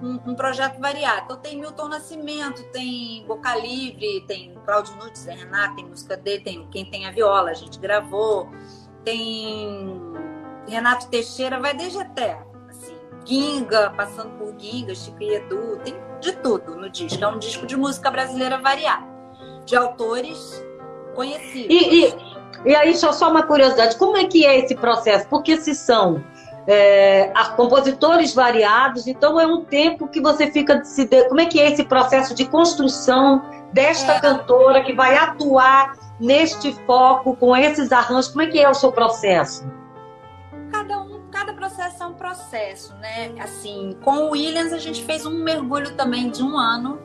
um, 0.02 0.20
um- 0.28 0.36
projeto 0.36 0.80
variado. 0.80 1.24
Então 1.26 1.38
tem 1.38 1.60
Milton 1.60 1.88
Nascimento, 1.88 2.64
tem 2.72 3.26
Boca 3.28 3.56
Livre, 3.56 4.24
tem 4.28 4.54
Cláudio 4.64 4.96
Nunes, 4.98 5.26
tem 5.26 5.36
Renato, 5.36 5.76
tem 5.76 5.86
música 5.86 6.16
dele, 6.16 6.44
tem 6.44 6.68
Quem 6.72 6.86
Tem 6.90 7.08
a 7.08 7.12
Viola, 7.12 7.50
a 7.50 7.54
gente 7.56 7.80
gravou. 7.80 8.50
Tem 9.04 10.00
Renato 10.68 11.08
Teixeira, 11.10 11.60
vai 11.60 11.74
desde 11.74 11.98
até. 12.00 12.40
Assim, 12.70 12.96
Ginga, 13.26 13.90
passando 13.98 14.38
por 14.38 14.54
Ginga, 14.60 14.94
Chico 14.94 15.22
e 15.24 15.36
Edu, 15.36 15.78
tem 15.84 15.96
de 16.20 16.34
tudo 16.34 16.76
no 16.76 16.90
disco. 16.90 17.24
É 17.24 17.28
um 17.28 17.40
disco 17.40 17.66
de 17.66 17.76
música 17.76 18.12
brasileira 18.12 18.60
variada. 18.60 19.08
De 19.66 19.76
autores 19.76 20.64
conhecidos. 21.16 21.68
E, 21.70 22.06
e, 22.06 22.16
e 22.66 22.76
aí, 22.76 22.96
só, 22.96 23.12
só 23.12 23.30
uma 23.32 23.44
curiosidade, 23.44 23.98
como 23.98 24.16
é 24.16 24.26
que 24.26 24.46
é 24.46 24.60
esse 24.60 24.76
processo? 24.76 25.28
Porque 25.28 25.58
se 25.58 25.74
são 25.74 26.24
é, 26.72 27.32
a- 27.34 27.50
compositores 27.50 28.34
variados, 28.36 29.08
então 29.08 29.40
é 29.40 29.48
um 29.48 29.64
tempo 29.66 30.08
que 30.08 30.22
você 30.22 30.52
fica 30.52 30.84
se 30.86 31.06
de- 31.06 31.28
Como 31.28 31.42
é 31.42 31.46
que 31.48 31.60
é 31.60 31.72
esse 31.72 31.84
processo 31.84 32.36
de 32.36 32.46
construção 32.46 33.42
desta 33.74 34.14
É. 34.14 34.20
cantora 34.20 34.84
que 34.84 34.94
vai 34.94 35.18
atuar 35.18 35.98
neste 36.20 36.72
foco, 36.86 37.36
com 37.36 37.58
esses 37.58 37.92
arranjos? 37.92 38.28
Como 38.28 38.44
é 38.44 38.48
que 38.48 38.60
é 38.60 38.70
o 38.70 38.74
seu 38.76 38.92
processo? 38.92 39.66
cada 40.72 41.00
um, 41.02 41.22
cada 41.32 41.54
processo 41.54 42.04
é 42.04 42.06
um 42.06 42.14
processo, 42.14 42.94
né? 42.98 43.32
Assim, 43.42 43.98
com 44.04 44.26
o 44.28 44.30
Williams 44.32 44.72
a 44.72 44.78
gente 44.78 45.04
fez 45.04 45.26
um 45.26 45.44
mergulho 45.44 45.96
também 45.96 46.30
de 46.30 46.44
um 46.44 46.56
ano. 46.56 47.00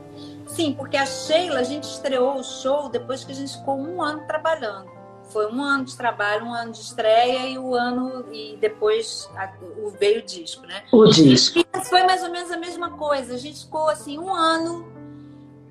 Sim, 0.47 0.75
porque 0.77 0.97
a 0.99 1.07
Sheila, 1.07 1.61
a 1.61 1.62
gente 1.62 1.85
estreou 1.85 2.37
o 2.39 2.45
show 2.45 2.91
depois 2.91 3.25
que 3.25 3.33
a 3.33 3.35
gente 3.35 3.57
ficou 3.57 3.79
um 3.79 4.03
ano 4.03 4.27
trabalhando. 4.27 4.93
Foi 5.35 5.53
um 5.53 5.61
ano 5.64 5.85
de 5.85 5.97
trabalho, 5.97 6.47
um 6.47 6.55
ano 6.55 6.70
de 6.70 6.78
estreia 6.78 7.49
e 7.49 7.59
o 7.59 7.74
ano 7.74 8.24
e 8.32 8.57
depois 8.61 9.28
a- 9.37 9.51
o 9.82 9.91
veio 9.91 10.20
o 10.20 10.22
disco, 10.22 10.64
né? 10.64 10.85
O 10.93 11.07
disco. 11.07 11.59
E 11.59 11.85
foi 11.87 12.05
mais 12.05 12.22
ou 12.22 12.30
menos 12.30 12.53
a 12.53 12.57
mesma 12.57 12.91
coisa. 12.91 13.35
A 13.35 13.37
gente 13.37 13.64
ficou 13.64 13.89
assim 13.89 14.16
um 14.16 14.32
ano 14.32 14.87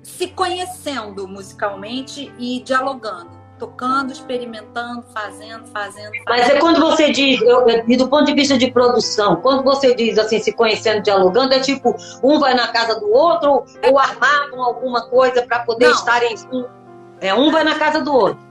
se 0.02 0.26
conhecendo 0.26 1.26
musicalmente 1.26 2.30
e 2.38 2.60
dialogando, 2.60 3.30
tocando, 3.58 4.12
experimentando, 4.12 5.02
fazendo, 5.14 5.66
fazendo. 5.68 6.10
Mas 6.28 6.42
fazendo. 6.42 6.56
é 6.56 6.60
quando 6.60 6.80
você 6.80 7.10
diz, 7.10 7.40
eu- 7.40 7.66
e 7.88 7.96
do 7.96 8.06
ponto 8.06 8.26
de 8.26 8.34
vista 8.34 8.58
de 8.58 8.70
produção, 8.70 9.36
quando 9.36 9.62
você 9.64 9.94
diz 9.94 10.18
assim, 10.18 10.40
se 10.40 10.52
conhecendo, 10.52 11.02
dialogando, 11.02 11.54
é 11.54 11.60
tipo, 11.60 11.96
um 12.22 12.38
vai 12.38 12.52
na 12.52 12.68
casa 12.68 13.00
do 13.00 13.10
outro, 13.10 13.64
ou, 13.88 13.98
armavam 13.98 14.62
alguma 14.62 15.06
coisa 15.08 15.40
para 15.40 15.60
poder 15.60 15.86
Não. 15.86 15.94
estar 15.94 16.22
em. 16.22 16.36
um- 16.52 16.84
É, 17.20 17.32
um 17.32 17.50
vai 17.50 17.64
na 17.64 17.78
casa 17.78 18.02
do 18.02 18.12
outro. 18.12 18.43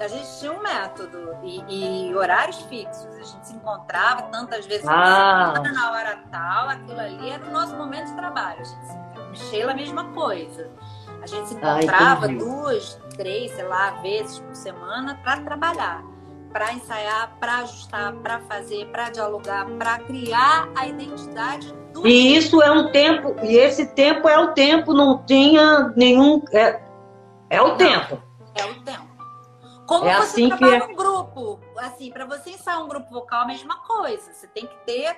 A 0.00 0.08
gente 0.08 0.38
tinha 0.38 0.52
um 0.52 0.62
método 0.62 1.36
e, 1.42 2.08
e 2.08 2.14
horários 2.14 2.60
fixos. 2.62 3.06
A 3.16 3.22
gente 3.22 3.46
se 3.46 3.52
encontrava 3.54 4.22
tantas 4.24 4.64
vezes 4.66 4.86
Ah. 4.88 5.52
semana, 5.54 5.72
na 5.72 5.92
hora 5.92 6.18
tal. 6.30 6.68
Aquilo 6.70 6.98
ali 7.00 7.30
era 7.30 7.44
o 7.44 7.50
nosso 7.52 7.76
momento 7.76 8.06
de 8.06 8.16
trabalho. 8.16 8.60
A 8.60 8.64
gente 8.64 8.86
se... 8.86 9.10
Sheila, 9.50 9.72
a 9.72 9.74
mesma 9.74 10.04
coisa. 10.12 10.70
A 11.22 11.26
gente 11.26 11.48
se 11.50 11.58
Ah, 11.62 11.76
encontrava 11.78 12.26
entendi. 12.26 12.44
duas, 12.44 12.98
três, 13.16 13.52
sei 13.52 13.64
lá, 13.64 13.90
vezes 14.02 14.38
por 14.38 14.54
semana 14.54 15.20
para 15.22 15.40
trabalhar, 15.42 16.02
para 16.50 16.72
ensaiar, 16.72 17.36
para 17.38 17.58
ajustar, 17.58 18.12
para 18.14 18.40
fazer, 18.40 18.86
para 18.86 19.10
dialogar, 19.10 19.66
para 19.78 19.98
criar 19.98 20.68
a 20.74 20.86
identidade 20.86 21.72
do 21.92 22.06
E 22.06 22.34
isso 22.36 22.60
é 22.62 22.70
um 22.72 22.90
tempo, 22.90 23.36
e 23.44 23.54
esse 23.56 23.86
tempo 23.94 24.26
é 24.28 24.38
o 24.38 24.52
tempo, 24.54 24.94
não 24.94 25.18
tinha 25.24 25.92
nenhum. 25.94 26.42
É, 26.52 26.80
é 27.50 27.60
o 27.62 27.68
Não. 27.68 27.76
tempo. 27.76 28.20
É 28.54 28.64
o 28.64 28.74
tempo. 28.82 29.09
Como 29.90 30.06
é 30.06 30.14
você 30.18 30.44
assim 30.44 30.48
trabalha 30.48 30.86
que... 30.86 30.92
um 30.92 30.94
grupo, 30.94 31.60
assim, 31.76 32.12
para 32.12 32.24
você 32.24 32.50
ensaiar 32.50 32.80
um 32.80 32.86
grupo 32.86 33.10
vocal, 33.10 33.42
a 33.42 33.46
mesma 33.46 33.76
coisa. 33.78 34.32
Você 34.32 34.46
tem 34.46 34.64
que 34.64 34.76
ter 34.86 35.16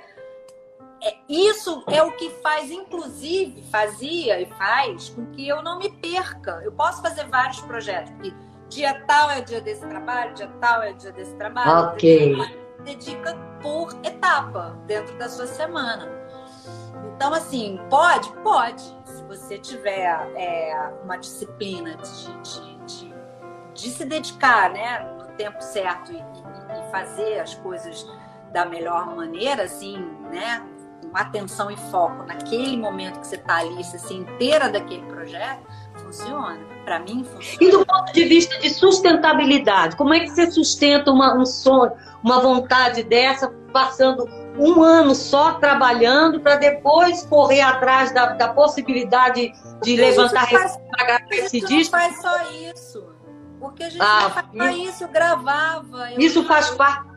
é, 1.03 1.15
isso 1.29 1.85
é 1.89 2.03
o 2.03 2.13
que 2.13 2.31
faz, 2.43 2.71
inclusive, 2.71 3.63
fazia 3.71 4.41
e 4.41 4.47
faz 4.47 5.11
com 5.11 5.27
que 5.27 5.47
eu 5.47 5.63
não 5.63 5.79
me 5.79 5.91
perca. 5.91 6.63
Eu 6.65 6.73
posso 6.73 7.03
fazer 7.03 7.29
vários 7.29 7.61
projetos. 7.61 8.11
Porque 8.13 8.33
dia 8.71 8.99
tal 9.07 9.31
é 9.31 9.41
o 9.41 9.45
dia 9.45 9.61
desse 9.61 9.87
trabalho, 9.87 10.33
dia 10.33 10.49
tal 10.59 10.83
é 10.83 10.93
o 10.93 10.95
dia 10.95 11.13
desse 11.13 11.35
trabalho. 11.35 11.93
Ok. 11.93 12.35
Dedica 12.83 13.37
por 13.61 13.93
etapa 14.03 14.79
dentro 14.87 15.19
da 15.19 15.29
sua 15.29 15.47
semana. 15.47 16.09
Então, 17.15 17.35
assim, 17.35 17.79
pode? 17.91 18.33
Pode. 18.43 18.83
Se 19.05 19.23
você 19.25 19.59
tiver 19.59 20.33
é, 20.35 20.93
uma 21.05 21.19
disciplina 21.19 21.95
de, 21.97 22.41
de, 22.41 22.72
de, 23.75 23.91
se 23.91 24.05
dedicar 24.05 24.71
né, 24.71 25.01
no 25.19 25.27
tempo 25.37 25.61
certo 25.63 26.13
e, 26.13 26.17
e, 26.17 26.91
fazer 26.91 27.41
as 27.41 27.55
coisas 27.55 28.07
da 28.53 28.65
melhor 28.65 29.15
maneira, 29.15 29.65
assim, 29.65 29.99
né? 30.31 30.63
com 31.13 31.19
atenção 31.19 31.71
e 31.71 31.77
foco 31.77 32.25
naquele 32.25 32.77
momento 32.77 33.21
que 33.21 33.27
você 33.27 33.37
está 33.37 33.59
ali, 33.59 33.85
você 33.85 33.99
se 33.99 34.15
inteira 34.15 34.69
daquele 34.69 35.03
projeto, 35.03 35.61
funciona. 35.97 36.59
Para 36.85 36.99
mim, 36.99 37.23
funciona. 37.23 37.59
E 37.61 37.71
do 37.71 37.87
ponto 37.87 38.13
de 38.13 38.25
vista 38.25 38.59
de 38.59 38.71
sustentabilidade, 38.71 39.95
como 39.97 40.15
é 40.15 40.21
que 40.21 40.31
você 40.31 40.51
sustenta 40.51 41.11
uma, 41.11 41.37
um 41.37 41.45
sonho, 41.45 41.93
uma 42.25 42.41
vontade 42.41 43.03
dessa, 43.05 43.49
passando 43.73 44.27
um 44.59 44.83
ano 44.83 45.15
só 45.15 45.55
trabalhando 45.55 46.41
para 46.41 46.57
depois 46.57 47.25
correr 47.27 47.61
atrás 47.61 48.13
da, 48.13 48.35
da 48.35 48.49
possibilidade 48.49 49.53
de 49.83 49.97
levantar 49.97 50.45
recursos 50.45 50.79
para 50.91 51.21
esse 51.31 51.61
disco? 51.61 51.97
Não 51.97 52.03
faz 52.03 52.21
só 52.21 52.51
isso. 52.73 53.12
Porque 53.63 53.85
a 53.85 53.89
gente 53.89 54.03
ah, 54.03 54.29
faz 54.29 54.47
só 54.55 54.69
isso, 54.71 55.05
eu 55.05 55.09
gravava. 55.09 56.13
Isso 56.19 56.45
faz 56.45 56.71
parte 56.71 57.13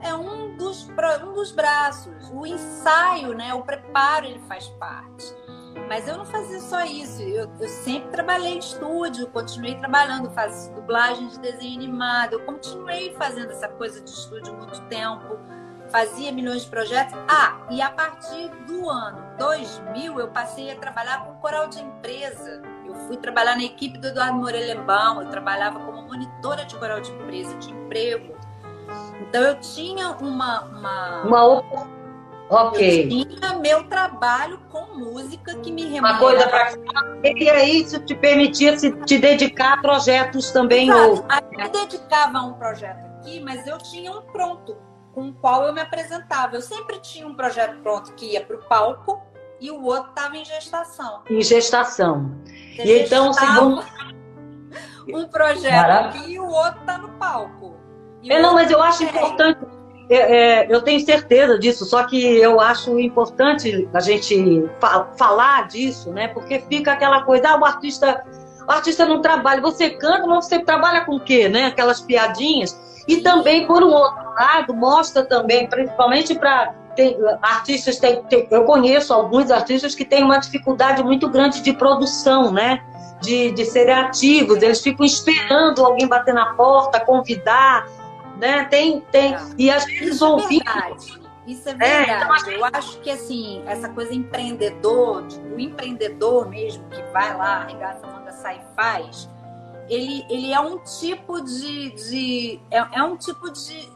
é 0.00 0.14
um 0.14 0.56
dos, 0.56 0.88
um 1.24 1.32
dos 1.34 1.52
braços. 1.52 2.30
O 2.32 2.46
ensaio, 2.46 3.34
né, 3.34 3.54
o 3.54 3.62
preparo, 3.62 4.26
ele 4.26 4.40
faz 4.40 4.68
parte. 4.70 5.34
Mas 5.88 6.08
eu 6.08 6.16
não 6.16 6.24
fazia 6.24 6.60
só 6.60 6.84
isso. 6.84 7.22
Eu, 7.22 7.50
eu 7.60 7.68
sempre 7.68 8.10
trabalhei 8.10 8.54
em 8.54 8.58
estúdio, 8.58 9.26
continuei 9.28 9.76
trabalhando, 9.76 10.30
faço 10.30 10.72
dublagem 10.72 11.28
de 11.28 11.38
desenho 11.40 11.76
animado. 11.76 12.34
Eu 12.34 12.44
continuei 12.44 13.14
fazendo 13.14 13.52
essa 13.52 13.68
coisa 13.68 14.00
de 14.00 14.10
estúdio 14.10 14.54
muito 14.54 14.80
tempo. 14.88 15.38
Fazia 15.90 16.30
milhões 16.32 16.64
de 16.64 16.70
projetos. 16.70 17.14
Ah, 17.28 17.66
e 17.70 17.80
a 17.80 17.90
partir 17.90 18.50
do 18.66 18.88
ano 18.88 19.36
2000, 19.38 20.20
eu 20.20 20.28
passei 20.28 20.70
a 20.70 20.76
trabalhar 20.76 21.24
com 21.24 21.34
coral 21.36 21.68
de 21.68 21.80
empresa. 21.80 22.62
Eu 22.88 22.94
fui 23.06 23.18
trabalhar 23.18 23.54
na 23.54 23.64
equipe 23.64 23.98
do 23.98 24.08
Eduardo 24.08 24.38
Morelembão. 24.38 25.20
Eu 25.22 25.28
trabalhava 25.28 25.78
como 25.80 26.02
monitora 26.02 26.64
de 26.64 26.74
coral 26.76 27.00
de 27.00 27.12
empresa, 27.12 27.54
de 27.56 27.70
emprego. 27.70 28.34
Então 29.20 29.42
eu 29.42 29.60
tinha 29.60 30.10
uma. 30.12 30.64
Uma, 30.64 31.22
uma 31.22 31.98
Ok. 32.50 33.04
Eu 33.04 33.08
tinha 33.08 33.58
meu 33.58 33.84
trabalho 33.84 34.58
com 34.70 34.96
música 34.96 35.54
que 35.56 35.70
me 35.70 35.82
remunerava. 35.82 36.24
Uma 36.24 36.30
coisa 36.30 36.48
para 36.48 36.72
E 37.36 37.50
aí 37.50 37.82
isso 37.82 38.00
te 38.00 38.14
permitia 38.14 38.78
se 38.78 38.90
te 39.04 39.18
dedicar 39.18 39.74
a 39.74 39.82
projetos 39.82 40.50
também 40.50 40.90
outros. 40.90 41.24
Eu 41.52 41.58
me 41.58 41.68
dedicava 41.68 42.38
a 42.38 42.44
um 42.46 42.54
projeto 42.54 43.04
aqui, 43.18 43.40
mas 43.40 43.66
eu 43.66 43.76
tinha 43.76 44.10
um 44.10 44.22
pronto 44.22 44.78
com 45.14 45.28
o 45.28 45.34
qual 45.34 45.64
eu 45.64 45.74
me 45.74 45.80
apresentava. 45.82 46.56
Eu 46.56 46.62
sempre 46.62 46.98
tinha 47.00 47.26
um 47.26 47.34
projeto 47.34 47.82
pronto 47.82 48.14
que 48.14 48.32
ia 48.32 48.40
para 48.42 48.56
o 48.56 48.62
palco 48.62 49.20
e 49.60 49.70
o 49.70 49.82
outro 49.84 50.10
estava 50.10 50.36
em 50.36 50.44
gestação. 50.44 51.22
Em 51.28 51.42
gestação. 51.42 52.32
Você 52.76 52.84
e 52.84 53.02
então, 53.04 53.32
segundo 53.32 53.84
um 55.12 55.26
projeto 55.26 55.72
Maravilha. 55.72 56.20
aqui 56.22 56.32
e 56.32 56.38
o 56.38 56.46
outro 56.46 56.80
está 56.80 56.98
no 56.98 57.08
palco. 57.10 57.76
É, 58.28 58.40
não, 58.40 58.54
mas 58.54 58.70
eu 58.70 58.82
acho 58.82 59.04
importante, 59.04 59.60
é, 60.10 60.16
é, 60.16 60.66
eu 60.74 60.82
tenho 60.82 61.00
certeza 61.00 61.58
disso, 61.58 61.84
só 61.84 62.04
que 62.04 62.18
eu 62.18 62.60
acho 62.60 62.98
importante 62.98 63.88
a 63.92 64.00
gente 64.00 64.68
fa 64.80 65.08
falar 65.16 65.68
disso, 65.68 66.10
né? 66.10 66.28
Porque 66.28 66.60
fica 66.60 66.92
aquela 66.92 67.22
coisa, 67.22 67.50
ah, 67.50 67.60
o 67.60 67.64
artista, 67.64 68.24
o 68.66 68.70
artista 68.70 69.06
não 69.06 69.20
trabalha, 69.20 69.60
você 69.60 69.90
canta, 69.90 70.26
mas 70.26 70.46
você 70.46 70.58
trabalha 70.60 71.04
com 71.04 71.16
o 71.16 71.20
quê, 71.20 71.48
né? 71.48 71.66
Aquelas 71.66 72.00
piadinhas. 72.00 72.78
E 73.06 73.18
também, 73.18 73.66
por 73.66 73.82
um 73.82 73.90
outro 73.90 74.24
lado, 74.34 74.74
mostra 74.74 75.24
também, 75.24 75.66
principalmente 75.68 76.34
para 76.34 76.74
artistas, 77.42 77.98
tem, 77.98 78.22
tem, 78.24 78.46
eu 78.50 78.64
conheço 78.64 79.12
alguns 79.12 79.50
artistas 79.50 79.94
que 79.94 80.04
têm 80.04 80.24
uma 80.24 80.38
dificuldade 80.38 81.02
muito 81.02 81.28
grande 81.28 81.60
de 81.62 81.72
produção, 81.72 82.50
né? 82.52 82.84
De, 83.20 83.50
de 83.50 83.64
serem 83.64 83.94
ativos, 83.94 84.62
eles 84.62 84.80
ficam 84.80 85.04
esperando 85.04 85.84
alguém 85.84 86.06
bater 86.06 86.32
na 86.32 86.54
porta, 86.54 87.00
convidar, 87.00 87.84
né? 88.38 88.64
Tem, 88.64 89.00
tem. 89.10 89.34
É. 89.34 89.40
E 89.58 89.70
às 89.70 89.84
vezes 89.84 90.22
ouvir. 90.22 90.62
É 90.66 91.50
Isso 91.50 91.68
é 91.68 91.74
verdade. 91.74 92.10
É, 92.10 92.24
então, 92.24 92.52
eu 92.52 92.64
acho 92.72 93.00
que 93.00 93.10
assim, 93.10 93.62
essa 93.66 93.88
coisa 93.88 94.14
empreendedor, 94.14 95.24
o 95.52 95.58
empreendedor 95.58 96.48
mesmo, 96.48 96.84
que 96.90 97.02
vai 97.12 97.36
lá, 97.36 97.62
arregaça 97.62 98.06
a 98.06 98.10
manga, 98.10 98.30
sai 98.30 98.56
e 98.58 98.74
faz, 98.76 99.28
ele, 99.88 100.24
ele 100.28 100.52
é 100.52 100.60
um 100.60 100.78
tipo 100.78 101.40
de. 101.40 101.90
de 101.90 102.60
é, 102.70 102.78
é 102.78 103.02
um 103.02 103.16
tipo 103.16 103.50
de, 103.50 103.88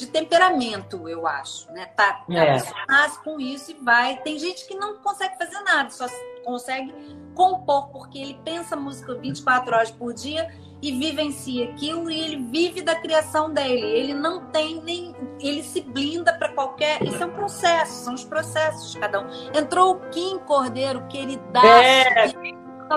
de 0.00 0.06
temperamento, 0.06 1.08
eu 1.08 1.26
acho. 1.26 1.70
Né? 1.72 1.86
Tá, 1.94 2.24
é. 2.30 2.56
nasce 2.88 3.22
com 3.22 3.38
isso 3.38 3.70
e 3.70 3.74
vai. 3.74 4.16
Tem 4.18 4.38
gente 4.38 4.66
que 4.66 4.74
não 4.74 4.96
consegue 4.96 5.36
fazer 5.38 5.60
nada, 5.60 5.90
só 5.90 6.06
consegue 6.44 6.92
compor, 7.34 7.88
porque 7.88 8.18
ele 8.18 8.40
pensa 8.44 8.74
música 8.74 9.14
24 9.14 9.74
horas 9.74 9.90
por 9.90 10.12
dia 10.12 10.50
e 10.82 10.92
vivencia 10.92 11.70
aquilo 11.70 12.10
e 12.10 12.18
ele 12.18 12.36
vive 12.50 12.82
da 12.82 12.94
criação 12.94 13.52
dele. 13.52 13.86
Ele 13.86 14.14
não 14.14 14.46
tem 14.46 14.82
nem. 14.82 15.14
Ele 15.38 15.62
se 15.62 15.80
blinda 15.80 16.32
para 16.32 16.48
qualquer. 16.50 17.02
Isso 17.02 17.22
é 17.22 17.26
um 17.26 17.30
processo, 17.30 18.04
são 18.04 18.14
os 18.14 18.24
processos 18.24 18.92
de 18.92 18.98
cada 18.98 19.20
um. 19.20 19.26
Entrou 19.54 19.92
o 19.92 20.00
Kim 20.10 20.38
Cordeiro, 20.38 21.06
queridaço. 21.08 21.66
É. 21.66 22.28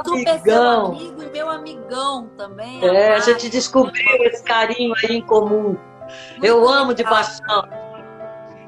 Super 0.03 0.29
amigão. 0.29 0.95
seu 0.95 1.03
amigo 1.03 1.23
e 1.23 1.29
meu 1.29 1.49
amigão 1.49 2.27
também. 2.35 2.83
É, 2.83 3.13
a 3.13 3.19
gente 3.19 3.47
descobriu 3.47 4.23
esse 4.23 4.43
carinho 4.43 4.93
aí 5.03 5.17
em 5.17 5.21
comum. 5.21 5.77
Eu 6.41 6.67
amo 6.67 6.93
de 6.93 7.03
paixão. 7.03 7.67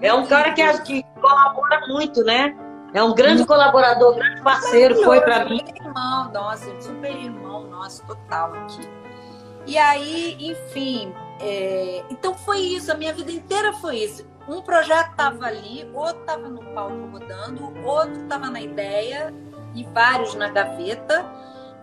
É 0.02 0.14
um 0.14 0.26
cara 0.26 0.54
que, 0.54 0.82
que 0.82 1.04
colabora 1.20 1.88
muito, 1.88 2.24
né? 2.24 2.56
É 2.94 3.04
um 3.04 3.14
grande 3.14 3.46
colaborador, 3.46 4.16
grande 4.16 4.42
parceiro, 4.42 4.96
foi 5.04 5.20
para 5.22 5.46
mim. 5.46 5.62
Irmão, 5.76 6.32
nossa, 6.32 6.66
super 6.80 7.12
irmão 7.12 7.68
nosso, 7.68 8.06
total 8.06 8.54
aqui. 8.54 8.88
E 9.66 9.78
aí, 9.78 10.38
enfim, 10.40 11.14
é... 11.42 12.04
então 12.10 12.34
foi 12.34 12.60
isso, 12.60 12.92
a 12.92 12.96
minha 12.96 13.14
vida 13.14 13.32
inteira 13.32 13.74
foi 13.74 13.98
isso. 13.98 14.26
Um 14.48 14.62
projeto 14.62 15.12
estava 15.12 15.46
ali, 15.46 15.90
outro 15.94 16.22
estava 16.22 16.48
no 16.48 16.64
palco 16.74 17.10
rodando, 17.12 17.74
outro 17.86 18.24
estava 18.24 18.50
na 18.50 18.62
ideia 18.62 19.34
e 19.74 19.84
vários 19.86 20.36
na 20.36 20.50
gaveta. 20.50 21.26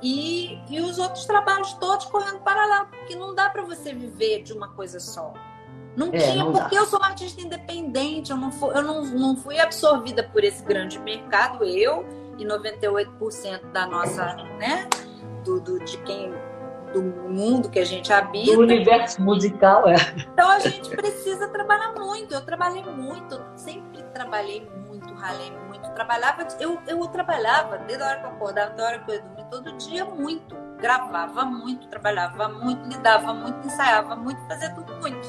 E, 0.02 0.58
e 0.68 0.80
os 0.80 0.98
outros 0.98 1.24
trabalhos 1.24 1.72
todos 1.74 2.06
correndo 2.06 2.40
paralelo, 2.40 2.86
porque 2.86 3.14
não 3.14 3.34
dá 3.34 3.48
para 3.48 3.62
você 3.62 3.94
viver 3.94 4.42
de 4.42 4.52
uma 4.52 4.68
coisa 4.68 4.98
só. 4.98 5.32
Não 5.96 6.08
é, 6.08 6.18
tinha, 6.18 6.44
não 6.44 6.52
porque 6.52 6.74
dá. 6.74 6.80
eu 6.80 6.86
sou 6.86 6.98
uma 6.98 7.08
artista 7.08 7.40
independente, 7.40 8.30
eu, 8.30 8.36
não 8.36 8.50
fui, 8.50 8.76
eu 8.76 8.82
não, 8.82 9.04
não 9.04 9.36
fui 9.36 9.60
absorvida 9.60 10.22
por 10.22 10.42
esse 10.42 10.62
grande 10.64 10.98
mercado, 10.98 11.64
eu 11.64 12.04
e 12.38 12.44
98% 12.44 13.72
da 13.72 13.86
nossa, 13.86 14.34
né, 14.58 14.88
do, 15.44 15.60
do, 15.60 15.78
de 15.84 15.98
quem 15.98 16.32
do 16.92 17.02
mundo 17.02 17.70
que 17.70 17.78
a 17.78 17.84
gente 17.84 18.12
habita. 18.12 18.54
Do 18.54 18.60
universo 18.60 19.20
musical, 19.22 19.88
é. 19.88 19.96
Então 20.32 20.50
a 20.50 20.58
gente 20.58 20.90
precisa 20.90 21.48
trabalhar 21.48 21.94
muito. 21.94 22.34
Eu 22.34 22.44
trabalhei 22.44 22.82
muito, 22.84 23.40
sempre 23.56 23.91
trabalhei 24.12 24.68
muito, 24.86 25.12
ralei 25.14 25.52
muito. 25.68 25.90
Trabalhava, 25.94 26.46
eu, 26.60 26.78
eu 26.86 27.06
trabalhava 27.08 27.78
desde 27.78 28.02
a 28.02 28.08
hora 28.08 28.20
que 28.20 28.26
eu 28.26 28.30
acordava 28.30 28.70
até 28.70 28.82
a 28.82 28.86
hora 28.86 28.98
que 29.00 29.10
eu 29.10 29.14
ia 29.14 29.22
dormir, 29.22 29.44
todo 29.50 29.72
dia 29.78 30.04
muito. 30.04 30.56
Gravava 30.80 31.44
muito, 31.44 31.86
trabalhava 31.88 32.48
muito, 32.48 32.88
lidava 32.88 33.32
muito, 33.32 33.66
ensaiava 33.66 34.16
muito, 34.16 34.40
fazia 34.48 34.70
tudo 34.70 34.94
muito. 34.96 35.20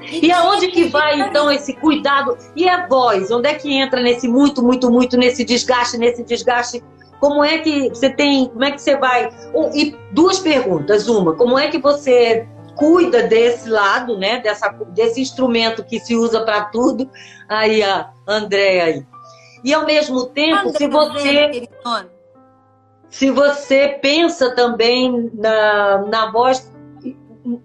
E, 0.00 0.26
e 0.26 0.32
aonde 0.32 0.68
que 0.68 0.84
vai 0.88 1.20
então 1.20 1.50
esse 1.50 1.74
cuidado? 1.74 2.36
E 2.54 2.68
a 2.68 2.86
voz? 2.86 3.30
Onde 3.30 3.48
é 3.48 3.54
que 3.54 3.72
entra 3.72 4.00
nesse 4.00 4.28
muito, 4.28 4.62
muito, 4.62 4.90
muito, 4.90 5.16
nesse 5.16 5.44
desgaste, 5.44 5.98
nesse 5.98 6.22
desgaste 6.22 6.82
como 7.20 7.42
é 7.42 7.58
que 7.58 7.88
você 7.88 8.10
tem, 8.10 8.48
como 8.48 8.64
é 8.64 8.72
que 8.72 8.82
você 8.82 8.98
vai? 8.98 9.30
E 9.74 9.96
duas 10.12 10.40
perguntas. 10.40 11.08
Uma, 11.08 11.34
como 11.34 11.58
é 11.58 11.68
que 11.68 11.78
você 11.78 12.46
cuida 12.76 13.24
desse 13.24 13.68
lado, 13.68 14.18
né? 14.18 14.40
Dessa, 14.40 14.68
desse 14.88 15.20
instrumento 15.20 15.84
que 15.84 15.98
se 16.00 16.14
usa 16.14 16.44
para 16.44 16.64
tudo. 16.66 17.10
Aí 17.48 17.82
a 17.82 18.10
Andréia 18.26 18.84
aí. 18.84 19.06
E 19.64 19.72
ao 19.72 19.86
mesmo 19.86 20.26
tempo, 20.26 20.68
André, 20.68 20.78
se 20.78 20.88
você. 20.88 21.68
Se 23.08 23.30
você 23.30 23.98
pensa 24.02 24.54
também 24.56 25.30
na, 25.34 25.98
na 26.08 26.32
voz, 26.32 26.68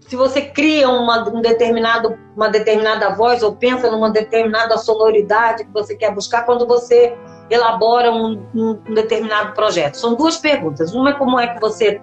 se 0.01 0.15
você 0.15 0.41
cria 0.41 0.87
uma, 0.87 1.27
um 1.27 1.41
determinado, 1.41 2.17
uma 2.35 2.49
determinada 2.49 3.15
voz 3.15 3.41
ou 3.41 3.55
pensa 3.55 3.89
numa 3.89 4.11
determinada 4.11 4.77
sonoridade 4.77 5.63
que 5.63 5.71
você 5.73 5.95
quer 5.95 6.13
buscar, 6.13 6.45
quando 6.45 6.67
você 6.67 7.17
elabora 7.49 8.11
um, 8.11 8.45
um, 8.53 8.93
determinado 8.93 9.53
projeto? 9.53 9.95
São 9.95 10.13
duas 10.13 10.37
perguntas. 10.37 10.93
Uma 10.93 11.09
é 11.09 11.13
como 11.13 11.39
é 11.39 11.47
que 11.47 11.59
você, 11.59 11.99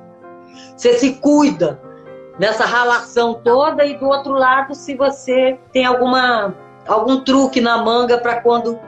você 0.76 0.94
se 0.94 1.14
cuida 1.20 1.80
nessa 2.39 2.64
ralação 2.64 3.34
toda 3.34 3.84
e 3.84 3.99
do 3.99 4.07
outro 4.07 4.32
lado 4.32 4.74
se 4.74 4.95
você 4.95 5.59
tem 5.72 5.84
alguma 5.84 6.55
algum 6.87 7.20
truque 7.24 7.61
na 7.61 7.78
manga 7.78 8.18
para 8.18 8.41
quando 8.41 8.78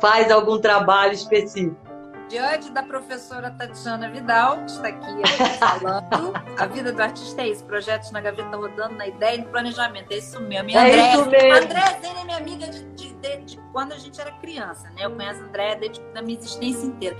faz 0.00 0.30
algum 0.30 0.58
trabalho 0.58 1.12
específico 1.12 1.88
diante 2.28 2.70
da 2.70 2.82
professora 2.82 3.50
Tatiana 3.50 4.08
Vidal, 4.10 4.58
que 4.58 4.70
está 4.72 4.88
aqui 4.88 5.22
falando. 5.58 6.34
A 6.58 6.66
vida 6.66 6.92
do 6.92 7.02
artista 7.02 7.42
é 7.42 7.48
isso, 7.48 7.64
projetos 7.64 8.10
na 8.10 8.20
gaveta 8.20 8.56
rodando 8.56 8.94
na 8.96 9.06
ideia 9.06 9.36
e 9.36 9.38
no 9.38 9.46
planejamento. 9.46 10.12
É 10.12 10.18
isso 10.18 10.40
mesmo. 10.42 10.66
Minha 10.66 10.86
é 10.86 10.90
André, 10.90 11.12
isso 11.12 11.30
mesmo. 11.30 11.64
André 11.64 12.00
é 12.20 12.24
minha 12.24 12.36
amiga 12.36 12.66
de, 12.68 12.82
de, 12.84 13.07
de, 13.20 13.36
de, 13.44 13.60
quando 13.72 13.92
a 13.92 13.98
gente 13.98 14.20
era 14.20 14.32
criança, 14.32 14.90
né? 14.90 15.04
Eu 15.04 15.10
conheço 15.10 15.40
a 15.40 15.44
André 15.44 15.76
desde 15.76 16.02
a 16.14 16.22
minha 16.22 16.38
existência 16.38 16.86
inteira. 16.86 17.16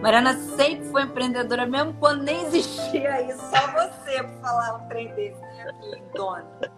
Mariana 0.00 0.34
sempre 0.34 0.84
foi 0.86 1.02
empreendedora, 1.02 1.66
mesmo 1.66 1.94
quando 1.94 2.22
nem 2.22 2.44
existia 2.44 3.22
isso. 3.22 3.38
Só 3.38 3.66
você 3.72 4.22
para 4.22 4.40
falar 4.40 4.76
um 4.76 4.88
trem 4.88 5.14
desse, 5.14 5.40
né? 5.40 5.72
Lindona. 5.82 6.72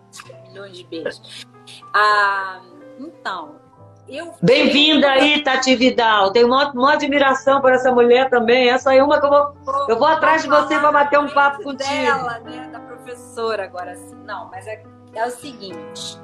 Milhões 0.49 0.77
de 0.77 0.85
beijos. 0.85 1.47
Ah, 1.93 2.61
então, 2.99 3.61
Bem-vinda 4.43 5.09
aí, 5.09 5.43
Tati 5.43 5.75
Vidal. 5.75 6.31
Tenho 6.31 6.47
uma, 6.47 6.71
uma, 6.73 6.93
admiração 6.93 7.61
por 7.63 7.73
essa 7.73 7.91
mulher 7.91 8.29
também. 8.29 8.69
Essa 8.69 8.95
é 8.95 9.03
uma 9.03 9.19
que 9.19 9.27
eu 9.27 9.31
vou. 9.31 9.89
Eu 9.89 9.99
vou 9.99 10.07
atrás 10.07 10.43
de 10.43 10.49
você 10.49 10.79
para 10.79 10.93
bater 10.93 11.19
um 11.19 11.29
papo 11.29 11.63
contigo. 11.63 11.89
Dela, 11.89 12.39
né? 12.41 12.69
Da 12.71 12.81
professora 12.81 13.65
agora 13.65 13.97
sim. 13.97 14.15
Não, 14.25 14.51
mas 14.51 14.67
é, 14.67 14.83
é 15.15 15.27
o 15.27 15.31
seguinte. 15.31 16.19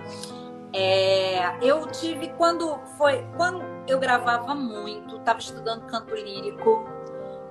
É, 0.72 1.56
eu 1.60 1.86
tive 1.86 2.28
quando 2.34 2.78
foi 2.96 3.26
quando 3.36 3.64
eu 3.88 3.98
gravava 3.98 4.54
muito, 4.54 5.16
estava 5.16 5.38
estudando 5.38 5.86
canto 5.86 6.14
lírico 6.14 6.88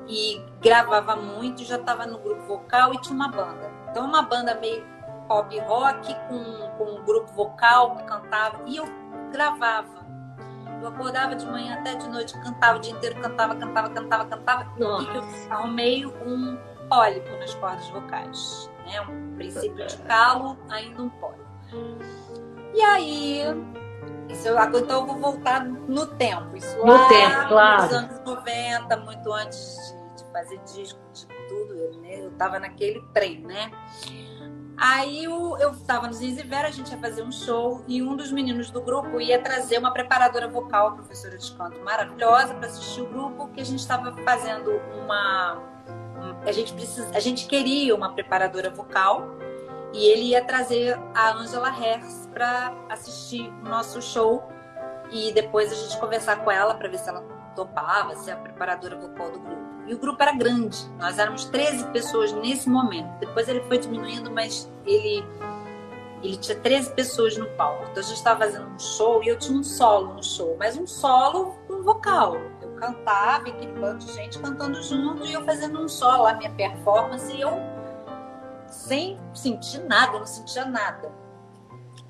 e 0.07 0.41
gravava 0.61 1.15
muito, 1.15 1.63
já 1.63 1.75
estava 1.75 2.05
no 2.05 2.17
grupo 2.17 2.43
vocal 2.43 2.93
e 2.93 3.01
tinha 3.01 3.15
uma 3.15 3.27
banda. 3.27 3.71
Então 3.91 4.05
uma 4.05 4.21
banda 4.21 4.55
meio 4.55 4.85
pop 5.27 5.59
rock 5.59 6.15
com, 6.27 6.77
com 6.77 6.95
um 6.95 7.03
grupo 7.03 7.31
vocal 7.33 7.97
que 7.97 8.03
cantava 8.03 8.61
e 8.65 8.77
eu 8.77 8.85
gravava 9.31 9.99
eu 10.81 10.87
acordava 10.87 11.35
de 11.35 11.45
manhã 11.45 11.75
até 11.79 11.95
de 11.95 12.07
noite, 12.07 12.33
cantava 12.39 12.77
o 12.77 12.81
dia 12.81 12.93
inteiro, 12.93 13.19
cantava, 13.19 13.55
cantava, 13.55 13.89
cantava, 13.89 14.25
cantava. 14.25 14.73
Nossa. 14.77 15.11
E 15.11 15.15
eu 15.15 15.23
arrumei 15.49 16.05
um 16.05 16.57
pólipo 16.87 17.29
nas 17.37 17.53
cordas 17.55 17.87
vocais. 17.89 18.71
Né? 18.85 19.01
Um 19.01 19.35
princípio 19.35 19.85
de 19.85 19.97
calo, 20.03 20.57
ainda 20.69 21.03
um 21.03 21.09
pólipo. 21.09 21.49
E 22.73 22.81
aí, 22.81 23.43
isso, 24.29 24.47
então 24.47 25.01
eu 25.01 25.05
vou 25.05 25.17
voltar 25.17 25.65
no 25.65 26.05
tempo. 26.05 26.55
Isso 26.55 26.77
no 26.77 26.93
lá, 26.93 27.07
tempo, 27.07 27.47
claro. 27.47 27.83
nos 27.83 27.93
anos 27.93 28.19
90, 28.25 28.97
muito 28.97 29.33
antes 29.33 29.75
de, 30.15 30.23
de 30.23 30.31
fazer 30.31 30.59
disco, 30.73 30.99
de 31.13 31.25
tudo. 31.47 31.99
Né? 32.01 32.25
Eu 32.25 32.31
tava 32.31 32.59
naquele 32.59 33.01
trem, 33.13 33.41
né? 33.41 33.71
Aí 34.77 35.25
eu, 35.25 35.57
eu 35.57 35.75
tava 35.85 36.07
no 36.07 36.13
Zinzivera, 36.13 36.69
a 36.69 36.71
gente 36.71 36.89
ia 36.89 36.97
fazer 36.97 37.21
um 37.21 37.31
show 37.31 37.83
e 37.85 38.01
um 38.01 38.15
dos 38.15 38.31
meninos 38.31 38.71
do 38.71 38.81
grupo 38.81 39.19
ia 39.19 39.41
trazer 39.41 39.77
uma 39.77 39.91
preparadora 39.91 40.47
vocal, 40.47 40.93
professora 40.93 41.37
de 41.37 41.51
canto 41.51 41.81
maravilhosa, 41.81 42.53
para 42.53 42.67
assistir 42.67 43.01
o 43.01 43.07
grupo, 43.07 43.49
que 43.49 43.59
a 43.59 43.65
gente 43.65 43.79
estava 43.79 44.13
fazendo 44.23 44.71
uma. 45.03 45.61
A 46.45 46.51
gente, 46.53 46.71
precisa, 46.73 47.09
a 47.13 47.19
gente 47.19 47.45
queria 47.45 47.93
uma 47.93 48.13
preparadora 48.13 48.69
vocal 48.69 49.27
e 49.93 50.05
ele 50.05 50.23
ia 50.29 50.43
trazer 50.43 50.99
a 51.15 51.33
Angela 51.33 51.69
Hers 51.69 52.27
para 52.33 52.73
assistir 52.89 53.49
o 53.63 53.69
nosso 53.69 54.01
show 54.01 54.47
e 55.11 55.31
depois 55.33 55.71
a 55.71 55.75
gente 55.75 55.97
conversar 55.99 56.43
com 56.43 56.51
ela 56.51 56.75
para 56.75 56.87
ver 56.87 56.99
se 56.99 57.09
ela 57.09 57.21
topava, 57.55 58.15
ser 58.15 58.31
a 58.31 58.35
preparadora 58.37 58.95
vocal 58.95 59.31
do 59.31 59.39
grupo. 59.39 59.69
E 59.87 59.93
o 59.93 59.97
grupo 59.97 60.21
era 60.21 60.33
grande, 60.33 60.77
nós 60.99 61.17
éramos 61.17 61.45
13 61.45 61.87
pessoas 61.87 62.31
nesse 62.31 62.69
momento. 62.69 63.09
Depois 63.19 63.49
ele 63.49 63.61
foi 63.61 63.79
diminuindo, 63.79 64.31
mas 64.31 64.71
ele 64.85 65.25
ele 66.21 66.35
tinha 66.35 66.57
13 66.57 66.93
pessoas 66.93 67.37
no 67.37 67.47
palco. 67.51 67.83
Então 67.83 68.03
a 68.03 68.05
gente 68.05 68.17
estava 68.17 68.39
fazendo 68.39 68.67
um 68.67 68.77
show 68.77 69.23
e 69.23 69.29
eu 69.29 69.39
tinha 69.39 69.57
um 69.57 69.63
solo 69.63 70.15
no 70.15 70.23
show, 70.23 70.55
mas 70.59 70.77
um 70.77 70.85
solo 70.85 71.55
com 71.67 71.81
vocal. 71.81 72.35
Eu 72.61 72.71
cantava, 72.75 73.47
aquele 73.47 73.71
bando 73.71 74.05
de 74.05 74.13
gente 74.13 74.37
cantando 74.37 74.81
junto 74.83 75.25
e 75.25 75.33
eu 75.33 75.43
fazendo 75.45 75.81
um 75.81 75.87
solo, 75.87 76.25
a 76.25 76.33
minha 76.33 76.51
performance, 76.51 77.33
e 77.33 77.41
eu 77.41 77.51
sem 78.69 79.17
sentir 79.33 79.79
nada, 79.83 80.19
não 80.19 80.25
sentia 80.25 80.65
nada. 80.65 81.11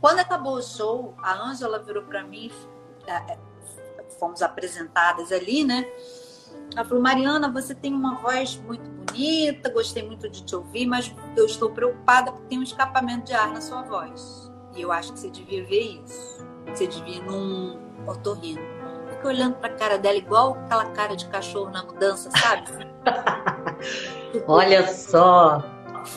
Quando 0.01 0.19
acabou 0.19 0.55
o 0.55 0.61
show, 0.61 1.13
a 1.21 1.33
Ângela 1.33 1.79
virou 1.79 2.03
para 2.03 2.23
mim, 2.23 2.51
é, 3.07 3.37
fomos 4.19 4.41
apresentadas 4.41 5.31
ali, 5.31 5.63
né? 5.63 5.85
Ela 6.75 6.85
falou: 6.85 7.01
Mariana, 7.01 7.51
você 7.51 7.73
tem 7.73 7.93
uma 7.93 8.15
voz 8.15 8.55
muito 8.65 8.89
bonita, 8.89 9.69
gostei 9.69 10.03
muito 10.03 10.29
de 10.29 10.43
te 10.43 10.55
ouvir, 10.55 10.85
mas 10.85 11.13
eu 11.35 11.45
estou 11.45 11.71
preocupada 11.71 12.31
porque 12.31 12.47
tem 12.47 12.59
um 12.59 12.63
escapamento 12.63 13.25
de 13.25 13.33
ar 13.33 13.49
na 13.51 13.61
sua 13.61 13.81
voz. 13.81 14.51
E 14.75 14.81
eu 14.81 14.91
acho 14.91 15.13
que 15.13 15.19
você 15.19 15.29
devia 15.29 15.65
ver 15.65 16.01
isso. 16.05 16.45
Você 16.67 16.87
devia 16.87 17.17
ir 17.17 17.23
num 17.23 17.79
otorrino. 18.07 18.61
Fiquei 19.09 19.31
olhando 19.31 19.55
pra 19.55 19.69
cara 19.69 19.97
dela 19.97 20.17
igual 20.17 20.53
aquela 20.65 20.85
cara 20.91 21.15
de 21.15 21.27
cachorro 21.27 21.69
na 21.71 21.83
mudança, 21.83 22.29
sabe? 22.31 22.69
Olha 24.47 24.87
só! 24.87 25.61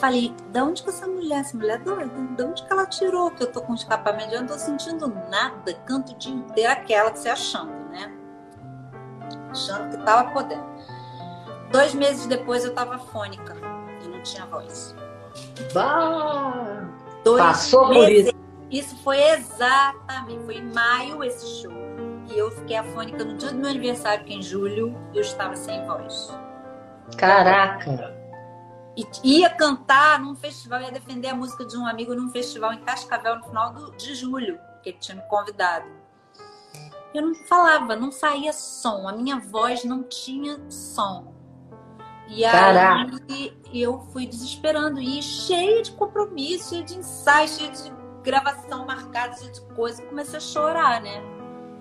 Falei, 0.00 0.34
da 0.48 0.64
onde 0.64 0.82
que 0.82 0.88
essa 0.88 1.06
mulher, 1.06 1.40
essa 1.40 1.56
mulher 1.56 1.76
é 1.76 1.78
doida? 1.78 2.34
De 2.36 2.42
onde 2.42 2.62
que 2.64 2.72
ela 2.72 2.86
tirou 2.86 3.30
que 3.30 3.42
eu 3.42 3.52
tô 3.52 3.60
com 3.60 3.74
escapamento? 3.74 4.34
Eu 4.34 4.40
não 4.40 4.48
tô 4.48 4.58
sentindo 4.58 5.08
nada, 5.28 5.74
canto 5.86 6.12
o 6.12 6.18
dia 6.18 6.34
inteiro 6.34 6.72
aquela 6.72 7.10
que 7.10 7.18
você 7.18 7.28
achando, 7.28 7.72
né? 7.90 8.12
achando 9.52 9.90
que 9.90 9.96
estava 9.96 10.30
podendo. 10.30 10.64
Dois 11.70 11.94
meses 11.94 12.26
depois 12.26 12.64
eu 12.64 12.70
estava 12.70 12.98
fônica 12.98 13.54
e 14.02 14.08
não 14.08 14.20
tinha 14.22 14.44
voz. 14.46 14.94
Bah! 15.72 16.88
Dois 17.24 17.42
Passou 17.42 17.88
meses, 17.88 18.04
por 18.04 18.10
isso. 18.10 18.42
Isso 18.70 19.02
foi 19.02 19.22
exatamente, 19.22 20.44
foi 20.44 20.56
em 20.56 20.72
maio 20.72 21.22
esse 21.22 21.62
show. 21.62 21.72
E 22.28 22.38
eu 22.38 22.50
fiquei 22.50 22.76
afônica 22.76 23.22
no 23.24 23.36
dia 23.36 23.50
do 23.50 23.56
meu 23.56 23.70
aniversário, 23.70 24.24
que 24.24 24.34
em 24.34 24.42
julho 24.42 24.96
eu 25.14 25.20
estava 25.20 25.54
sem 25.54 25.84
voz. 25.86 26.34
Caraca! 27.16 28.21
E 28.96 29.06
ia 29.38 29.48
cantar 29.50 30.20
num 30.20 30.34
festival, 30.34 30.80
ia 30.82 30.92
defender 30.92 31.28
a 31.28 31.34
música 31.34 31.64
de 31.64 31.76
um 31.76 31.86
amigo 31.86 32.14
num 32.14 32.30
festival 32.30 32.72
em 32.72 32.80
Cascavel 32.80 33.36
no 33.36 33.44
final 33.44 33.72
do, 33.72 33.96
de 33.96 34.14
julho, 34.14 34.58
que 34.82 34.90
ele 34.90 34.98
tinha 34.98 35.16
me 35.16 35.22
convidado 35.22 36.02
eu 37.14 37.22
não 37.22 37.34
falava, 37.34 37.94
não 37.94 38.10
saía 38.10 38.52
som, 38.52 39.06
a 39.06 39.12
minha 39.12 39.38
voz 39.38 39.84
não 39.84 40.02
tinha 40.02 40.58
som. 40.70 41.34
E 42.28 42.44
aí 42.44 43.52
eu 43.74 44.00
fui 44.12 44.26
desesperando 44.26 45.00
e 45.00 45.22
cheia 45.22 45.82
de 45.82 45.92
compromisso, 45.92 46.70
cheia 46.70 46.82
de 46.82 46.96
ensaio, 46.96 47.48
cheia 47.48 47.70
de 47.70 47.92
gravação 48.22 48.86
marcada, 48.86 49.36
cheia 49.36 49.52
de 49.52 49.60
coisa, 49.74 50.02
comecei 50.06 50.38
a 50.38 50.40
chorar, 50.40 51.02
né? 51.02 51.22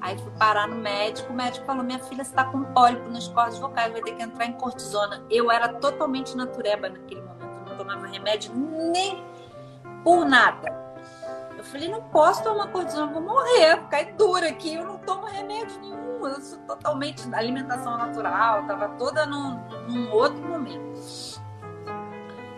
Aí 0.01 0.17
fui 0.17 0.31
parar 0.31 0.67
no 0.67 0.75
médico, 0.75 1.31
o 1.31 1.35
médico 1.35 1.65
falou: 1.65 1.83
minha 1.83 1.99
filha 1.99 2.23
está 2.23 2.43
com 2.45 2.63
pólipo 2.73 3.07
nas 3.09 3.27
cordas 3.27 3.59
vocais, 3.59 3.91
vai 3.91 4.01
ter 4.01 4.15
que 4.15 4.23
entrar 4.23 4.45
em 4.45 4.53
cortisona. 4.53 5.23
Eu 5.29 5.51
era 5.51 5.69
totalmente 5.73 6.35
natureba 6.35 6.89
naquele 6.89 7.21
momento, 7.21 7.69
não 7.69 7.77
tomava 7.77 8.07
remédio 8.07 8.51
nem 8.55 9.23
por 10.03 10.25
nada. 10.25 10.81
Eu 11.55 11.63
falei, 11.65 11.87
não 11.89 12.01
posso 12.01 12.43
tomar 12.43 12.71
cortisona, 12.71 13.13
vou 13.13 13.21
morrer, 13.21 13.75
vou 13.75 13.87
cair 13.87 14.15
dura 14.15 14.49
aqui, 14.49 14.73
eu 14.73 14.83
não 14.83 14.97
tomo 14.97 15.27
remédio 15.27 15.79
nenhum, 15.79 16.27
eu 16.27 16.41
sou 16.41 16.57
totalmente 16.59 17.23
alimentação 17.35 17.97
natural, 17.99 18.65
tava 18.65 18.89
toda 18.97 19.27
num, 19.27 19.59
num 19.87 20.11
outro 20.11 20.41
momento. 20.41 20.99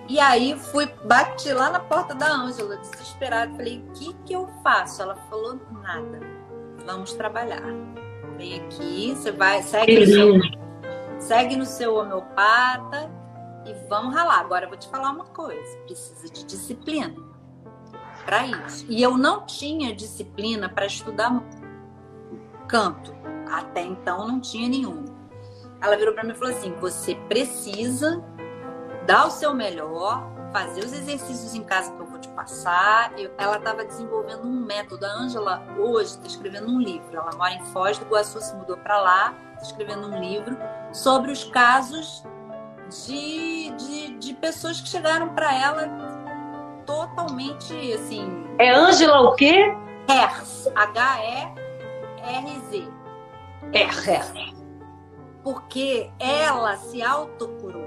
E 0.08 0.20
aí 0.22 0.58
fui, 0.58 0.86
bati 1.04 1.52
lá 1.52 1.70
na 1.70 1.82
porta 1.82 2.16
da 2.16 2.32
Ângela, 2.32 2.78
desesperada, 2.78 3.52
falei, 3.56 3.86
o 3.86 3.92
que 3.92 4.14
que 4.26 4.34
eu 4.34 4.48
faço? 4.64 5.02
Ela 5.02 5.16
falou, 5.30 5.60
nada, 5.82 6.22
vamos 6.86 7.14
trabalhar. 7.14 7.64
Vem 8.38 8.62
aqui, 8.62 9.14
você 9.16 9.32
vai, 9.32 9.62
segue 9.62 10.00
no, 10.00 10.06
seu, 10.06 10.40
segue 11.20 11.56
no 11.56 11.66
seu 11.66 11.96
homeopata 11.96 13.12
e 13.66 13.74
vamos 13.88 14.14
ralar. 14.14 14.40
Agora 14.40 14.66
eu 14.66 14.70
vou 14.70 14.78
te 14.78 14.88
falar 14.90 15.12
uma 15.12 15.26
coisa, 15.26 15.78
precisa 15.86 16.28
de 16.32 16.44
disciplina 16.46 17.16
para 18.26 18.46
isso. 18.46 18.86
E 18.90 19.02
eu 19.02 19.18
não 19.18 19.46
tinha 19.46 19.96
disciplina 19.96 20.70
para 20.70 20.86
estudar 20.86 21.44
canto. 22.68 23.14
Até 23.52 23.82
então 23.82 24.28
não 24.28 24.40
tinha 24.40 24.68
nenhum. 24.68 25.06
Ela 25.82 25.98
virou 25.98 26.14
para 26.14 26.24
mim 26.24 26.32
e 26.32 26.36
falou 26.36 26.54
assim: 26.54 26.74
você 26.80 27.16
precisa 27.28 28.24
dar 29.06 29.28
o 29.28 29.32
seu 29.32 29.54
melhor, 29.54 30.26
fazer 30.52 30.84
os 30.84 30.94
exercícios 30.94 31.54
em 31.54 31.64
casa 31.64 31.92
passar. 32.30 33.12
Eu, 33.18 33.32
ela 33.38 33.58
estava 33.58 33.84
desenvolvendo 33.84 34.46
um 34.46 34.66
método. 34.66 35.06
A 35.06 35.10
Ângela 35.10 35.64
hoje 35.78 36.12
está 36.12 36.28
escrevendo 36.28 36.70
um 36.70 36.80
livro. 36.80 37.16
Ela 37.16 37.32
mora 37.36 37.54
em 37.54 37.64
Foz 37.66 37.98
do 37.98 38.06
Iguaçu, 38.06 38.42
se 38.42 38.56
mudou 38.56 38.78
para 38.78 39.00
lá, 39.00 39.34
está 39.54 39.66
escrevendo 39.66 40.08
um 40.08 40.20
livro 40.20 40.58
sobre 40.92 41.32
os 41.32 41.44
casos 41.46 42.24
de, 43.06 43.72
de, 43.72 44.18
de 44.18 44.34
pessoas 44.36 44.80
que 44.82 44.88
chegaram 44.88 45.30
para 45.30 45.54
ela 45.54 45.88
totalmente 46.86 47.94
assim. 47.94 48.46
É 48.60 48.70
Ângela 48.72 49.22
o 49.22 49.36
quê? 49.36 49.76
Hers. 50.10 50.68
H-E-R-Z. 50.76 51.68
Hers. 53.74 54.54
Porque 55.44 56.12
ela 56.20 56.78
se 56.78 57.02
autocurou. 57.02 57.83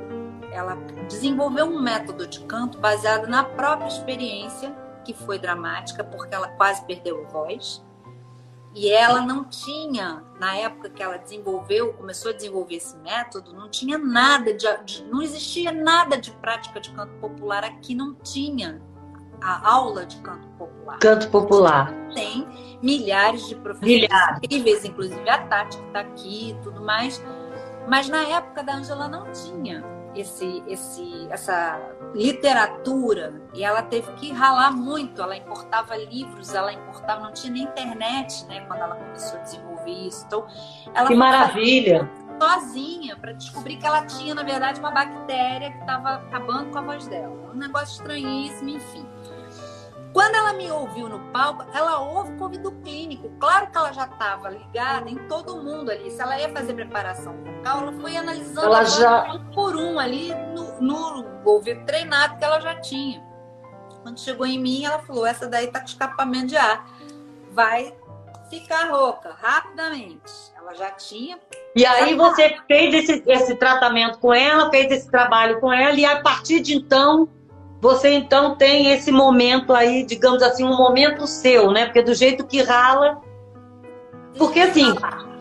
Ela 0.57 0.77
desenvolveu 1.09 1.67
um 1.67 1.81
método 1.81 2.27
de 2.27 2.41
canto 2.41 2.79
baseado 2.79 3.27
na 3.27 3.45
própria 3.45 3.89
experiência, 3.89 4.75
que 5.05 5.13
foi 5.13 5.39
dramática, 5.39 6.03
porque 6.03 6.35
ela 6.35 6.49
quase 6.49 6.85
perdeu 6.85 7.25
a 7.25 7.29
voz. 7.29 7.85
E 8.75 8.91
ela 8.91 9.23
não 9.23 9.45
tinha, 9.45 10.23
na 10.39 10.55
época 10.57 10.91
que 10.91 11.03
ela 11.03 11.17
desenvolveu, 11.17 11.95
começou 11.95 12.31
a 12.31 12.35
desenvolver 12.35 12.75
esse 12.75 12.95
método, 12.99 13.55
não 13.55 13.71
tinha 13.71 13.97
nada 13.97 14.53
de, 14.53 14.67
de 14.85 15.05
não 15.05 15.23
existia 15.23 15.73
nada 15.73 16.19
de 16.19 16.31
prática 16.33 16.79
de 16.79 16.91
canto 16.91 17.15
popular 17.15 17.65
aqui, 17.65 17.95
não 17.95 18.15
tinha 18.15 18.83
a 19.41 19.67
aula 19.67 20.05
de 20.05 20.17
canto 20.17 20.47
popular. 20.59 20.99
Canto 20.99 21.31
popular. 21.31 21.95
Tem 22.15 22.47
milhares 22.83 23.49
de 23.49 23.55
professores 23.55 24.03
milhares. 24.03 24.39
incríveis, 24.43 24.85
inclusive 24.85 25.29
a 25.29 25.39
Tati 25.47 25.79
que 25.79 25.87
está 25.87 26.01
aqui 26.01 26.51
e 26.51 26.55
tudo 26.63 26.83
mais. 26.83 27.23
Mas 27.89 28.09
na 28.09 28.29
época 28.29 28.63
da 28.63 28.75
Angela 28.75 29.09
não 29.09 29.31
tinha 29.33 29.96
esse, 30.21 30.63
esse, 30.67 31.29
essa 31.31 31.81
literatura 32.15 33.41
e 33.55 33.65
ela 33.65 33.83
teve 33.83 34.13
que 34.13 34.33
ralar 34.33 34.71
muito. 34.73 35.21
Ela 35.21 35.37
importava 35.37 35.97
livros, 35.97 36.55
ela 36.55 36.73
importava, 36.73 37.23
não 37.23 37.33
tinha 37.33 37.53
nem 37.53 37.63
internet, 37.65 38.45
né? 38.47 38.61
Quando 38.67 38.81
ela 38.81 38.97
começou 38.97 39.39
a 39.39 39.43
desenvolver 39.43 39.91
isso. 39.91 40.25
Então, 40.27 40.47
ela 40.95 41.09
que 41.09 41.15
maravilha! 41.15 42.11
Sozinha 42.41 43.17
para 43.17 43.33
descobrir 43.33 43.77
que 43.79 43.87
ela 43.87 44.05
tinha, 44.05 44.35
na 44.35 44.43
verdade, 44.43 44.79
uma 44.79 44.91
bactéria 44.91 45.73
que 45.73 45.79
estava 45.79 46.17
acabando 46.17 46.71
com 46.71 46.79
a 46.79 46.83
voz 46.83 47.09
dela. 47.09 47.35
Um 47.55 47.57
negócio 47.57 47.95
estranhíssimo, 48.01 48.69
enfim. 48.69 49.07
Quando 50.17 50.35
ela 50.35 50.55
me 50.55 50.71
ouviu 50.71 51.11
no 51.11 51.19
palco, 51.31 51.67
ela 51.75 52.01
ouve 52.01 52.33
com 52.39 52.45
ouvido 52.45 52.73
clínico. 52.83 53.31
Claro 53.39 53.71
que 53.71 53.77
ela 53.77 53.93
já 53.93 54.07
estava 54.07 54.49
ligada 54.49 55.11
em 55.11 55.17
todo 55.29 55.63
mundo 55.63 55.91
ali. 55.91 56.11
Se 56.11 56.23
ela 56.23 56.41
ia 56.41 56.49
fazer 56.49 56.73
preparação 56.73 57.37
vocal, 57.45 57.83
ela 57.83 57.93
foi 58.01 58.17
analisando 58.17 58.67
ela 58.67 58.83
já... 58.85 59.35
um 59.35 59.45
por 59.53 59.77
um 59.77 59.99
ali 59.99 60.35
no, 60.55 60.81
no 60.81 61.43
ouvido 61.45 61.85
treinado 61.85 62.39
que 62.39 62.45
ela 62.47 62.59
já 62.61 62.81
tinha. 62.81 63.23
Quando 64.03 64.19
chegou 64.19 64.47
em 64.47 64.59
mim, 64.59 64.87
ela 64.87 65.01
falou: 65.01 65.27
essa 65.27 65.47
daí 65.47 65.67
tá 65.67 65.81
com 65.81 65.85
escapamento 65.87 66.47
de 66.47 66.57
ar. 66.57 66.87
Vai 67.53 67.95
ficar 68.49 68.89
rouca 68.89 69.37
rapidamente. 69.39 70.33
Ela 70.57 70.73
já 70.73 70.93
tinha. 70.93 71.39
E 71.75 71.85
aí 71.85 72.15
você 72.15 72.57
fez 72.67 72.95
esse, 72.95 73.23
esse 73.27 73.55
tratamento 73.57 74.19
com 74.19 74.33
ela, 74.33 74.71
fez 74.71 74.91
esse 74.91 75.11
trabalho 75.11 75.61
com 75.61 75.71
ela, 75.71 75.95
e 75.95 76.07
a 76.07 76.23
partir 76.23 76.61
de 76.61 76.75
então 76.75 77.29
você 77.81 78.11
então 78.11 78.57
tem 78.57 78.93
esse 78.93 79.13
momento 79.13 79.73
aí, 79.73 80.05
digamos 80.05 80.43
assim, 80.43 80.65
um 80.65 80.77
momento 80.77 81.27
seu, 81.27 81.71
né? 81.71 81.87
Porque 81.87 82.03
do 82.03 82.15
jeito 82.15 82.47
que 82.47 82.63
rala. 82.63 83.21
Porque 84.39 84.61
assim, 84.61 84.95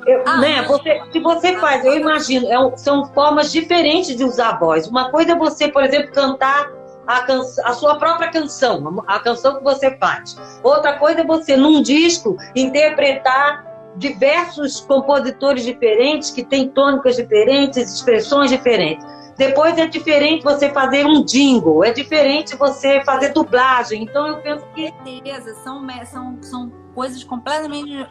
eu, 0.05 0.23
ah, 0.25 0.37
né, 0.37 0.61
você, 0.63 1.01
se 1.11 1.19
você 1.19 1.57
faz, 1.57 1.83
eu 1.83 1.95
imagino, 1.95 2.47
é, 2.47 2.77
são 2.77 3.05
formas 3.13 3.51
diferentes 3.51 4.15
de 4.15 4.23
usar 4.23 4.49
a 4.49 4.59
voz. 4.59 4.87
Uma 4.87 5.09
coisa 5.09 5.31
é 5.31 5.35
você, 5.35 5.67
por 5.67 5.83
exemplo, 5.83 6.11
cantar 6.11 6.71
a, 7.07 7.25
a 7.63 7.73
sua 7.73 7.95
própria 7.97 8.29
canção, 8.29 9.03
a 9.07 9.19
canção 9.19 9.57
que 9.57 9.63
você 9.63 9.97
faz. 9.97 10.37
Outra 10.63 10.93
coisa 10.93 11.21
é 11.21 11.25
você, 11.25 11.57
num 11.57 11.81
disco, 11.81 12.37
interpretar 12.55 13.65
diversos 13.97 14.81
compositores 14.81 15.63
diferentes, 15.63 16.29
que 16.29 16.43
têm 16.43 16.67
tônicas 16.69 17.15
diferentes, 17.15 17.77
expressões 17.77 18.51
diferentes. 18.51 19.05
Depois 19.37 19.77
é 19.77 19.85
diferente 19.85 20.43
você 20.43 20.69
fazer 20.69 21.05
um 21.05 21.23
jingle, 21.23 21.83
é 21.83 21.91
diferente 21.91 22.55
você 22.55 23.03
fazer 23.03 23.33
dublagem. 23.33 24.03
Então 24.03 24.27
eu 24.27 24.37
penso 24.37 24.65
que. 24.73 24.93
Certeza, 25.03 25.53
são, 25.55 25.85
são, 26.05 26.37
são 26.41 26.71
coisas 26.93 27.23
completamente. 27.23 28.07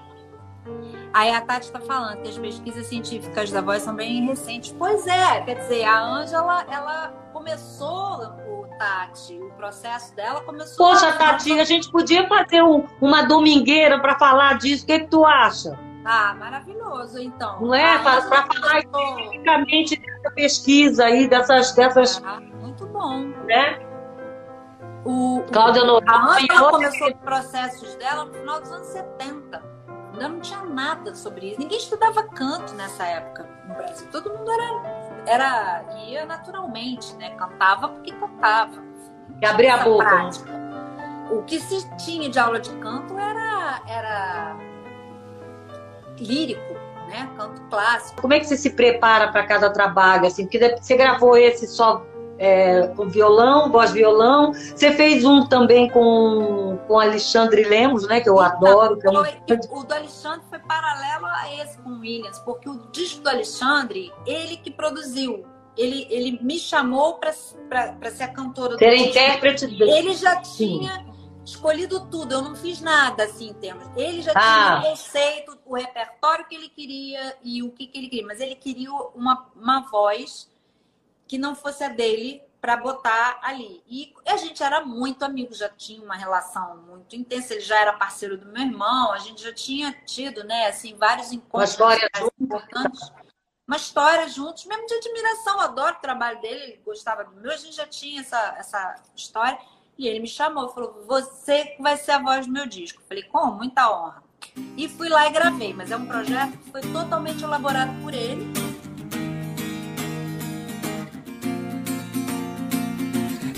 Aí 1.12 1.30
a 1.30 1.40
Tati 1.40 1.66
está 1.66 1.80
falando 1.80 2.22
que 2.22 2.28
as 2.28 2.38
pesquisas 2.38 2.86
científicas 2.86 3.50
da 3.50 3.60
voz 3.60 3.82
são 3.82 3.94
bem 3.94 4.26
recentes. 4.26 4.74
Pois 4.76 5.06
é, 5.06 5.40
quer 5.42 5.56
dizer, 5.56 5.84
a 5.84 6.02
Ângela, 6.02 6.66
ela 6.70 7.08
começou 7.32 8.22
o 8.48 8.66
Tati, 8.78 9.38
o 9.38 9.50
processo 9.50 10.14
dela 10.16 10.40
começou. 10.40 10.86
Poxa, 10.86 11.12
Tati, 11.12 11.58
a 11.58 11.64
gente 11.64 11.90
podia 11.90 12.26
fazer 12.28 12.62
um, 12.62 12.86
uma 13.00 13.22
domingueira 13.22 13.98
para 14.00 14.18
falar 14.18 14.58
disso. 14.58 14.84
O 14.84 14.86
que, 14.86 15.00
que 15.00 15.06
tu 15.06 15.24
acha? 15.24 15.78
Ah, 16.04 16.34
maravilhoso, 16.34 17.18
então. 17.18 17.60
Não 17.60 17.74
é? 17.74 17.98
Para 17.98 18.22
falar 18.22 18.78
especificamente 18.80 20.00
pesquisa 20.34 21.04
aí, 21.06 21.28
dessas. 21.28 21.72
dessas... 21.72 22.22
Ah, 22.24 22.40
muito 22.60 22.86
bom. 22.86 23.24
Né? 23.46 23.78
O, 25.04 25.42
Cláudia 25.52 25.84
o, 25.84 26.00
a 26.08 26.36
Ana 26.36 26.70
começou 26.70 27.08
os 27.08 27.14
processos 27.14 27.94
dela 27.96 28.24
no 28.24 28.32
final 28.32 28.60
dos 28.60 28.72
anos 28.72 28.88
70. 28.88 29.62
Ainda 30.12 30.28
não 30.28 30.40
tinha 30.40 30.62
nada 30.64 31.14
sobre 31.14 31.50
isso. 31.50 31.60
Ninguém 31.60 31.78
estudava 31.78 32.22
canto 32.22 32.72
nessa 32.74 33.04
época 33.04 33.48
no 33.68 33.74
Brasil. 33.74 34.08
Todo 34.10 34.32
mundo 34.32 34.50
era, 34.50 35.24
era 35.26 35.84
ia 36.06 36.24
naturalmente, 36.24 37.14
né? 37.16 37.30
Cantava 37.30 37.88
porque 37.88 38.12
cantava. 38.12 38.82
E 39.42 39.46
abria 39.46 39.74
a 39.74 39.84
boca. 39.84 40.04
Prática. 40.04 40.64
O 41.30 41.42
que 41.42 41.58
se 41.58 41.96
tinha 41.96 42.30
de 42.30 42.38
aula 42.38 42.60
de 42.60 42.70
canto 42.76 43.18
era, 43.18 43.82
era 43.88 44.56
lírico, 46.18 46.74
né? 47.08 47.30
Canto 47.36 47.62
clássico. 47.70 48.20
Como 48.20 48.32
é 48.34 48.40
que 48.40 48.46
você 48.46 48.56
se 48.56 48.70
prepara 48.70 49.28
para 49.30 49.46
cada 49.46 49.70
trabalho? 49.70 50.26
Assim, 50.26 50.44
porque 50.44 50.76
você 50.80 50.96
gravou 50.96 51.36
esse 51.36 51.66
só 51.66 52.04
é, 52.38 52.88
com 52.88 53.08
violão, 53.08 53.70
voz 53.70 53.92
violão. 53.92 54.52
Você 54.52 54.92
fez 54.92 55.24
um 55.24 55.46
também 55.46 55.88
com, 55.88 56.78
com 56.86 56.98
Alexandre 56.98 57.64
Lemos, 57.64 58.06
né? 58.06 58.20
Que 58.20 58.28
eu 58.28 58.34
então, 58.34 58.44
adoro. 58.44 58.98
Que 58.98 59.06
é 59.06 59.10
um... 59.10 59.78
O 59.78 59.84
do 59.84 59.94
Alexandre 59.94 60.42
foi 60.48 60.58
paralelo 60.58 61.26
a 61.26 61.54
esse 61.62 61.78
com 61.78 61.90
o 61.90 62.00
Williams, 62.00 62.38
porque 62.40 62.68
o 62.68 62.80
disco 62.90 63.22
do 63.22 63.30
Alexandre, 63.30 64.12
ele 64.26 64.56
que 64.56 64.70
produziu. 64.70 65.44
Ele, 65.76 66.06
ele 66.08 66.38
me 66.40 66.56
chamou 66.56 67.14
para 67.18 67.32
ser 67.32 68.22
a 68.24 68.28
cantora 68.28 68.74
do 68.74 68.78
Ser 68.78 68.94
intérprete. 68.94 69.64
Ele 69.64 70.14
já 70.14 70.36
tinha 70.36 70.92
Sim 70.92 71.13
escolhido 71.44 72.08
tudo, 72.08 72.32
eu 72.32 72.42
não 72.42 72.56
fiz 72.56 72.80
nada 72.80 73.24
assim 73.24 73.50
em 73.50 73.54
termos. 73.54 73.86
Ele 73.96 74.22
já 74.22 74.32
ah. 74.34 74.40
tinha 74.40 74.78
o 74.78 74.90
conceito, 74.90 75.58
o 75.66 75.74
repertório 75.74 76.46
que 76.46 76.54
ele 76.54 76.68
queria 76.68 77.36
e 77.42 77.62
o 77.62 77.70
que, 77.70 77.86
que 77.86 77.98
ele 77.98 78.08
queria, 78.08 78.26
mas 78.26 78.40
ele 78.40 78.54
queria 78.54 78.92
uma, 78.92 79.46
uma 79.54 79.80
voz 79.90 80.50
que 81.26 81.38
não 81.38 81.54
fosse 81.54 81.84
a 81.84 81.88
dele 81.88 82.42
para 82.60 82.78
botar 82.78 83.40
ali. 83.42 83.82
E 83.86 84.14
a 84.26 84.38
gente 84.38 84.62
era 84.62 84.82
muito 84.82 85.22
amigo, 85.22 85.54
já 85.54 85.68
tinha 85.68 86.02
uma 86.02 86.16
relação 86.16 86.78
muito 86.78 87.14
intensa. 87.14 87.52
Ele 87.52 87.60
já 87.60 87.78
era 87.78 87.92
parceiro 87.92 88.38
do 88.38 88.46
meu 88.46 88.62
irmão, 88.62 89.12
a 89.12 89.18
gente 89.18 89.42
já 89.42 89.52
tinha 89.52 89.92
tido, 90.06 90.42
né, 90.44 90.68
assim, 90.68 90.96
vários 90.96 91.30
encontros 91.30 91.76
importantes. 92.40 93.12
Uma 93.68 93.76
história 93.76 94.26
juntos, 94.28 94.64
mesmo 94.64 94.86
de 94.86 94.94
admiração, 94.94 95.54
eu 95.54 95.60
adoro 95.60 95.96
o 95.96 96.00
trabalho 96.00 96.40
dele, 96.40 96.62
ele 96.62 96.82
gostava 96.84 97.24
do 97.24 97.36
meu, 97.36 97.50
a 97.50 97.56
gente 97.56 97.76
já 97.76 97.86
tinha 97.86 98.22
essa, 98.22 98.54
essa 98.58 98.94
história. 99.14 99.58
E 99.96 100.08
ele 100.08 100.20
me 100.20 100.26
chamou, 100.26 100.68
falou: 100.68 101.04
Você 101.06 101.76
vai 101.78 101.96
ser 101.96 102.12
a 102.12 102.18
voz 102.18 102.46
do 102.46 102.52
meu 102.52 102.66
disco. 102.66 103.00
Eu 103.00 103.06
falei: 103.06 103.22
Como? 103.24 103.52
Muita 103.52 103.90
honra. 103.90 104.22
E 104.76 104.88
fui 104.88 105.08
lá 105.08 105.26
e 105.26 105.32
gravei, 105.32 105.72
mas 105.72 105.90
é 105.90 105.96
um 105.96 106.06
projeto 106.06 106.58
que 106.58 106.70
foi 106.70 106.80
totalmente 106.80 107.42
elaborado 107.42 107.92
por 108.02 108.12
ele. 108.12 108.52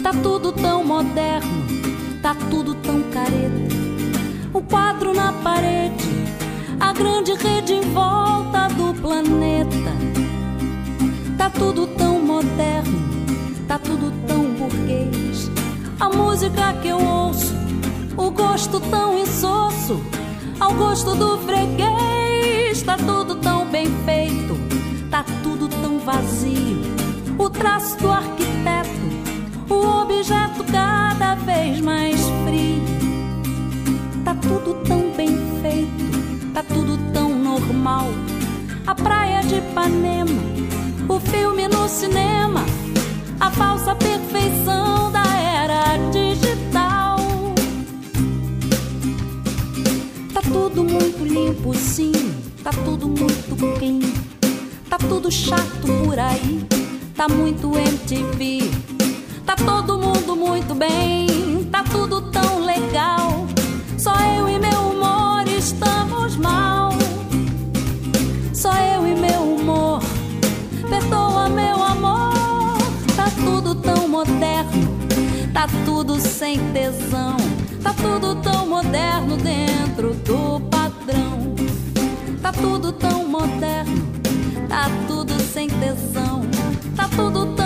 Tá 0.02 0.12
tudo 0.22 0.52
tão 0.52 0.84
moderno, 0.84 1.66
tá 2.22 2.34
tudo 2.50 2.74
tão 2.76 3.02
careta. 3.10 3.76
O 4.54 4.62
quadro 4.62 5.12
na 5.12 5.32
parede, 5.32 6.04
a 6.78 6.92
grande 6.92 7.34
rede 7.34 7.74
em 7.74 7.80
volta 7.92 8.68
do 8.68 8.94
planeta. 9.00 9.96
Tá 11.36 11.50
tudo 11.50 11.86
tão 11.88 12.20
moderno, 12.20 13.66
tá 13.66 13.78
tudo 13.78 14.12
tão 14.26 14.44
burguês 14.54 15.25
a 15.98 16.08
música 16.08 16.74
que 16.82 16.88
eu 16.88 16.98
ouço, 16.98 17.54
o 18.16 18.30
gosto 18.30 18.80
tão 18.80 19.18
insosso, 19.18 20.00
ao 20.60 20.74
gosto 20.74 21.14
do 21.14 21.38
freguês. 21.38 22.82
Tá 22.82 22.96
tudo 22.96 23.36
tão 23.36 23.66
bem 23.66 23.86
feito, 24.04 24.56
tá 25.10 25.24
tudo 25.42 25.68
tão 25.68 25.98
vazio. 25.98 26.82
O 27.38 27.50
traço 27.50 27.96
do 27.98 28.10
arquiteto, 28.10 29.70
o 29.70 30.02
objeto 30.02 30.64
cada 30.70 31.34
vez 31.34 31.80
mais 31.80 32.20
frio. 32.44 32.84
Tá 34.24 34.34
tudo 34.34 34.74
tão 34.86 35.10
bem 35.16 35.36
feito, 35.62 36.52
tá 36.52 36.62
tudo 36.62 36.98
tão 37.12 37.30
normal. 37.30 38.08
A 38.86 38.94
praia 38.94 39.40
de 39.42 39.56
Ipanema, 39.56 40.42
o 41.08 41.18
filme 41.18 41.66
no 41.66 41.88
cinema, 41.88 42.64
a 43.40 43.50
falsa 43.50 43.94
perfeição 43.94 45.10
da 45.10 45.35
digital. 46.10 47.16
Tá 50.32 50.42
tudo 50.42 50.84
muito 50.84 51.24
limpo, 51.24 51.74
sim, 51.74 52.12
tá 52.62 52.70
tudo 52.70 53.08
muito 53.08 53.56
clean. 53.78 54.00
Tá 54.88 54.98
tudo 54.98 55.30
chato 55.30 55.86
por 56.04 56.18
aí, 56.18 56.64
tá 57.14 57.28
muito 57.28 57.76
MTV. 57.76 58.70
Tá 59.44 59.56
todo 59.56 59.98
mundo 59.98 60.36
muito 60.36 60.74
bem, 60.74 61.64
tá 61.70 61.82
tudo 61.84 62.20
tão 62.30 62.45
tá 75.66 75.84
tudo 75.84 76.20
sem 76.20 76.58
tesão. 76.72 77.36
Tá 77.82 77.92
tudo 77.94 78.36
tão 78.36 78.68
moderno 78.68 79.36
dentro 79.36 80.14
do 80.14 80.60
padrão. 80.70 81.54
Tá 82.40 82.52
tudo 82.52 82.92
tão 82.92 83.26
moderno, 83.26 84.06
tá 84.68 84.88
tudo 85.08 85.34
sem 85.40 85.68
tesão. 85.68 86.42
Tá 86.96 87.08
tudo 87.08 87.54
tão 87.56 87.65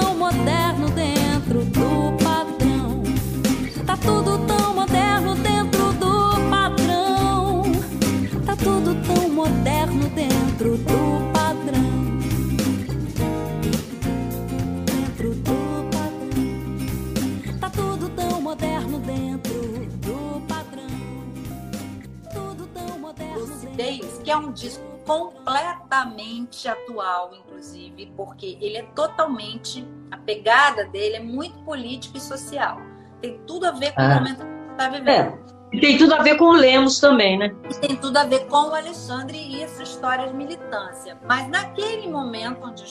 que 24.22 24.30
é 24.30 24.36
um 24.36 24.52
disco 24.52 24.84
completamente 25.06 26.68
atual, 26.68 27.32
inclusive, 27.34 28.12
porque 28.16 28.58
ele 28.60 28.76
é 28.76 28.82
totalmente. 28.94 29.86
A 30.10 30.16
pegada 30.16 30.84
dele 30.86 31.16
é 31.16 31.20
muito 31.20 31.58
política 31.64 32.18
e 32.18 32.20
social. 32.20 32.78
Tem 33.20 33.38
tudo 33.46 33.66
a 33.66 33.70
ver 33.72 33.92
com 33.94 34.02
o 34.02 34.04
Ah. 34.04 34.14
momento 34.16 34.44
que 34.44 34.72
está 34.72 34.88
vivendo. 34.88 35.08
É. 35.08 35.50
E 35.72 35.80
tem 35.80 35.96
tudo 35.98 36.14
a 36.14 36.22
ver 36.22 36.36
com 36.36 36.46
o 36.46 36.52
Lemos 36.52 36.98
também, 36.98 37.38
né? 37.38 37.54
E 37.70 37.74
tem 37.74 37.96
tudo 37.96 38.16
a 38.16 38.24
ver 38.24 38.46
com 38.46 38.70
o 38.70 38.74
Alexandre 38.74 39.38
e 39.38 39.62
essa 39.62 39.82
história 39.84 40.26
de 40.26 40.34
militância. 40.34 41.16
Mas 41.28 41.48
naquele 41.48 42.08
momento 42.08 42.66
onde 42.66 42.82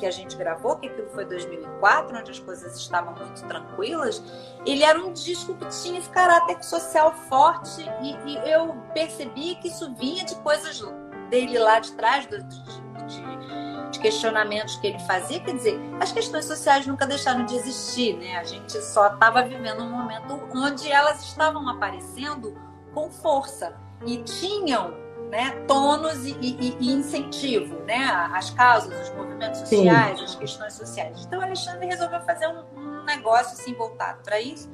que 0.00 0.06
a 0.06 0.10
gente 0.10 0.34
gravou, 0.36 0.76
que 0.76 0.88
aquilo 0.88 1.08
foi 1.10 1.24
2004, 1.26 2.18
onde 2.18 2.30
as 2.30 2.38
coisas 2.40 2.74
estavam 2.76 3.14
muito 3.14 3.46
tranquilas, 3.46 4.22
ele 4.66 4.82
era 4.82 4.98
um 4.98 5.12
disco 5.12 5.54
que 5.54 5.66
tinha 5.68 5.98
esse 6.00 6.08
caráter 6.10 6.60
social 6.64 7.12
forte 7.28 7.82
e, 8.02 8.16
e 8.30 8.50
eu 8.50 8.74
percebi 8.94 9.54
que 9.56 9.68
isso 9.68 9.94
vinha 9.94 10.24
de 10.24 10.34
coisas 10.36 10.82
dele 11.28 11.58
lá 11.58 11.78
de 11.78 11.92
trás, 11.92 12.26
de, 12.26 12.42
de- 12.42 12.90
de 13.90 13.98
questionamentos 13.98 14.76
que 14.76 14.86
ele 14.86 14.98
fazia. 15.00 15.40
Quer 15.40 15.54
dizer, 15.56 15.80
as 16.00 16.12
questões 16.12 16.44
sociais 16.44 16.86
nunca 16.86 17.06
deixaram 17.06 17.44
de 17.44 17.56
existir, 17.56 18.16
né? 18.16 18.36
A 18.38 18.44
gente 18.44 18.80
só 18.82 19.08
estava 19.08 19.42
vivendo 19.42 19.82
um 19.82 19.90
momento 19.90 20.40
onde 20.54 20.90
elas 20.90 21.20
estavam 21.24 21.68
aparecendo 21.68 22.56
com 22.94 23.10
força 23.10 23.74
e 24.06 24.18
tinham 24.22 24.94
né, 25.30 25.50
tônus 25.68 26.24
e, 26.26 26.36
e- 26.40 26.76
e 26.80 26.92
incentivo, 26.92 27.76
né, 27.86 28.04
as 28.34 28.50
causas, 28.50 29.08
os 29.08 29.14
movimentos 29.16 29.60
Sim. 29.60 29.76
sociais, 29.84 30.20
as 30.20 30.34
questões 30.34 30.72
sociais. 30.74 31.24
Então, 31.24 31.38
o 31.38 31.42
Alexandre 31.42 31.86
resolveu 31.86 32.20
fazer 32.22 32.48
um, 32.48 32.64
um 32.78 33.04
negócio 33.04 33.52
assim 33.52 33.72
voltado 33.74 34.22
para 34.24 34.40
isso, 34.40 34.68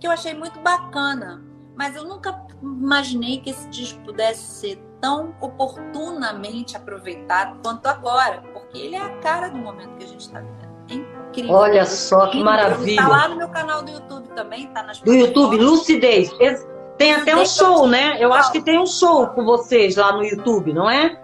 que 0.00 0.06
eu 0.06 0.10
achei 0.12 0.32
muito 0.34 0.60
bacana. 0.60 1.42
Mas 1.76 1.96
eu 1.96 2.04
nunca 2.04 2.40
imaginei 2.62 3.40
que 3.40 3.50
esse 3.50 3.68
disco 3.68 3.98
pudesse 4.04 4.42
ser 4.60 4.76
tão 5.00 5.34
oportunamente 5.40 6.76
aproveitado 6.76 7.58
quanto 7.62 7.86
agora, 7.88 8.42
porque 8.52 8.78
ele 8.78 8.94
é 8.94 9.00
a 9.00 9.10
cara 9.18 9.48
do 9.48 9.58
momento 9.58 9.96
que 9.96 10.04
a 10.04 10.06
gente 10.06 10.20
está 10.20 10.38
vivendo. 10.40 10.74
É 10.88 10.94
incrível. 10.94 11.52
Olha 11.54 11.84
só 11.84 12.20
que 12.20 12.38
Incrível. 12.38 12.44
maravilha. 12.44 13.02
Tá 13.02 13.08
lá 13.08 13.28
no 13.28 13.36
meu 13.36 13.48
canal 13.48 13.82
do 13.82 13.90
YouTube 13.90 14.28
também, 14.36 14.68
tá 14.68 14.82
nas 14.84 15.00
Do 15.00 15.12
YouTube. 15.12 15.56
Lucidez. 15.56 16.30
Esse- 16.38 16.66
Tem 16.98 17.12
até 17.12 17.34
um 17.36 17.44
show, 17.44 17.86
né? 17.88 18.16
Eu 18.20 18.32
acho 18.32 18.52
que 18.52 18.60
tem 18.62 18.78
um 18.78 18.86
show 18.86 19.26
com 19.28 19.44
vocês 19.44 19.96
lá 19.96 20.12
no 20.12 20.24
YouTube, 20.24 20.72
não 20.72 20.88
é? 20.88 21.20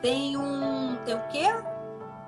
Tem 0.00 0.36
um. 0.36 0.96
Tem 1.04 1.14
o 1.14 1.20
quê? 1.30 1.54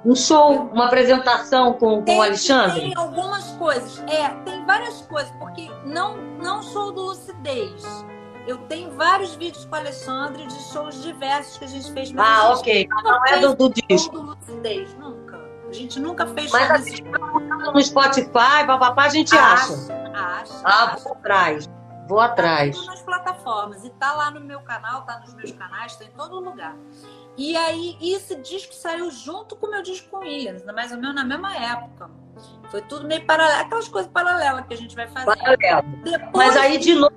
Um 0.04 0.14
show, 0.14 0.68
uma 0.72 0.86
apresentação 0.86 1.74
com, 1.74 2.02
com 2.04 2.18
o 2.18 2.22
Alexandre. 2.22 2.80
Tem 2.80 2.94
algumas 2.96 3.46
coisas. 3.52 4.02
É, 4.08 4.28
tem 4.44 4.64
várias 4.66 5.00
coisas, 5.02 5.30
porque 5.38 5.70
não, 5.84 6.16
não 6.42 6.62
sou 6.62 6.92
do 6.92 7.02
Lucidez. 7.02 7.82
Eu 8.46 8.58
tenho 8.58 8.90
vários 8.90 9.34
vídeos 9.34 9.64
com 9.64 9.74
o 9.74 9.78
Alexandre 9.78 10.46
de 10.46 10.62
shows 10.70 11.02
diversos 11.02 11.56
que 11.56 11.64
a 11.64 11.68
gente 11.68 11.90
fez. 11.92 12.12
a 12.16 12.22
Ah, 12.22 12.48
gente 12.56 12.60
ok. 12.60 12.88
Não 13.02 13.26
é 13.26 13.38
do, 13.40 13.54
do 13.54 13.64
show 13.64 13.72
disco. 13.88 14.18
do 14.18 14.22
Lucidez, 14.22 14.94
nunca. 14.98 15.40
A 15.68 15.72
gente 15.72 15.98
nunca 15.98 16.26
fez 16.26 16.50
Mas 16.52 16.66
show 16.66 16.76
assim, 16.76 16.90
desse 16.90 17.02
No 17.72 17.82
Spotify, 17.82 18.66
papapá, 18.66 19.04
a 19.04 19.08
gente 19.08 19.34
acha. 19.34 19.72
Acho, 19.72 20.62
Ah, 20.64 20.84
acho. 20.92 21.02
vou 21.04 21.12
atrás. 21.14 21.68
Vou 22.08 22.20
atrás. 22.20 22.78
Tá 22.78 22.86
nas 22.92 23.02
plataformas. 23.02 23.84
E 23.84 23.90
tá 23.90 24.12
lá 24.14 24.30
no 24.30 24.40
meu 24.40 24.60
canal, 24.60 25.02
tá 25.02 25.18
nos 25.20 25.34
meus 25.34 25.52
canais, 25.52 25.96
tá 25.96 26.04
em 26.04 26.10
todo 26.10 26.38
lugar. 26.40 26.76
E 27.36 27.56
aí, 27.56 27.96
esse 28.00 28.36
disco 28.36 28.72
saiu 28.74 29.10
junto 29.10 29.56
com 29.56 29.66
o 29.66 29.70
meu 29.70 29.82
disco 29.82 30.08
com 30.10 30.18
Williams, 30.18 30.64
mais 30.66 30.92
ou 30.92 30.98
menos 30.98 31.14
na 31.14 31.24
mesma 31.24 31.56
época. 31.56 32.10
Foi 32.70 32.82
tudo 32.82 33.06
meio 33.06 33.24
paralelo, 33.26 33.62
aquelas 33.62 33.88
coisas 33.88 34.10
paralelas 34.10 34.66
que 34.66 34.74
a 34.74 34.76
gente 34.76 34.94
vai 34.94 35.06
fazer. 35.08 35.26
Paralelo. 35.36 35.82
Depois, 36.04 36.46
Mas 36.46 36.56
aí, 36.56 36.78
de 36.78 36.94
novo, 36.94 37.14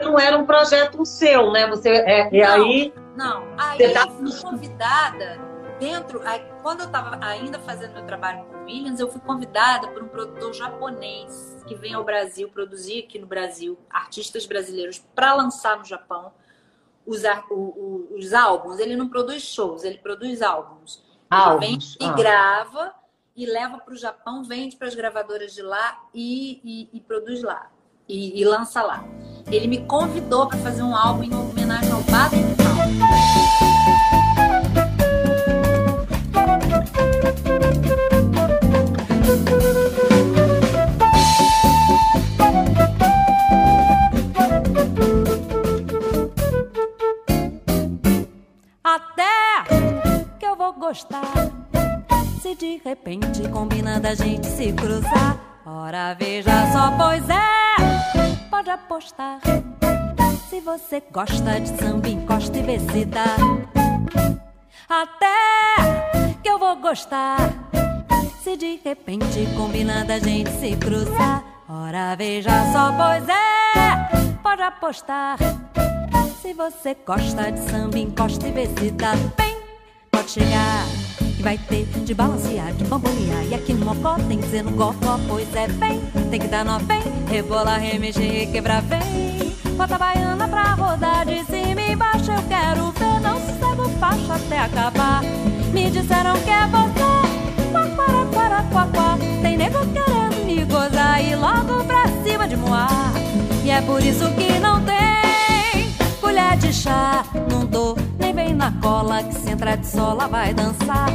não 0.00 0.18
era 0.18 0.36
um 0.38 0.44
projeto 0.46 1.04
seu, 1.04 1.52
né? 1.52 1.66
Você, 1.68 1.88
é, 1.90 2.28
e 2.32 2.40
Não. 2.42 2.48
aí, 2.52 2.94
Não, 3.16 3.42
aí 3.58 3.78
Você 3.78 3.92
tá- 3.92 4.04
eu 4.06 4.10
fui 4.12 4.40
convidada 4.42 5.47
dentro. 5.78 6.20
Quando 6.62 6.80
eu 6.80 6.86
estava 6.86 7.18
ainda 7.24 7.58
fazendo 7.60 7.94
meu 7.94 8.04
trabalho 8.06 8.44
com 8.46 8.56
o 8.58 8.64
Williams, 8.64 9.00
eu 9.00 9.10
fui 9.10 9.20
convidada 9.20 9.88
por 9.88 10.02
um 10.02 10.08
produtor 10.08 10.52
japonês 10.52 11.62
que 11.66 11.74
vem 11.74 11.94
ao 11.94 12.04
Brasil, 12.04 12.48
produzir 12.50 13.04
aqui 13.04 13.18
no 13.18 13.26
Brasil 13.26 13.78
artistas 13.90 14.46
brasileiros 14.46 14.98
para 15.14 15.34
lançar 15.34 15.78
no 15.78 15.84
Japão 15.84 16.32
os, 17.06 17.22
o- 17.50 18.08
os 18.16 18.32
álbuns. 18.34 18.78
Ele 18.78 18.96
não 18.96 19.08
produz 19.08 19.42
shows, 19.42 19.84
ele 19.84 19.98
produz 19.98 20.42
álbuns. 20.42 21.02
Ele 21.30 21.58
vem 21.58 21.68
álbuns. 21.74 21.96
e 22.00 22.04
Ah. 22.04 22.12
grava 22.12 22.94
e 23.36 23.46
leva 23.46 23.78
para 23.78 23.94
o 23.94 23.96
Japão, 23.96 24.42
vende 24.42 24.76
para 24.76 24.88
as 24.88 24.94
gravadoras 24.94 25.54
de 25.54 25.62
lá 25.62 25.98
e, 26.12 26.60
e- 26.64 26.96
e 26.96 27.00
produz 27.00 27.42
lá. 27.42 27.70
E, 28.08 28.40
e 28.40 28.44
lança 28.44 28.82
lá. 28.82 29.04
Ele 29.50 29.66
me 29.66 29.86
convidou 29.86 30.48
para 30.48 30.58
fazer 30.58 30.82
um 30.82 30.96
álbum 30.96 31.22
em 31.24 31.34
homenagem 31.34 31.92
ao 31.92 32.00
Baden 32.02 32.57
gostar. 50.88 51.34
Se 52.40 52.54
de 52.54 52.80
repente 52.82 53.46
combina 53.50 54.00
da 54.00 54.14
gente 54.14 54.46
se 54.46 54.72
cruzar. 54.72 55.36
Ora, 55.66 56.14
veja 56.14 56.72
só, 56.72 56.90
pois 56.96 57.28
é. 57.28 58.48
Pode 58.48 58.70
apostar. 58.70 59.38
Se 60.48 60.60
você 60.60 61.02
gosta 61.12 61.60
de 61.60 61.68
samba, 61.78 62.08
encosta 62.08 62.56
e 62.56 62.62
vê 62.62 62.78
se 62.78 63.04
dá. 63.04 63.36
Até 64.88 66.38
que 66.42 66.48
eu 66.48 66.58
vou 66.58 66.76
gostar. 66.76 67.36
Se 68.42 68.56
de 68.56 68.80
repente 68.82 69.46
combina 69.58 70.06
da 70.06 70.18
gente 70.18 70.50
se 70.52 70.74
cruzar. 70.76 71.44
Ora, 71.68 72.16
veja 72.16 72.72
só, 72.72 72.92
pois 72.92 73.28
é. 73.28 74.32
Pode 74.42 74.62
apostar. 74.62 75.36
Se 76.40 76.54
você 76.54 76.96
gosta 77.06 77.52
de 77.52 77.60
samba, 77.70 77.98
encosta 77.98 78.48
e 78.48 78.52
vê 78.52 78.66
se 78.68 78.90
dá 78.92 79.12
bem. 79.36 79.57
Pode 80.10 80.30
chegar 80.30 80.86
vai 81.40 81.56
ter 81.56 81.86
de 82.04 82.14
balancear, 82.14 82.72
de 82.74 82.84
bambolear. 82.84 83.44
E 83.48 83.54
aqui 83.54 83.72
no 83.72 83.86
mocó 83.86 84.16
tem 84.28 84.38
que 84.38 84.44
dizer 84.44 84.62
no 84.62 84.72
gogó, 84.72 85.18
pois 85.26 85.48
é 85.54 85.68
bem. 85.68 86.00
Tem 86.30 86.40
que 86.40 86.48
dar 86.48 86.64
nó 86.64 86.78
bem, 86.80 87.02
rebolar, 87.28 87.80
remexer, 87.80 88.50
quebrar 88.50 88.82
bem. 88.82 89.54
Bota 89.76 89.94
a 89.94 89.98
baiana 89.98 90.48
pra 90.48 90.74
rodar 90.74 91.24
de 91.24 91.44
cima 91.44 91.80
e 91.80 91.92
embaixo. 91.92 92.30
Eu 92.30 92.42
quero 92.48 92.90
ver, 92.92 93.20
não 93.20 93.40
sossego 93.40 93.88
faixa 93.98 94.34
até 94.34 94.58
acabar. 94.58 95.22
Me 95.72 95.90
disseram 95.90 96.34
que 96.40 96.50
é 96.50 96.66
você, 96.66 97.70
quaquara, 97.72 98.26
quara, 98.32 98.62
quaquá. 98.70 99.18
Tem 99.40 99.56
nego 99.56 99.78
querendo 99.86 100.44
me 100.44 100.64
gozar 100.64 101.24
e 101.24 101.34
logo 101.34 101.84
pra 101.84 102.08
cima 102.24 102.48
de 102.48 102.56
moar. 102.56 103.12
E 103.64 103.70
é 103.70 103.80
por 103.82 104.02
isso 104.02 104.30
que 104.32 104.58
não 104.58 104.82
tem 104.84 105.94
colher 106.20 106.56
de 106.56 106.72
chá. 106.72 107.24
Não 107.50 107.64
dou 107.64 107.94
vem 107.94 108.07
na 108.58 108.72
cola 108.82 109.22
que 109.22 109.34
se 109.34 109.50
entrar 109.50 109.76
de 109.76 109.86
sola 109.86 110.26
vai 110.26 110.52
dançar. 110.52 111.08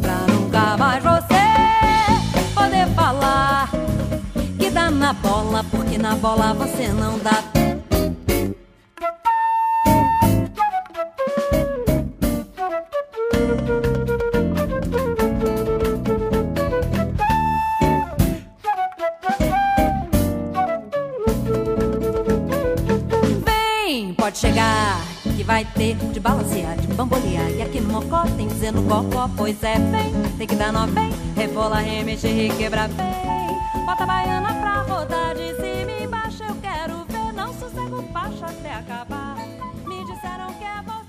Pra 0.00 0.32
nunca 0.32 0.76
mais 0.78 1.02
você 1.02 2.54
poder 2.54 2.86
falar 2.94 3.68
que 4.58 4.70
dá 4.70 4.90
na 4.90 5.12
bola, 5.12 5.64
porque 5.70 5.98
na 5.98 6.14
bola 6.14 6.54
você 6.54 6.88
não 6.88 7.18
dá. 7.18 7.42
Vem, 7.52 7.63
balancear, 26.24 26.76
de 26.78 26.86
bambolear. 26.88 27.50
E 27.50 27.60
aqui 27.60 27.80
no 27.80 27.92
mocó 27.92 28.22
tem 28.36 28.48
dizendo 28.48 28.82
cocó, 28.88 29.28
pois 29.36 29.62
é, 29.62 29.74
vem, 29.74 30.36
tem 30.38 30.46
que 30.46 30.56
dar 30.56 30.72
nó, 30.72 30.86
vem, 30.86 31.12
Rebola, 31.36 31.76
remexe, 31.76 32.28
requebra 32.28 32.88
bem. 32.88 33.84
Bota 33.84 34.04
a 34.04 34.06
baiana 34.06 34.54
pra 34.54 34.80
rodar 34.82 35.36
de 35.36 35.54
cima 35.56 35.90
e 35.90 36.04
embaixo. 36.04 36.42
Eu 36.42 36.56
quero 36.62 37.04
ver, 37.04 37.32
não 37.34 37.52
sossego 37.52 38.00
baixo 38.10 38.42
até 38.42 38.72
acabar. 38.72 39.36
Me 39.84 40.02
disseram 40.06 40.54
que 40.54 40.64
é 40.64 40.80
você. 40.82 41.04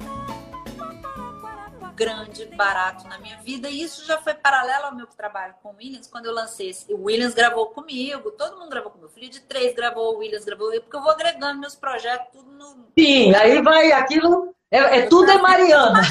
Grande, 1.96 2.46
barato 2.58 3.08
na 3.08 3.18
minha 3.18 3.38
vida. 3.38 3.70
E 3.70 3.82
isso 3.82 4.06
já 4.06 4.18
foi 4.18 4.34
paralelo 4.34 4.88
ao 4.88 4.96
meu 4.96 5.08
trabalho 5.08 5.54
com 5.64 5.70
o 5.70 5.76
Williams. 5.78 6.08
Quando 6.08 6.26
eu 6.26 6.34
lancei 6.34 6.72
esse, 6.72 6.94
o 6.94 7.04
Williams 7.04 7.34
gravou 7.34 7.68
comigo, 7.68 8.32
todo 8.32 8.58
mundo 8.58 8.70
gravou 8.70 8.92
comigo. 8.92 9.10
O 9.10 9.14
filho 9.14 9.30
de 9.30 9.40
três 9.40 9.74
gravou, 9.74 10.16
o 10.16 10.18
Williams 10.18 10.44
gravou, 10.44 10.70
porque 10.82 10.98
eu 10.98 11.02
vou 11.02 11.12
agregando 11.12 11.62
meus 11.62 11.76
projetos 11.76 12.28
tudo 12.34 12.52
no. 12.52 12.88
Sim, 13.00 13.34
aí 13.34 13.62
vai 13.62 13.94
aquilo. 13.94 14.55
É, 14.76 15.00
é 15.00 15.02
tudo 15.08 15.32
é 15.32 15.38
Mariana. 15.38 16.02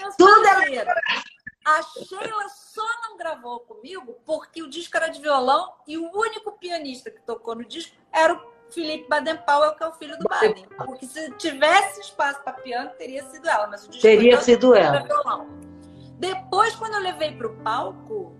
Meus 0.00 0.16
tudo 0.16 0.46
é 0.46 0.86
a 1.64 1.80
Sheila 1.82 2.48
só 2.48 2.82
não 3.02 3.16
gravou 3.16 3.60
comigo 3.60 4.16
porque 4.24 4.62
o 4.62 4.68
disco 4.68 4.96
era 4.96 5.08
de 5.08 5.20
violão 5.20 5.72
e 5.86 5.96
o 5.96 6.10
único 6.12 6.52
pianista 6.58 7.10
que 7.10 7.20
tocou 7.22 7.54
no 7.54 7.64
disco 7.64 7.94
era 8.12 8.34
o 8.34 8.52
Felipe 8.70 9.08
Baden-Powell, 9.08 9.74
que 9.74 9.84
é 9.84 9.86
o 9.86 9.92
filho 9.92 10.18
do 10.18 10.24
Baden. 10.28 10.66
Porque 10.76 11.06
se 11.06 11.30
tivesse 11.32 12.00
espaço 12.00 12.42
para 12.42 12.54
piano, 12.54 12.90
teria 12.98 13.22
sido 13.24 13.48
ela, 13.48 13.66
mas 13.68 13.84
o 13.84 13.88
disco 13.88 14.02
teria 14.02 14.40
sido 14.40 14.74
ela. 14.74 15.02
Violão. 15.02 15.46
Depois, 16.18 16.74
quando 16.74 16.94
eu 16.94 17.00
levei 17.00 17.32
para 17.32 17.46
o 17.46 17.56
palco, 17.58 18.34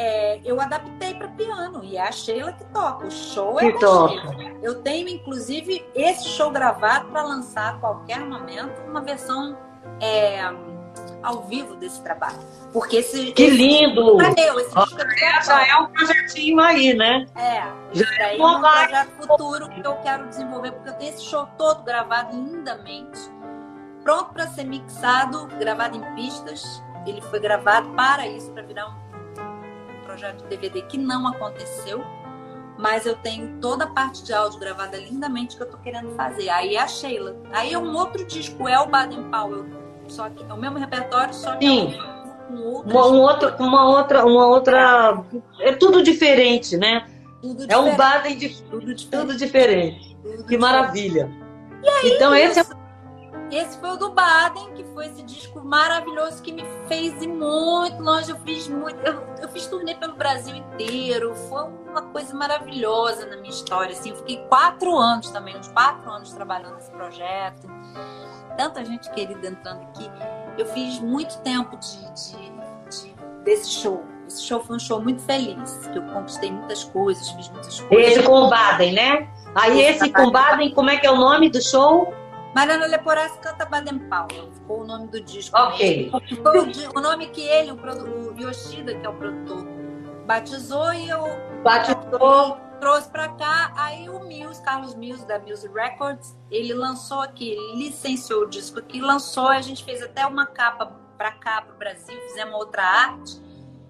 é, 0.00 0.40
eu 0.46 0.58
adaptei 0.58 1.12
para 1.12 1.28
piano 1.28 1.84
e 1.84 1.98
é 1.98 2.08
a 2.08 2.10
Sheila 2.10 2.52
que 2.54 2.64
toca. 2.72 3.06
O 3.06 3.10
show 3.10 3.60
é 3.60 3.70
que 3.70 3.78
toca. 3.78 4.14
Sheila. 4.14 4.58
Eu 4.62 4.80
tenho, 4.82 5.06
inclusive, 5.10 5.84
esse 5.94 6.26
show 6.26 6.50
gravado 6.50 7.08
para 7.10 7.22
lançar 7.22 7.74
a 7.74 7.78
qualquer 7.78 8.20
momento, 8.20 8.80
uma 8.88 9.02
versão. 9.02 9.58
É, 10.00 10.40
ao 11.22 11.42
vivo 11.42 11.76
desse 11.76 12.02
trabalho. 12.02 12.38
Porque 12.72 12.96
esse. 12.96 13.32
Que 13.32 13.50
lindo! 13.50 14.20
Esse, 14.22 14.34
meu, 14.34 14.60
esse 14.60 14.74
disco 14.74 15.00
é, 15.02 15.42
já 15.42 15.66
é 15.68 15.76
um 15.76 15.86
projetinho 15.88 16.60
aí, 16.60 16.94
né? 16.94 17.26
É. 17.36 17.62
Já 17.92 18.06
é 18.20 18.36
um 18.42 18.60
projeto 18.60 19.10
futuro 19.26 19.68
que 19.68 19.86
eu 19.86 19.94
quero 19.96 20.26
desenvolver, 20.28 20.72
porque 20.72 20.88
eu 20.88 20.94
tenho 20.94 21.12
esse 21.12 21.24
show 21.24 21.46
todo 21.58 21.82
gravado 21.82 22.34
lindamente, 22.34 23.20
pronto 24.02 24.32
para 24.32 24.46
ser 24.48 24.64
mixado, 24.64 25.46
gravado 25.58 25.98
em 25.98 26.14
pistas. 26.14 26.82
Ele 27.06 27.20
foi 27.20 27.38
gravado 27.38 27.90
para 27.90 28.26
isso, 28.26 28.50
para 28.52 28.62
virar 28.62 28.88
um 28.88 29.09
projeto 30.10 30.42
de 30.42 30.48
DVD 30.48 30.82
que 30.82 30.98
não 30.98 31.26
aconteceu. 31.26 32.04
Mas 32.78 33.04
eu 33.04 33.14
tenho 33.14 33.58
toda 33.60 33.84
a 33.84 33.86
parte 33.86 34.24
de 34.24 34.32
áudio 34.32 34.58
gravada 34.58 34.96
lindamente 34.96 35.56
que 35.56 35.62
eu 35.62 35.68
tô 35.68 35.76
querendo 35.78 36.14
fazer. 36.16 36.48
Aí 36.48 36.76
é 36.76 36.80
a 36.80 36.88
Sheila. 36.88 37.36
Aí 37.52 37.74
é 37.74 37.78
um 37.78 37.94
outro 37.94 38.24
disco, 38.24 38.66
é 38.66 38.78
o 38.80 38.86
Baden 38.86 39.24
Powell 39.30 39.80
só 40.10 40.28
que 40.28 40.42
é 40.42 40.52
o 40.52 40.56
mesmo 40.56 40.78
repertório, 40.78 41.32
só 41.32 41.56
que 41.56 41.66
Sim. 41.66 41.98
com 42.48 42.54
outras... 42.56 42.92
uma, 42.92 43.06
um 43.06 43.20
outro, 43.20 43.54
uma 43.60 43.88
outra, 43.88 44.26
uma 44.26 44.46
outra, 44.46 45.24
é 45.60 45.72
tudo 45.72 46.02
diferente, 46.02 46.76
né? 46.76 47.06
Tudo 47.40 47.64
é 47.68 47.78
um 47.78 47.96
Baden 47.96 48.36
de 48.36 48.62
tudo 48.62 48.92
diferente. 48.92 49.10
Tudo 49.10 49.36
diferente. 49.36 50.16
Tudo 50.16 50.32
que 50.32 50.56
diferente. 50.56 50.58
maravilha. 50.58 51.30
Aí, 52.02 52.12
então 52.12 52.34
esse 52.34 52.58
é 52.58 52.64
esse 53.56 53.78
foi 53.78 53.90
o 53.90 53.96
do 53.96 54.10
Baden, 54.12 54.72
que 54.74 54.84
foi 54.92 55.06
esse 55.06 55.22
disco 55.22 55.60
maravilhoso 55.60 56.42
que 56.42 56.52
me 56.52 56.64
fez 56.88 57.20
ir 57.22 57.28
muito 57.28 58.02
longe. 58.02 58.30
Eu 58.30 58.38
fiz 58.40 58.68
muito, 58.68 58.98
eu, 59.06 59.22
eu 59.40 59.48
fiz 59.48 59.66
turnê 59.66 59.94
pelo 59.94 60.14
Brasil 60.14 60.54
inteiro. 60.54 61.34
Foi 61.48 61.64
uma 61.88 62.02
coisa 62.02 62.34
maravilhosa 62.34 63.26
na 63.26 63.36
minha 63.36 63.50
história. 63.50 63.92
Assim, 63.92 64.10
eu 64.10 64.16
fiquei 64.16 64.44
quatro 64.48 64.96
anos 64.96 65.30
também, 65.30 65.56
uns 65.56 65.68
quatro 65.68 66.10
anos 66.10 66.32
trabalhando 66.32 66.74
nesse 66.74 66.90
projeto 66.90 67.68
tanta 68.60 68.84
gente 68.84 69.10
querida 69.10 69.48
entrando 69.48 69.82
aqui. 69.82 70.10
Eu 70.58 70.66
fiz 70.66 71.00
muito 71.00 71.38
tempo 71.38 71.78
de, 71.78 71.96
de, 72.12 72.36
de, 72.90 73.14
desse 73.42 73.70
show. 73.70 74.04
Esse 74.26 74.42
show 74.42 74.60
foi 74.60 74.76
um 74.76 74.78
show 74.78 75.00
muito 75.00 75.22
feliz, 75.22 75.78
que 75.90 75.98
eu 75.98 76.02
conquistei 76.02 76.52
muitas 76.52 76.84
coisas, 76.84 77.30
fiz 77.30 77.48
muitas 77.48 77.80
coisas. 77.80 78.18
Esse 78.18 78.22
com 78.22 78.48
Baden, 78.48 78.92
né? 78.92 79.28
Aí 79.54 79.80
esse, 79.80 80.04
esse 80.04 80.12
com 80.12 80.30
Baden, 80.30 80.74
como 80.74 80.90
é 80.90 80.98
que 80.98 81.06
é 81.06 81.10
o 81.10 81.16
nome 81.16 81.48
do 81.48 81.60
show? 81.62 82.14
Mariana 82.54 82.86
Leporassi 82.86 83.38
canta 83.38 83.64
Baden 83.64 83.98
Powell, 84.00 84.52
ficou 84.52 84.80
o 84.80 84.84
nome 84.84 85.08
do 85.08 85.20
disco. 85.20 85.56
Ok. 85.56 86.10
O, 86.12 86.98
o, 86.98 87.02
nome 87.02 87.28
que 87.28 87.42
ele, 87.42 87.70
o, 87.70 87.76
o 87.76 88.40
Yoshida, 88.40 88.94
que 88.94 89.06
é 89.06 89.08
o 89.08 89.14
produtor, 89.14 89.64
batizou 90.26 90.92
e 90.92 91.08
eu... 91.08 91.24
Batizou 91.62 92.58
trouxe 92.80 93.10
para 93.10 93.28
cá, 93.28 93.72
aí 93.76 94.08
o 94.08 94.20
Mills, 94.20 94.60
Carlos 94.62 94.94
Mills 94.94 95.24
da 95.26 95.38
Music 95.38 95.72
Records, 95.72 96.34
ele 96.50 96.72
lançou 96.72 97.20
aqui, 97.20 97.54
licenciou 97.74 98.44
o 98.44 98.48
disco 98.48 98.78
aqui, 98.78 99.00
lançou, 99.00 99.48
a 99.48 99.60
gente 99.60 99.84
fez 99.84 100.02
até 100.02 100.26
uma 100.26 100.46
capa 100.46 100.86
para 101.16 101.32
cá 101.32 101.60
para 101.60 101.74
o 101.74 101.78
Brasil, 101.78 102.18
fizemos 102.22 102.54
outra 102.54 102.82
arte 102.82 103.38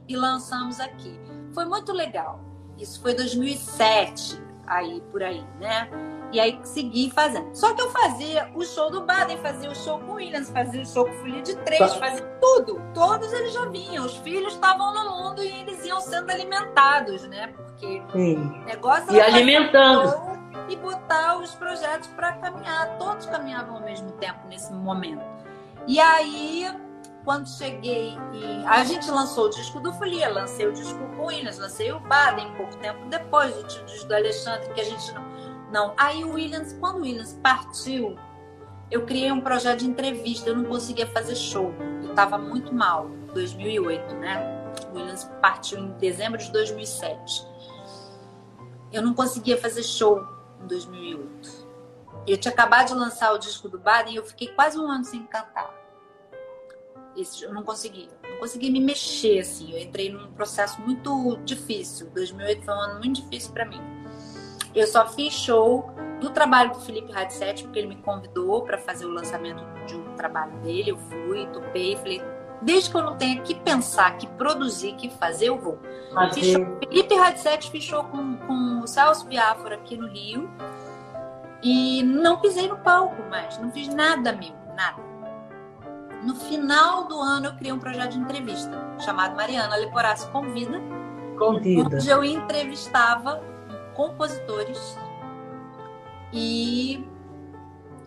e 0.09 0.17
lançamos 0.17 0.81
aqui. 0.81 1.19
Foi 1.55 1.65
muito 1.65 1.93
legal. 1.93 2.41
Isso 2.77 3.01
foi 3.01 3.15
2007, 3.15 4.43
aí 4.67 5.01
por 5.13 5.23
aí, 5.23 5.45
né? 5.61 5.89
E 6.33 6.39
aí 6.39 6.61
segui 6.63 7.11
fazendo. 7.11 7.55
Só 7.55 7.75
que 7.75 7.83
eu 7.83 7.91
fazia 7.91 8.51
o 8.55 8.65
show 8.65 8.91
do 8.91 9.03
Baden, 9.03 9.37
fazia 9.39 9.71
o 9.71 9.75
show 9.75 9.99
com 9.99 10.13
o 10.13 10.15
Williams, 10.15 10.51
fazia 10.51 10.83
o 10.83 10.87
show 10.87 11.05
com 11.05 11.11
o 11.11 11.19
Folia 11.19 11.43
de 11.43 11.57
Três, 11.57 11.95
fazia 11.95 12.25
tudo. 12.41 12.81
Todos 12.95 13.33
eles 13.33 13.53
já 13.53 13.65
vinham. 13.67 14.07
Os 14.07 14.17
filhos 14.19 14.53
estavam 14.53 14.95
no 14.95 15.11
mundo 15.11 15.43
e 15.43 15.49
eles 15.49 15.85
iam 15.85 16.01
sendo 16.01 16.31
alimentados, 16.31 17.23
né? 17.25 17.49
Porque 17.49 18.03
Sim. 18.13 18.63
negócio 18.65 19.13
E 19.13 19.21
alimentando. 19.21 20.39
E 20.69 20.77
botar 20.77 21.39
os 21.39 21.55
projetos 21.57 22.09
para 22.09 22.33
caminhar. 22.35 22.97
Todos 22.99 23.27
caminhavam 23.27 23.77
ao 23.77 23.83
mesmo 23.83 24.13
tempo 24.13 24.47
nesse 24.49 24.73
momento. 24.73 25.25
E 25.89 25.99
aí, 25.99 26.67
quando 27.25 27.49
cheguei 27.49 28.17
e 28.33 28.65
a 28.67 28.85
gente 28.85 29.11
lançou 29.11 29.47
o 29.47 29.51
disco 29.51 29.81
do 29.81 29.93
Folia, 29.95 30.29
lancei 30.29 30.69
o 30.69 30.73
disco 30.73 30.99
com 31.17 31.23
o 31.23 31.27
Williams, 31.27 31.59
lancei 31.59 31.91
o 31.91 31.99
Baden 32.01 32.53
pouco 32.57 32.77
tempo 32.77 33.05
depois, 33.07 33.57
o 33.57 33.85
disco 33.85 34.07
do 34.07 34.15
Alexandre, 34.15 34.73
que 34.73 34.81
a 34.81 34.85
gente 34.85 35.13
não 35.13 35.40
não. 35.71 35.95
Aí 35.97 36.25
o 36.25 36.35
Williams, 36.35 36.73
quando 36.81 36.99
o 36.99 37.03
Williams 37.03 37.39
partiu, 37.43 38.17
eu 38.91 39.07
criei 39.07 39.31
um 39.31 39.41
projeto 39.41 39.81
de 39.81 39.87
entrevista, 39.87 40.51
eu 40.51 40.57
não 40.57 40.65
conseguia 40.65 41.07
fazer 41.07 41.37
show. 41.37 41.73
Eu 42.03 42.11
estava 42.11 42.37
muito 42.37 42.75
mal, 42.75 43.09
2008, 43.33 44.15
né? 44.17 44.73
O 44.91 44.97
Williams 44.97 45.25
partiu 45.41 45.79
em 45.79 45.93
dezembro 45.93 46.39
de 46.39 46.51
2007. 46.51 47.47
Eu 48.93 49.03
não 49.03 49.15
conseguia 49.15 49.57
fazer 49.57 49.85
show 49.85 50.21
em 50.63 50.67
2008. 50.67 51.71
Eu 52.27 52.37
tinha 52.37 52.53
acabado 52.53 52.89
de 52.89 52.95
lançar 52.95 53.33
o 53.33 53.39
disco 53.39 53.69
do 53.69 53.79
Baden 53.79 54.15
e 54.15 54.17
eu 54.17 54.25
fiquei 54.25 54.49
quase 54.49 54.79
um 54.79 54.91
ano 54.91 55.05
sem 55.05 55.25
cantar. 55.27 55.73
Esse, 57.17 57.45
eu 57.45 57.55
não 57.55 57.63
conseguia. 57.63 58.09
Não 58.29 58.39
conseguia 58.39 58.71
me 58.71 58.81
mexer, 58.81 59.41
assim. 59.41 59.73
Eu 59.73 59.79
entrei 59.79 60.13
num 60.13 60.33
processo 60.33 60.81
muito 60.81 61.37
difícil. 61.45 62.11
2008 62.11 62.65
foi 62.65 62.75
um 62.75 62.81
ano 62.81 62.99
muito 62.99 63.23
difícil 63.23 63.53
para 63.53 63.65
mim. 63.65 64.00
Eu 64.75 64.87
só 64.87 65.07
fiz 65.07 65.33
show 65.33 65.91
do 66.21 66.31
trabalho 66.31 66.73
do 66.73 66.81
Felipe 66.81 67.11
Radset, 67.13 67.65
porque 67.65 67.79
ele 67.79 67.89
me 67.89 67.97
convidou 67.97 68.63
para 68.63 68.79
fazer 68.79 69.07
o 69.07 69.11
lançamento 69.11 69.65
de 69.87 69.97
um 69.97 70.15
trabalho 70.15 70.53
dele. 70.61 70.93
Eu 70.93 70.97
fui, 70.97 71.47
topei, 71.47 71.97
falei, 71.97 72.23
desde 72.63 72.91
que 72.91 72.97
eu 72.97 73.03
não 73.03 73.17
tenha 73.17 73.41
que 73.41 73.55
pensar, 73.55 74.17
que 74.17 74.27
produzir, 74.27 74.93
que 74.93 75.09
fazer, 75.11 75.49
eu 75.49 75.59
vou. 75.59 75.79
Fiz 76.35 76.47
show, 76.47 76.79
Felipe 76.79 77.15
Radset 77.15 77.81
show 77.81 78.05
com, 78.05 78.37
com 78.37 78.81
o 78.81 78.87
Celso 78.87 79.27
Biafora 79.27 79.77
aqui 79.77 79.97
no 79.97 80.09
Rio. 80.09 80.49
E 81.63 82.03
não 82.03 82.41
pisei 82.41 82.69
no 82.69 82.79
palco 82.79 83.23
mais, 83.29 83.59
não 83.59 83.71
fiz 83.71 83.89
nada, 83.89 84.31
amigo, 84.31 84.57
nada. 84.75 85.03
No 86.23 86.35
final 86.35 87.07
do 87.07 87.19
ano 87.19 87.47
eu 87.47 87.55
criei 87.55 87.73
um 87.73 87.79
projeto 87.79 88.13
de 88.13 88.19
entrevista 88.19 88.71
chamado 88.99 89.35
Mariana 89.37 89.77
Leporassi 89.77 90.29
Convida. 90.31 90.81
Convida. 91.39 91.97
Onde 91.97 92.09
eu 92.09 92.25
entrevistava 92.25 93.43
compositores 94.01 94.97
e 96.33 97.07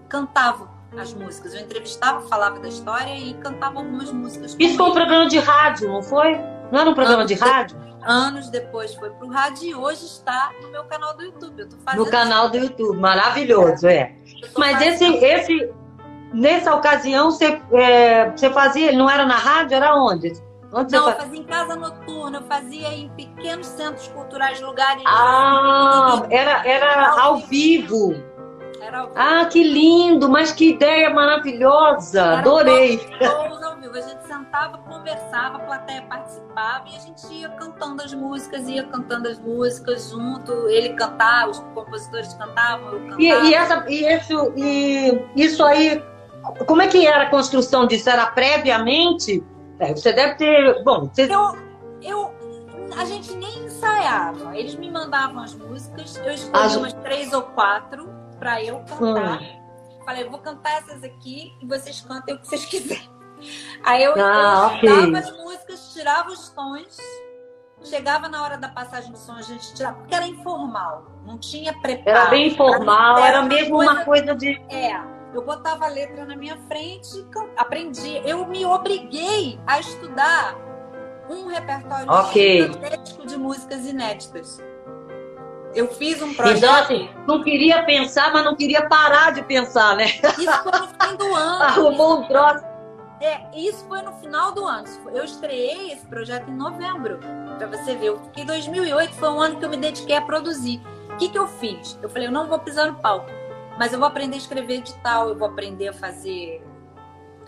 cantava 0.10 0.68
as 0.98 1.14
músicas. 1.14 1.54
Eu 1.54 1.62
entrevistava, 1.62 2.22
falava 2.28 2.60
da 2.60 2.68
história 2.68 3.16
e 3.16 3.36
cantava 3.36 3.78
algumas 3.78 4.12
músicas. 4.12 4.56
Isso 4.60 4.76
foi 4.76 4.90
um 4.90 4.94
programa 4.94 5.28
de 5.28 5.38
rádio, 5.38 5.88
não 5.90 6.02
foi? 6.02 6.36
Não 6.72 6.80
era 6.80 6.90
um 6.90 6.96
programa 6.96 7.22
anos 7.22 7.32
de 7.32 7.36
rádio? 7.36 7.78
De, 7.78 7.94
anos 8.02 8.50
depois 8.50 8.96
foi 8.96 9.12
para 9.12 9.26
o 9.26 9.30
rádio 9.30 9.70
e 9.70 9.76
hoje 9.76 10.06
está 10.06 10.52
no 10.64 10.72
meu 10.72 10.84
canal 10.86 11.16
do 11.16 11.24
YouTube. 11.26 11.68
No 11.96 12.06
canal 12.08 12.50
do 12.50 12.58
YouTube, 12.58 12.98
maravilhoso, 12.98 13.88
é. 13.88 14.16
Mas 14.58 14.82
esse, 14.82 15.06
esse, 15.06 15.72
nessa 16.34 16.74
ocasião, 16.74 17.30
você, 17.30 17.62
é, 17.72 18.32
você 18.32 18.50
fazia, 18.50 18.92
não 18.94 19.08
era 19.08 19.28
na 19.28 19.36
rádio, 19.36 19.76
era 19.76 19.96
onde? 19.96 20.34
Onde 20.74 20.92
não, 20.92 21.10
eu 21.10 21.16
fazia 21.16 21.40
em 21.40 21.44
casa 21.44 21.76
noturna, 21.76 22.40
eu 22.40 22.44
fazia 22.44 22.88
em 22.94 23.10
pequenos 23.10 23.68
centros 23.68 24.08
culturais, 24.08 24.60
lugares. 24.60 25.04
Ah, 25.06 26.26
era, 26.32 26.68
era 26.68 27.22
ao 27.22 27.38
vivo. 27.38 28.16
Era 28.82 29.02
ao 29.02 29.08
vivo. 29.08 29.20
Ah, 29.20 29.46
que 29.46 29.64
lindo, 29.64 30.28
mas 30.28 30.52
que 30.52 30.72
ideia 30.72 31.12
maravilhosa. 31.12 32.22
Era 32.22 32.40
Adorei. 32.40 33.00
Ao 33.22 33.44
vivo. 33.44 33.64
A 33.94 34.02
gente 34.02 34.26
sentava, 34.26 34.80
conversava, 34.80 35.58
a 35.58 35.60
plateia 35.60 36.02
participava 36.10 36.86
e 36.92 36.96
a 36.96 37.00
gente 37.00 37.32
ia 37.32 37.50
cantando 37.50 38.02
as 38.02 38.12
músicas, 38.12 38.68
ia 38.68 38.84
cantando 38.86 39.28
as 39.30 39.40
músicas 39.40 40.10
junto. 40.10 40.52
Ele 40.68 40.96
cantava, 40.96 41.52
os 41.52 41.60
compositores 41.60 42.34
cantavam, 42.34 42.92
eu 42.92 43.00
cantava. 43.02 43.22
E, 43.22 43.28
e, 43.28 43.54
essa, 43.54 43.86
e, 43.88 44.16
isso, 44.16 44.54
e 44.58 45.24
isso 45.36 45.64
aí, 45.64 46.04
como 46.66 46.82
é 46.82 46.88
que 46.88 47.06
era 47.06 47.26
a 47.26 47.30
construção 47.30 47.86
disso? 47.86 48.10
Era 48.10 48.26
previamente? 48.26 49.44
É, 49.80 49.94
você 49.94 50.14
deve 50.14 50.36
ter. 50.36 50.84
Bom, 50.84 51.10
você... 51.12 51.24
eu, 51.24 51.58
eu. 52.02 52.34
A 52.98 53.06
gente 53.06 53.34
nem 53.36 53.66
ensaiava. 53.66 54.58
Eles 54.58 54.76
me 54.76 54.90
mandavam 54.92 55.42
as 55.42 55.54
músicas, 55.56 56.16
eu 56.18 56.32
escolhi 56.32 56.66
as... 56.66 56.76
umas 56.76 56.94
três 56.94 57.34
ou 57.34 57.42
quatro 57.42 58.08
para 58.40 58.64
eu 58.64 58.80
cantar. 58.80 59.42
Hum. 59.42 59.64
Falei, 60.06 60.26
vou 60.26 60.40
cantar 60.40 60.80
essas 60.80 61.04
aqui 61.04 61.56
e 61.62 61.66
vocês 61.66 62.02
cantem 62.02 62.36
o 62.36 62.40
que 62.40 62.48
vocês 62.48 62.66
quiserem. 62.66 63.10
Aí 63.84 64.04
eu, 64.04 64.14
ah, 64.18 64.80
eu 64.82 64.94
okay. 64.94 65.16
as 65.16 65.32
músicas, 65.38 65.94
tirava 65.94 66.30
os 66.30 66.50
tons, 66.50 66.98
chegava 67.84 68.30
na 68.30 68.42
hora 68.44 68.58
da 68.58 68.70
passagem 68.70 69.12
do 69.12 69.18
som, 69.18 69.34
a 69.34 69.42
gente 69.42 69.74
tirava, 69.74 69.98
porque 69.98 70.16
era 70.16 70.26
informal, 70.26 71.06
não 71.26 71.38
tinha 71.38 71.74
preparo. 71.82 72.18
Era 72.18 72.30
bem 72.30 72.48
informal, 72.48 73.18
era, 73.18 73.38
era 73.38 73.42
mesmo 73.44 73.76
coisa, 73.76 73.92
uma 73.92 74.06
coisa 74.06 74.36
de. 74.36 74.62
É, 74.70 74.94
eu 75.34 75.44
botava 75.44 75.86
a 75.86 75.88
letra 75.88 76.26
na 76.26 76.36
minha 76.36 76.58
frente, 76.68 77.26
aprendi. 77.58 78.22
Eu 78.26 78.46
me 78.46 78.66
obriguei 78.66 79.60
a 79.66 79.80
estudar 79.80 80.56
um 81.30 81.48
repertório 81.48 82.12
okay. 82.12 82.70
de 83.26 83.38
músicas 83.38 83.86
inéditas. 83.86 84.62
Eu 85.74 85.88
fiz 85.88 86.22
um 86.22 86.34
projeto. 86.34 86.58
Então, 86.58 86.76
assim, 86.76 87.10
não 87.28 87.44
queria 87.44 87.84
pensar, 87.84 88.32
mas 88.32 88.46
não 88.46 88.56
queria 88.56 88.88
parar 88.88 89.32
de 89.32 89.42
pensar, 89.44 89.96
né? 89.96 90.06
Isso 90.06 90.64
foi 90.64 90.72
no 90.72 90.88
fim 90.88 91.16
do 91.18 91.34
ano. 91.34 91.64
Arrumou 91.64 92.20
um 92.20 92.28
troço. 92.28 92.64
É, 93.20 93.42
isso 93.56 93.86
foi 93.88 94.02
no 94.02 94.12
final 94.14 94.52
do 94.52 94.66
ano. 94.66 94.86
Eu 95.14 95.24
estreiei 95.24 95.94
esse 95.94 96.06
projeto 96.06 96.50
em 96.50 96.56
novembro, 96.56 97.20
para 97.58 97.68
você 97.68 97.96
ver. 97.96 98.12
Porque 98.14 98.44
2008 98.44 99.16
foi 99.16 99.30
um 99.30 99.40
ano 99.40 99.56
que 99.58 99.66
eu 99.66 99.70
me 99.70 99.78
dediquei 99.78 100.18
a 100.18 100.22
produzir. 100.22 100.82
O 101.10 101.18
que, 101.18 101.30
que 101.30 101.38
eu 101.38 101.48
fiz? 101.48 101.98
Eu 102.02 102.10
falei, 102.10 102.28
eu 102.28 102.32
não 102.32 102.48
vou 102.48 102.60
pisar 102.60 102.88
no 102.88 102.96
palco, 102.96 103.28
mas 103.78 103.94
eu 103.94 104.00
vou 104.00 104.08
aprender 104.08 104.36
a 104.36 104.38
escrever 104.38 104.76
edital, 104.76 105.30
eu 105.30 105.38
vou 105.38 105.48
aprender 105.48 105.88
a 105.88 105.94
fazer. 105.94 106.64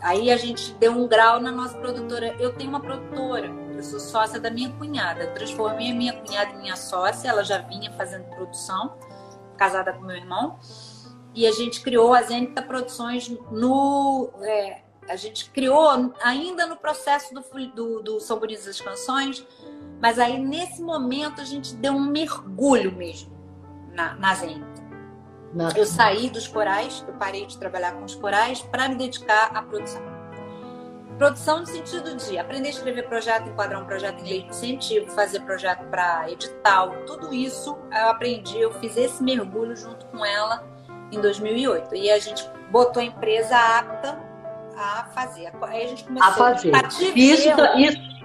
Aí 0.01 0.31
a 0.31 0.37
gente 0.37 0.73
deu 0.73 0.91
um 0.91 1.07
grau 1.07 1.39
na 1.39 1.51
nossa 1.51 1.77
produtora. 1.77 2.35
Eu 2.39 2.53
tenho 2.53 2.69
uma 2.69 2.79
produtora, 2.79 3.47
eu 3.75 3.83
sou 3.83 3.99
sócia 3.99 4.39
da 4.39 4.49
minha 4.49 4.71
cunhada. 4.73 5.27
Transformei 5.27 5.91
a 5.91 5.95
minha 5.95 6.13
cunhada 6.13 6.51
em 6.51 6.57
minha 6.57 6.75
sócia, 6.75 7.29
ela 7.29 7.43
já 7.43 7.59
vinha 7.59 7.91
fazendo 7.93 8.25
produção, 8.35 8.97
casada 9.57 9.93
com 9.93 10.01
meu 10.01 10.15
irmão. 10.15 10.59
E 11.33 11.45
a 11.45 11.51
gente 11.51 11.81
criou 11.81 12.13
a 12.13 12.21
Zenita 12.21 12.61
Produções 12.61 13.29
no. 13.51 14.29
É, 14.41 14.81
a 15.07 15.15
gente 15.15 15.49
criou 15.51 16.13
ainda 16.23 16.65
no 16.65 16.77
processo 16.77 17.33
do, 17.33 17.41
do, 17.67 18.01
do 18.01 18.19
São 18.19 18.39
Bonitas 18.39 18.67
as 18.67 18.81
Canções, 18.81 19.45
mas 20.01 20.17
aí 20.17 20.39
nesse 20.39 20.81
momento 20.81 21.41
a 21.41 21.45
gente 21.45 21.75
deu 21.75 21.93
um 21.93 22.05
mergulho 22.05 22.91
mesmo 22.91 23.31
na, 23.93 24.15
na 24.15 24.33
Zenita. 24.33 24.74
Eu 25.75 25.85
saí 25.85 26.29
dos 26.29 26.47
corais, 26.47 27.03
eu 27.07 27.13
parei 27.13 27.45
de 27.45 27.57
trabalhar 27.57 27.93
com 27.93 28.03
os 28.03 28.15
corais 28.15 28.61
para 28.61 28.89
me 28.89 28.95
dedicar 28.95 29.51
à 29.53 29.61
produção. 29.61 30.01
Produção 31.17 31.59
no 31.59 31.65
sentido 31.65 32.13
de 32.17 32.37
aprender 32.37 32.67
a 32.67 32.71
escrever 32.71 33.07
projeto, 33.07 33.47
enquadrar 33.47 33.81
um 33.81 33.85
projeto 33.85 34.19
em 34.21 34.27
lei 34.27 34.41
de 34.41 34.49
incentivo, 34.49 35.09
fazer 35.11 35.39
projeto 35.41 35.85
para 35.85 36.29
edital, 36.29 36.91
tudo 37.05 37.33
isso 37.33 37.77
eu 37.89 38.09
aprendi, 38.09 38.59
eu 38.59 38.73
fiz 38.73 38.97
esse 38.97 39.23
mergulho 39.23 39.77
junto 39.77 40.05
com 40.07 40.25
ela 40.25 40.67
em 41.13 41.21
2008. 41.21 41.95
E 41.95 42.11
a 42.11 42.19
gente 42.19 42.45
botou 42.69 43.01
a 43.01 43.05
empresa 43.05 43.55
apta 43.55 44.19
a 44.77 45.05
fazer. 45.13 45.53
Aí 45.61 45.85
a 45.85 45.87
gente 45.87 46.03
começou 46.03 46.29
a 46.29 46.33
fazer. 46.33 46.75
A 46.75 46.87
isso, 46.89 47.49
isso. 47.77 48.15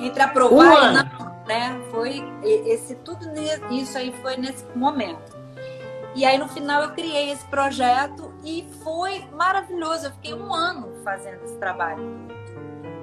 Entre 0.00 0.22
aprovar 0.22 0.66
um 0.66 0.90
e 0.90 0.94
não, 0.94 1.44
né? 1.46 1.80
Foi 1.92 2.24
esse 2.42 2.96
tudo 2.96 3.24
isso 3.70 3.96
aí 3.96 4.12
foi 4.20 4.36
nesse 4.36 4.64
momento. 4.74 5.35
E 6.16 6.24
aí 6.24 6.38
no 6.38 6.48
final 6.48 6.82
eu 6.82 6.90
criei 6.92 7.30
esse 7.30 7.44
projeto 7.44 8.34
e 8.42 8.66
foi 8.82 9.24
maravilhoso. 9.32 10.06
Eu 10.06 10.12
fiquei 10.12 10.34
um 10.34 10.52
ano 10.52 10.92
fazendo 11.04 11.44
esse 11.44 11.56
trabalho. 11.58 12.02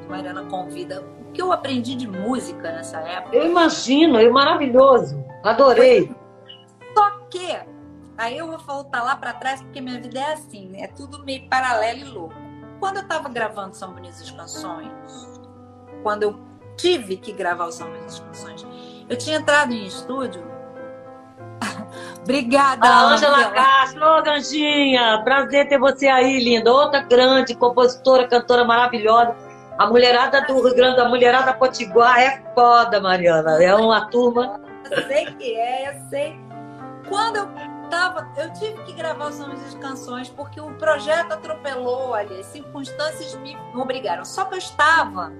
Mariana 0.10 0.44
convida. 0.46 1.02
O 1.22 1.32
que 1.32 1.42
eu 1.42 1.52
aprendi 1.52 1.96
de 1.96 2.08
música 2.08 2.72
nessa 2.72 3.00
época? 3.00 3.36
Eu 3.36 3.46
imagino, 3.46 4.20
é 4.20 4.28
maravilhoso. 4.30 5.24
Adorei. 5.44 6.14
Só 6.94 7.10
que 7.30 7.74
Aí 8.18 8.38
eu 8.38 8.48
vou 8.48 8.60
voltar 8.60 9.04
lá 9.04 9.16
para 9.16 9.34
trás, 9.34 9.62
porque 9.62 9.82
minha 9.82 10.00
vida 10.00 10.20
é 10.20 10.34
assim, 10.34 10.68
né? 10.68 10.82
é 10.82 10.88
tudo 10.88 11.24
meio 11.26 11.48
paralelo 11.50 12.00
e 12.00 12.04
louco. 12.04 12.36
Quando 12.80 12.98
eu 12.98 13.04
estava 13.04 13.28
gravando 13.30 13.76
São 13.76 13.94
Bonitas 13.94 14.30
Canções, 14.30 14.92
quando 16.04 16.24
eu 16.24 16.40
tive 16.78 17.18
que 17.18 17.32
gravar 17.32 17.66
o 17.66 17.72
São 17.72 17.88
Bonitas 17.88 18.20
Canções, 18.20 18.66
eu 19.10 19.18
tinha 19.18 19.38
entrado 19.38 19.74
em 19.74 19.86
estúdio. 19.86 20.44
Obrigada, 22.24 22.88
ah, 22.88 23.14
Ângela 23.14 23.52
Castro, 23.52 24.02
ô 24.02 24.22
Ganjinha, 24.24 25.22
prazer 25.26 25.68
ter 25.68 25.78
você 25.78 26.08
aí, 26.08 26.40
linda. 26.40 26.72
Outra 26.72 27.02
grande 27.02 27.54
compositora, 27.54 28.28
cantora 28.28 28.64
maravilhosa. 28.64 29.36
A 29.78 29.88
mulherada 29.88 30.40
do 30.42 30.62
Rio 30.62 30.74
Grande, 30.74 31.02
a 31.02 31.10
mulherada 31.10 31.54
Potiguar 31.54 32.18
é 32.20 32.42
foda, 32.56 33.02
Mariana. 33.02 33.62
É 33.62 33.76
uma 33.76 34.10
turma. 34.10 34.62
Eu 34.90 35.04
sei 35.04 35.26
que 35.26 35.54
é, 35.54 35.90
eu 35.90 36.10
sei. 36.10 36.40
Quando 37.10 37.38
eu 37.38 37.50
tava, 37.90 38.32
eu 38.38 38.54
tive 38.54 38.82
que 38.84 38.94
gravar 38.94 39.28
os 39.28 39.40
nomes 39.40 39.62
das 39.62 39.74
canções 39.76 40.30
porque 40.30 40.62
o 40.62 40.74
projeto 40.76 41.34
atropelou 41.34 42.14
ali, 42.14 42.40
as 42.40 42.46
circunstâncias 42.46 43.36
me 43.36 43.58
obrigaram. 43.76 44.24
Só 44.24 44.46
que 44.46 44.54
eu 44.54 44.60
estava, 44.60 45.34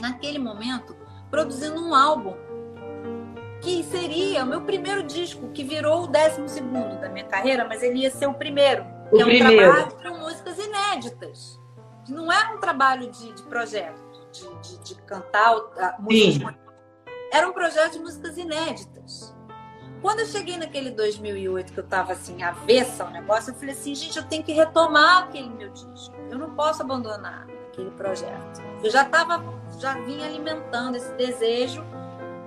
naquele 0.00 0.38
momento, 0.38 0.96
produzindo 1.30 1.78
um 1.84 1.94
álbum 1.94 2.34
que 3.60 3.82
seria 3.84 4.42
o 4.42 4.46
meu 4.46 4.62
primeiro 4.62 5.02
disco, 5.02 5.50
que 5.50 5.62
virou 5.62 6.04
o 6.04 6.06
décimo 6.06 6.48
segundo 6.48 7.00
da 7.00 7.08
minha 7.08 7.26
carreira, 7.26 7.64
mas 7.64 7.82
ele 7.82 8.00
ia 8.00 8.10
ser 8.10 8.26
o 8.26 8.34
primeiro. 8.34 8.84
O 9.12 9.20
é 9.20 9.24
um 9.24 9.28
primeiro. 9.28 9.72
trabalho 9.72 9.96
com 10.02 10.18
músicas 10.18 10.58
inéditas. 10.58 11.60
Não 12.08 12.32
é 12.32 12.54
um 12.54 12.58
trabalho 12.58 13.10
de, 13.10 13.32
de 13.32 13.42
projeto, 13.42 14.00
de, 14.32 14.68
de, 14.68 14.78
de 14.84 14.94
cantar 15.02 15.54
músicas. 15.98 16.54
Sim. 16.54 16.60
Era 17.32 17.48
um 17.48 17.52
projeto 17.52 17.92
de 17.92 17.98
músicas 18.00 18.36
inéditas. 18.36 19.34
Quando 20.02 20.20
eu 20.20 20.26
cheguei 20.26 20.56
naquele 20.56 20.90
2008 20.90 21.72
que 21.72 21.80
eu 21.80 21.86
tava 21.86 22.12
assim, 22.12 22.42
avessa 22.42 23.04
ao 23.04 23.10
negócio, 23.10 23.50
eu 23.50 23.54
falei 23.54 23.74
assim, 23.74 23.94
gente, 23.94 24.16
eu 24.16 24.24
tenho 24.24 24.42
que 24.42 24.52
retomar 24.52 25.24
aquele 25.24 25.50
meu 25.50 25.68
disco. 25.70 26.14
Eu 26.30 26.38
não 26.38 26.54
posso 26.54 26.82
abandonar 26.82 27.46
aquele 27.68 27.90
projeto. 27.90 28.62
Eu 28.82 28.90
já 28.90 29.04
tava, 29.04 29.44
já 29.78 29.94
vinha 30.00 30.26
alimentando 30.26 30.96
esse 30.96 31.12
desejo, 31.14 31.84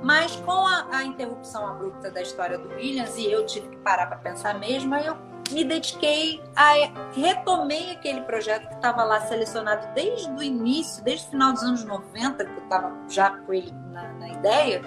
mas 0.04 0.36
com 0.36 0.68
a, 0.68 0.88
a 0.92 1.04
interrupção 1.04 1.66
abrupta 1.66 2.12
da 2.12 2.22
história 2.22 2.58
do 2.58 2.70
Williams, 2.70 3.18
e 3.18 3.32
eu 3.32 3.46
tive 3.46 3.70
que 3.70 3.78
parar 3.78 4.08
para 4.08 4.18
pensar 4.18 4.60
mesmo, 4.60 4.94
eu 4.96 5.18
me 5.52 5.64
dediquei 5.64 6.42
a 6.56 6.74
retomei 7.16 7.92
aquele 7.92 8.22
projeto 8.22 8.68
que 8.68 8.76
estava 8.76 9.04
lá 9.04 9.22
selecionado 9.22 9.94
desde 9.94 10.30
o 10.32 10.44
início, 10.44 11.04
desde 11.04 11.28
o 11.28 11.32
final 11.32 11.54
dos 11.54 11.64
anos 11.64 11.84
90, 11.84 12.46
que 12.46 12.52
eu 12.52 12.64
estava 12.64 12.92
já 13.08 13.30
com 13.30 13.54
ele 13.54 13.72
na, 13.92 14.12
na 14.14 14.30
ideia, 14.30 14.82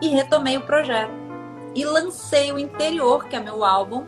e 0.00 0.08
retomei 0.08 0.56
o 0.56 0.62
projeto 0.62 1.12
e 1.74 1.84
lancei 1.84 2.52
o 2.52 2.58
Interior, 2.58 3.26
que 3.26 3.36
é 3.36 3.40
meu 3.40 3.64
álbum 3.64 4.06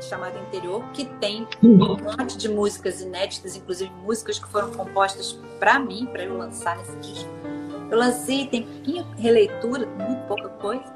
chamado 0.00 0.38
Interior, 0.38 0.82
que 0.92 1.04
tem 1.04 1.46
um 1.62 1.76
monte 1.76 2.36
de 2.36 2.48
músicas 2.48 3.00
inéditas, 3.00 3.56
inclusive 3.56 3.90
músicas 3.90 4.38
que 4.38 4.48
foram 4.48 4.72
compostas 4.72 5.38
para 5.58 5.78
mim, 5.78 6.06
para 6.06 6.24
eu 6.24 6.36
lançar 6.36 6.76
nesse 6.78 6.96
disco. 6.96 7.55
Eu 7.90 7.98
lancei, 7.98 8.46
tem 8.46 8.62
pouquinho 8.62 9.06
releitura, 9.16 9.86
muito 9.86 10.26
pouca 10.26 10.48
coisa, 10.48 10.94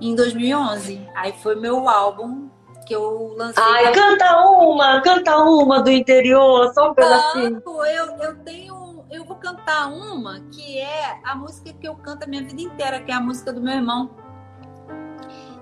em 0.00 0.14
2011. 0.14 1.08
Aí 1.14 1.32
foi 1.32 1.56
meu 1.56 1.88
álbum 1.88 2.48
que 2.86 2.94
eu 2.94 3.34
lancei. 3.36 3.62
Ai, 3.62 3.92
canta 3.92 4.46
uma, 4.46 5.00
canta 5.00 5.36
uma 5.38 5.82
do 5.82 5.90
interior, 5.90 6.72
só 6.72 6.90
um 6.90 6.94
pedacinho. 6.94 7.62
Eu, 7.66 8.06
eu 8.16 8.36
tenho, 8.44 9.04
eu 9.10 9.24
vou 9.24 9.36
cantar 9.36 9.88
uma 9.88 10.40
que 10.52 10.78
é 10.78 11.20
a 11.24 11.34
música 11.34 11.72
que 11.72 11.86
eu 11.86 11.94
canto 11.96 12.24
a 12.24 12.26
minha 12.26 12.42
vida 12.42 12.62
inteira, 12.62 13.00
que 13.00 13.10
é 13.10 13.14
a 13.14 13.20
música 13.20 13.52
do 13.52 13.60
meu 13.60 13.74
irmão 13.74 14.10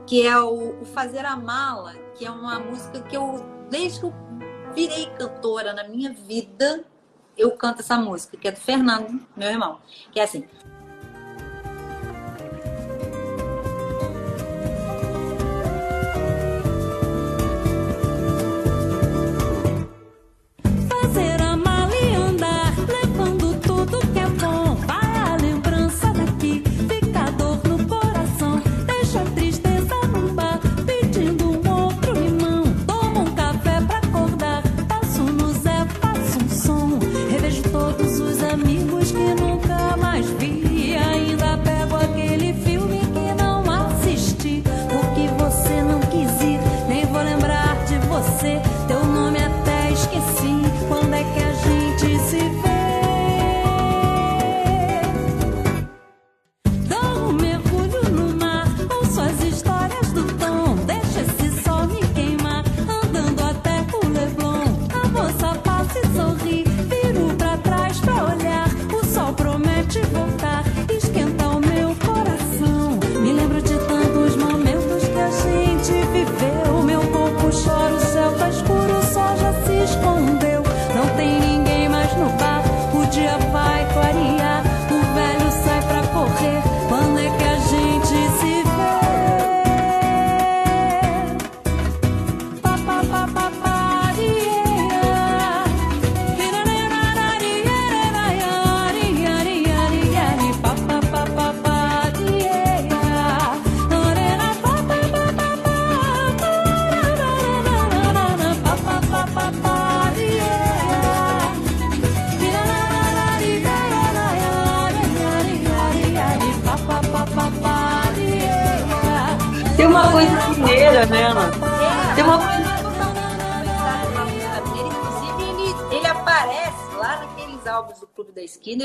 que 0.08 0.26
é 0.26 0.36
o, 0.40 0.80
o, 0.80 0.84
Fazer 0.86 1.24
a 1.26 1.36
Mala, 1.36 1.92
que 2.16 2.24
é 2.24 2.30
uma 2.30 2.58
música 2.58 3.02
que 3.02 3.14
eu, 3.14 3.44
desde 3.68 4.00
que 4.00 4.06
eu 4.06 4.14
virei 4.74 5.06
cantora 5.18 5.74
na 5.74 5.86
minha 5.86 6.14
vida, 6.14 6.82
eu 7.38 7.52
canto 7.52 7.80
essa 7.80 7.96
música, 7.96 8.36
que 8.36 8.48
é 8.48 8.50
do 8.50 8.58
Fernando, 8.58 9.20
meu 9.36 9.48
irmão. 9.48 9.78
Que 10.10 10.20
é 10.20 10.24
assim. 10.24 10.44
Amigos 38.48 38.87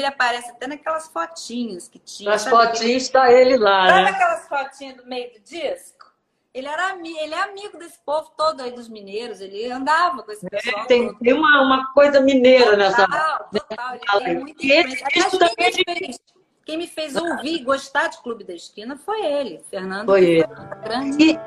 ele 0.03 0.07
aparece 0.07 0.51
até 0.51 0.67
naquelas 0.67 1.07
fotinhas 1.07 1.87
que 1.87 1.97
tinha. 1.99 2.33
As 2.33 2.45
fotinhas 2.45 3.03
está 3.03 3.31
ele 3.31 3.57
lá, 3.57 3.87
sabe 3.87 4.03
né? 4.03 4.09
aquelas 4.11 4.47
fotinhas 4.47 4.97
do 4.97 5.05
meio 5.05 5.33
do 5.33 5.39
disco? 5.39 6.03
Ele, 6.53 6.67
era, 6.67 6.95
ele 6.95 7.33
é 7.33 7.41
amigo 7.41 7.79
desse 7.79 7.97
povo 8.05 8.31
todo 8.37 8.61
aí 8.61 8.71
dos 8.71 8.87
mineiros, 8.87 9.41
ele 9.41 9.71
andava 9.71 10.21
com 10.21 10.31
esse 10.31 10.47
pessoal. 10.47 10.83
É, 10.83 10.85
tem, 10.85 11.11
tem 11.15 11.33
uma, 11.33 11.61
uma 11.61 11.91
coisa 11.93 12.21
mineira 12.21 12.77
nessa. 12.77 13.07
Total, 13.07 13.49
total. 13.51 13.95
Ele 13.95 14.23
tem 14.23 14.39
muita 14.39 14.65
influência. 14.65 15.07
Aliás, 15.07 15.55
quem, 15.55 15.73
me 15.75 15.83
fez, 15.83 16.19
quem 16.63 16.77
me 16.77 16.87
fez 16.87 17.15
ouvir 17.15 17.55
e 17.55 17.63
gostar 17.63 18.09
de 18.09 18.21
Clube 18.21 18.43
da 18.43 18.53
Esquina 18.53 18.95
foi 18.95 19.25
ele, 19.25 19.63
Fernando. 19.67 20.05
Foi 20.05 20.23
ele. 20.23 20.47
Grande. 20.83 21.23
E 21.23 21.39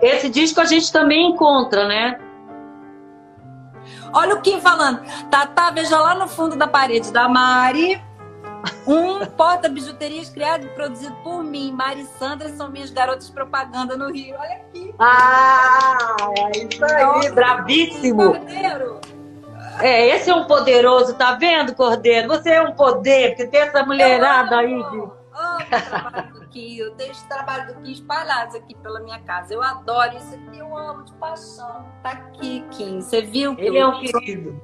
esse 0.00 0.30
disco 0.30 0.62
a 0.62 0.64
gente 0.64 0.90
também 0.90 1.32
encontra, 1.32 1.86
né? 1.86 2.18
Olha 4.12 4.34
o 4.34 4.40
Kim 4.40 4.60
falando. 4.60 5.00
Tatá, 5.30 5.70
veja 5.70 5.98
lá 5.98 6.14
no 6.14 6.28
fundo 6.28 6.56
da 6.56 6.66
parede 6.66 7.12
da 7.12 7.28
Mari. 7.28 8.00
Um 8.86 9.24
porta-bijuterias 9.26 10.30
criado 10.30 10.64
e 10.64 10.68
produzido 10.70 11.14
por 11.22 11.42
mim. 11.42 11.72
Mari 11.72 12.02
e 12.02 12.06
Sandra 12.18 12.48
são 12.50 12.70
minhas 12.70 12.90
garotas 12.90 13.28
propaganda 13.30 13.96
no 13.96 14.10
Rio. 14.10 14.36
Olha 14.38 14.56
aqui. 14.56 14.94
Ah, 14.98 16.16
é 16.54 16.58
isso 16.58 16.84
aí, 16.84 17.04
Nossa, 17.04 17.32
bravíssimo. 17.32 18.32
Cordeiro. 18.32 19.00
É, 19.80 20.06
esse 20.14 20.30
é 20.30 20.34
um 20.34 20.44
poderoso, 20.44 21.14
tá 21.14 21.32
vendo, 21.34 21.74
Cordeiro? 21.74 22.28
Você 22.28 22.50
é 22.50 22.62
um 22.62 22.72
poder, 22.72 23.30
porque 23.30 23.46
tem 23.46 23.60
essa 23.60 23.84
mulherada 23.84 24.58
aí 24.58 24.82
de. 24.90 25.23
Amo 25.36 25.58
o 25.60 25.66
trabalho 25.90 26.32
do 26.34 26.46
Kim. 26.48 26.76
Eu 26.76 26.94
tenho 26.94 27.10
esse 27.12 27.28
trabalho 27.28 27.66
do 27.74 27.80
Kim 27.82 27.92
espalhados 27.92 28.54
aqui 28.54 28.74
pela 28.76 29.00
minha 29.00 29.18
casa. 29.20 29.52
Eu 29.54 29.62
adoro 29.62 30.16
isso 30.16 30.34
aqui, 30.34 30.58
eu 30.58 30.76
amo 30.76 31.04
de 31.04 31.12
paixão. 31.14 31.86
Tá 32.02 32.10
aqui, 32.10 32.64
Kim. 32.70 33.00
Você 33.00 33.22
viu? 33.22 33.54
que 33.56 33.62
Ele 33.62 33.78
é 33.78 33.86
um 33.86 34.00
querido. 34.00 34.60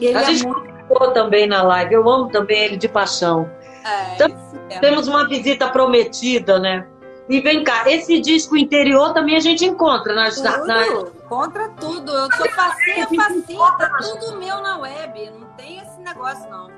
Ele 0.00 0.16
A 0.16 0.22
é 0.22 0.24
gente 0.24 0.46
muito. 0.46 0.60
comentou 0.60 1.12
também 1.12 1.46
na 1.46 1.62
live, 1.62 1.94
eu 1.94 2.08
amo 2.08 2.28
também 2.30 2.58
ele 2.64 2.76
de 2.76 2.88
paixão. 2.88 3.50
É, 3.84 4.14
Então, 4.14 4.28
é. 4.70 4.78
Temos 4.80 5.06
uma 5.08 5.26
visita 5.28 5.68
prometida, 5.68 6.58
né? 6.58 6.86
E 7.28 7.40
vem 7.40 7.62
cá, 7.62 7.88
esse 7.88 8.18
disco 8.20 8.56
interior 8.56 9.12
também 9.12 9.36
a 9.36 9.40
gente 9.40 9.64
encontra 9.64 10.12
nas. 10.14 10.40
na- 10.42 10.64
na- 10.64 10.84
Tudo, 10.84 11.10
contra 11.28 11.68
tudo. 11.70 12.10
Eu 12.12 12.32
sou 12.32 12.50
facinha, 12.50 13.06
facinha, 13.06 13.70
tá 13.78 13.98
tudo 14.00 14.36
meu 14.38 14.60
na 14.60 14.78
web. 14.78 15.30
Não 15.38 15.46
tem 15.50 15.78
esse 15.78 16.00
negócio, 16.00 16.50
não. 16.50 16.68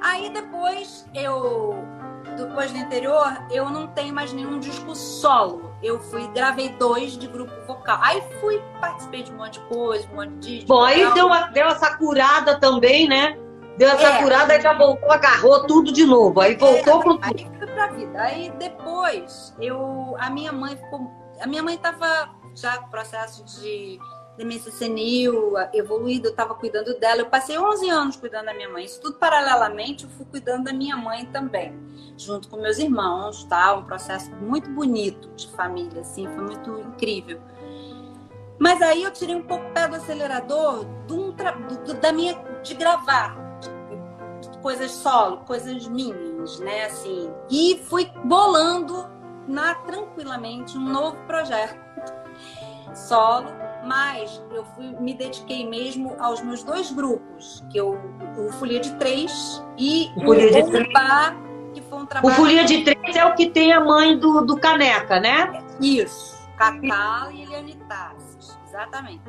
Aí 0.00 0.30
depois 0.30 1.08
eu. 1.12 1.84
Depois 2.48 2.72
do 2.72 2.78
interior, 2.78 3.42
eu 3.50 3.68
não 3.70 3.86
tenho 3.88 4.14
mais 4.14 4.32
nenhum 4.32 4.58
disco 4.58 4.94
solo. 4.94 5.70
Eu 5.82 6.00
fui, 6.00 6.26
gravei 6.28 6.70
dois 6.70 7.12
de 7.16 7.26
grupo 7.26 7.52
vocal. 7.66 7.98
Aí 8.02 8.22
fui, 8.40 8.60
participei 8.80 9.22
de 9.22 9.32
um 9.32 9.36
monte 9.36 9.54
de 9.54 9.66
coisa, 9.66 10.08
um 10.12 10.16
monte 10.16 10.30
de 10.34 10.54
disco. 10.58 10.68
Bom, 10.68 10.82
aí 10.82 11.12
deu, 11.12 11.26
uma, 11.26 11.46
deu 11.48 11.66
essa 11.68 11.96
curada 11.96 12.58
também, 12.58 13.08
né? 13.08 13.36
Deu 13.78 13.88
essa 13.88 14.08
É. 14.08 14.22
curada 14.22 14.56
e 14.56 14.60
já 14.60 14.76
voltou, 14.76 15.10
agarrou 15.10 15.66
tudo 15.66 15.92
de 15.92 16.04
novo. 16.04 16.40
Aí 16.40 16.54
voltou 16.56 17.00
pro. 17.00 17.18
Aí 17.22 17.48
fui 17.58 17.66
pra 17.66 17.86
vida. 17.88 18.20
Aí 18.20 18.50
depois, 18.58 19.54
eu, 19.58 20.16
a 20.18 20.28
minha 20.28 20.52
mãe 20.52 20.76
ficou. 20.76 21.10
A 21.40 21.46
minha 21.46 21.62
mãe 21.62 21.78
tava 21.78 22.28
já 22.54 22.76
com 22.78 22.90
processo 22.90 23.42
de 23.44 23.98
demência 24.36 24.70
senil, 24.72 25.54
evoluído, 25.72 26.28
eu 26.28 26.34
tava 26.34 26.54
cuidando 26.54 26.98
dela. 26.98 27.20
Eu 27.20 27.26
passei 27.26 27.58
11 27.58 27.88
anos 27.90 28.16
cuidando 28.16 28.46
da 28.46 28.54
minha 28.54 28.68
mãe. 28.68 28.84
Isso 28.84 29.00
tudo 29.00 29.18
paralelamente, 29.18 30.04
eu 30.04 30.10
fui 30.10 30.26
cuidando 30.26 30.64
da 30.64 30.72
minha 30.72 30.96
mãe 30.96 31.26
também, 31.26 31.78
junto 32.16 32.48
com 32.48 32.56
meus 32.56 32.78
irmãos, 32.78 33.44
tá? 33.44 33.74
Um 33.74 33.84
processo 33.84 34.30
muito 34.36 34.70
bonito 34.70 35.28
de 35.36 35.48
família, 35.48 36.00
assim, 36.00 36.26
foi 36.26 36.44
muito 36.44 36.70
incrível. 36.80 37.40
Mas 38.58 38.82
aí 38.82 39.02
eu 39.02 39.10
tirei 39.10 39.34
um 39.34 39.42
pouco 39.42 39.64
o 39.66 39.70
pé 39.72 39.88
do 39.88 39.96
acelerador 39.96 40.84
da 42.00 42.12
minha 42.12 42.34
de 42.62 42.74
gravar 42.74 43.40
coisas 44.60 44.90
solo, 44.90 45.38
coisas 45.38 45.88
minhas, 45.88 46.60
né, 46.60 46.84
assim. 46.84 47.32
E 47.50 47.80
fui 47.88 48.10
bolando 48.24 49.08
na 49.48 49.74
tranquilamente 49.74 50.76
um 50.76 50.84
novo 50.84 51.16
projeto 51.26 51.78
solo, 52.94 53.48
mas 53.84 54.42
eu 54.52 54.64
fui, 54.64 54.86
me 55.00 55.14
dediquei 55.14 55.68
mesmo 55.68 56.16
aos 56.18 56.42
meus 56.42 56.62
dois 56.62 56.90
grupos, 56.92 57.64
que 57.70 57.78
eu 57.78 57.98
o 58.38 58.52
Folia 58.52 58.80
de 58.80 58.94
Três 58.96 59.62
e 59.78 60.10
O 60.16 60.20
Folia 60.22 60.50
de 60.50 60.60
o 60.60 60.66
Urubá, 60.66 61.34
que 61.74 61.80
foi 61.82 61.98
um 61.98 62.02
O 62.02 62.06
trabalho 62.06 62.34
Folia 62.34 62.64
de 62.64 62.84
Três 62.84 63.16
é 63.16 63.24
o 63.24 63.34
que 63.34 63.50
tem 63.50 63.72
a 63.72 63.80
mãe 63.80 64.18
do, 64.18 64.42
do 64.42 64.56
Caneca, 64.56 65.18
né? 65.20 65.62
Isso, 65.80 66.38
Cacá 66.56 67.28
e 67.32 67.42
Eliane 67.42 67.74
Tassis, 67.88 68.58
exatamente. 68.68 69.22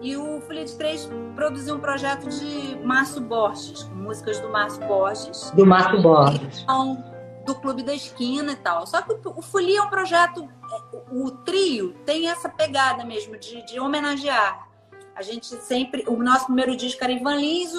E 0.00 0.16
o 0.16 0.40
Folia 0.42 0.64
de 0.64 0.76
Três 0.76 1.08
produziu 1.34 1.76
um 1.76 1.80
projeto 1.80 2.28
de 2.28 2.78
Márcio 2.84 3.20
Borges, 3.22 3.84
com 3.84 3.94
músicas 3.94 4.40
do 4.40 4.50
Márcio 4.50 4.86
Borges, 4.86 5.50
Do 5.52 5.64
Márcio 5.64 6.02
Borges. 6.02 6.60
então, 6.62 7.02
do 7.46 7.54
Clube 7.54 7.82
da 7.82 7.94
Esquina 7.94 8.52
e 8.52 8.56
tal. 8.56 8.86
Só 8.86 9.02
que 9.02 9.12
o, 9.12 9.20
o 9.36 9.42
Folia 9.42 9.78
é 9.78 9.82
um 9.82 9.88
projeto, 9.90 10.42
é, 10.42 10.63
o, 11.10 11.30
trio 11.30 11.94
tem 12.04 12.28
essa 12.28 12.48
pegada 12.48 13.04
mesmo 13.04 13.36
de, 13.38 13.64
de 13.66 13.78
homenagear. 13.78 14.68
A 15.14 15.22
gente 15.22 15.46
sempre, 15.46 16.04
o 16.08 16.16
nosso 16.16 16.46
primeiro 16.46 16.76
disco 16.76 17.02
era 17.02 17.12
Ivan 17.12 17.38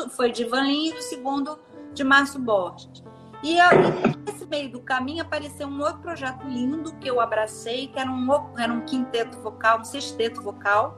foi 0.09 0.31
de 0.31 0.43
Ivan 0.43 0.61
Lins, 0.61 0.97
o 0.97 1.01
segundo 1.01 1.59
de 1.93 2.03
Márcio 2.03 2.39
Borges. 2.39 3.03
E 3.43 3.57
e 3.57 4.31
nesse 4.31 4.45
meio 4.45 4.71
do 4.71 4.79
caminho 4.79 5.21
apareceu 5.21 5.67
um 5.67 5.79
outro 5.79 5.99
projeto 5.99 6.47
lindo 6.47 6.95
que 6.95 7.07
eu 7.07 7.19
abracei, 7.19 7.87
que 7.87 7.99
era 7.99 8.09
um, 8.09 8.27
era 8.57 8.71
um 8.71 8.81
quinteto 8.81 9.39
vocal, 9.39 9.81
um 9.81 9.83
sexteto 9.83 10.41
vocal, 10.41 10.97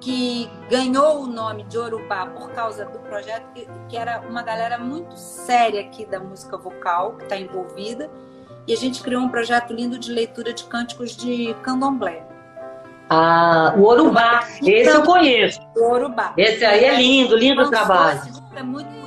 que 0.00 0.50
ganhou 0.68 1.22
o 1.22 1.26
nome 1.26 1.64
de 1.64 1.78
Orubá 1.78 2.26
por 2.26 2.50
causa 2.50 2.84
do 2.84 2.98
projeto, 2.98 3.50
que, 3.54 3.66
que 3.88 3.96
era 3.96 4.20
uma 4.28 4.42
galera 4.42 4.78
muito 4.78 5.16
séria 5.16 5.80
aqui 5.80 6.04
da 6.04 6.20
música 6.20 6.58
vocal, 6.58 7.16
que 7.16 7.24
está 7.24 7.36
envolvida. 7.36 8.10
E 8.66 8.72
a 8.72 8.76
gente 8.76 9.02
criou 9.02 9.22
um 9.22 9.28
projeto 9.28 9.72
lindo 9.72 9.98
de 9.98 10.10
leitura 10.10 10.52
de 10.52 10.64
cânticos 10.64 11.16
de 11.16 11.54
candomblé. 11.62 12.24
Ah, 13.10 13.74
o 13.76 13.82
Orubá. 13.82 14.46
Esse 14.62 14.88
eu 14.88 15.02
conheço. 15.02 15.60
O 15.76 15.84
Orubá. 15.92 16.32
Esse 16.36 16.64
aí 16.64 16.84
é 16.84 16.96
lindo, 16.96 17.36
lindo 17.36 17.60
o 17.60 17.64
Lançou 17.64 17.70
trabalho. 17.72 18.22
É 18.56 18.62
muito 18.62 19.03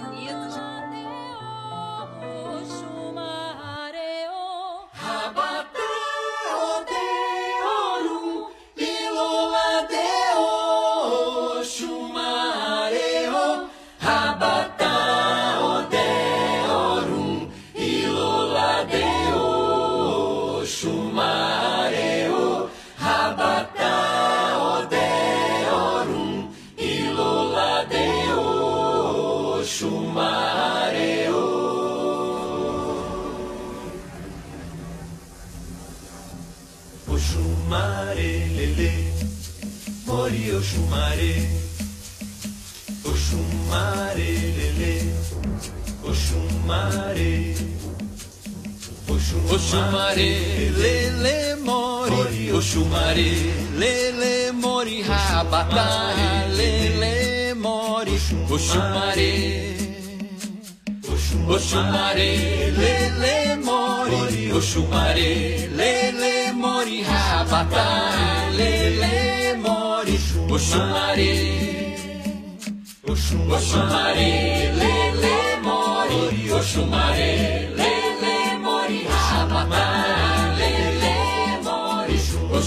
Oxumare, 49.68 50.72
lele, 50.78 51.58
mori. 51.62 52.52
Oxumare, 52.54 53.32
lele, 53.76 54.54
mori. 54.54 55.04
Rabatá, 55.04 56.14
lele, 56.56 57.54
mori. 57.54 58.14
Oxumare. 58.50 59.76
Oxumare, 61.50 62.72
lele, 62.78 63.58
mori. 63.62 64.52
Oxumare, 64.54 65.70
lele, 65.76 66.54
mori. 66.54 67.04
Rabatá, 67.04 67.88
lele, 68.56 69.54
mori. 69.66 70.18
Oxumare. 70.50 71.34
Oxumare, 73.06 74.72
lele, 74.80 75.60
mori. 75.62 76.52
Oxumare, 76.54 77.67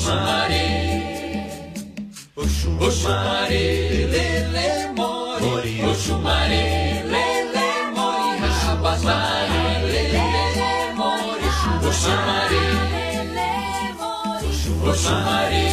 mori 0.00 0.50
Oxumare. 0.50 0.64
Oxumare, 2.80 4.06
lele, 4.12 4.92
mori 4.96 5.82
Oxumare, 5.84 7.04
lele, 7.12 7.66
mori 7.94 8.48
Rabatá, 8.64 9.18
lele, 9.92 10.22
mori 10.96 11.48
Oxumare. 11.86 12.64
Oxumari, 14.90 15.66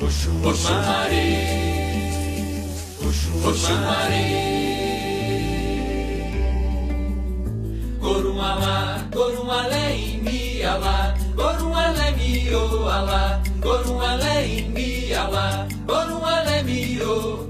Oxumari, 0.00 1.26
Oxumari. 3.48 4.24
Gorumala, 8.00 9.08
Gorumale 9.10 9.84
imiala, 9.96 11.09
Gorumale 11.34 12.12
mio 12.16 12.88
ala, 12.88 13.40
Gorumale 13.60 14.46
imiala, 14.58 15.66
Gorumale 15.86 16.62
mio. 16.64 17.46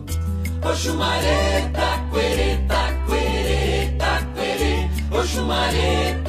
Oxumare, 0.63 1.71
taquere, 1.73 2.67
taquere, 2.69 3.97
taquere, 3.99 4.89
Oxumare, 5.11 6.20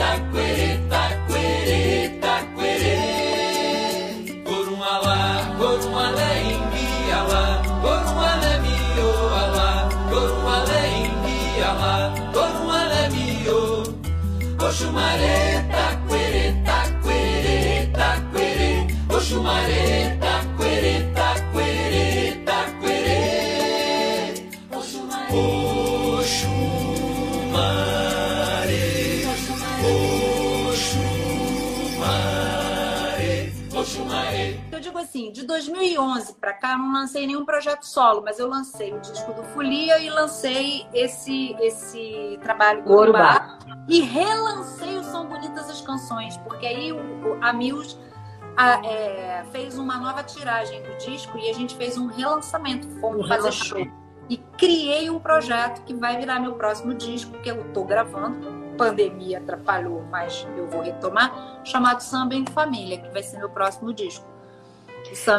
assim, 35.22 35.32
de 35.32 35.46
2011 35.46 36.34
para 36.36 36.54
cá 36.54 36.78
não 36.78 36.92
lancei 36.94 37.28
nenhum 37.28 37.46
projeto 37.46 37.84
solo, 37.84 38.22
mas 38.24 38.40
eu 38.40 38.48
lancei 38.48 38.94
o 38.94 39.00
disco 39.00 39.34
do 39.34 39.44
Folia 39.54 40.00
e 40.00 40.10
lancei 40.10 40.86
esse 40.94 41.56
esse 41.60 42.40
trabalho 42.42 42.84
do 42.84 42.90
Gorubá. 42.90 43.58
e 43.88 44.02
relancei 44.02 44.98
o 44.98 45.04
São 45.04 45.28
Bonitas 45.28 45.70
as 45.70 45.82
Canções, 45.82 46.38
porque 46.38 46.66
aí 46.66 46.92
a 47.42 47.54
Mills 47.54 47.98
a- 48.58 48.86
é, 48.86 49.44
fez 49.52 49.78
uma 49.78 49.98
nova 49.98 50.24
tiragem 50.24 50.82
do 50.84 50.98
disco 50.98 51.38
e 51.38 51.50
a 51.50 51.54
gente 51.54 51.76
fez 51.76 51.98
um 51.98 52.08
relançamento, 52.08 52.88
fomos 53.00 53.26
Um 53.26 53.28
fazer 53.28 53.52
show. 53.52 53.88
E 54.30 54.38
criei 54.58 55.10
um 55.10 55.20
projeto 55.20 55.84
que 55.84 55.94
vai 55.94 56.18
virar 56.18 56.40
meu 56.40 56.54
próximo 56.54 56.94
disco, 56.94 57.38
que 57.40 57.50
eu 57.50 57.72
tô 57.74 57.84
gravando. 57.84 58.62
Pandemia 58.78 59.40
atrapalhou, 59.40 60.04
mas 60.10 60.48
eu 60.56 60.68
vou 60.68 60.82
retomar, 60.82 61.60
chamado 61.66 62.00
Samba 62.02 62.34
em 62.36 62.46
Família, 62.46 62.98
que 62.98 63.10
vai 63.10 63.22
ser 63.22 63.38
meu 63.40 63.50
próximo 63.50 63.94
disco. 63.94 64.26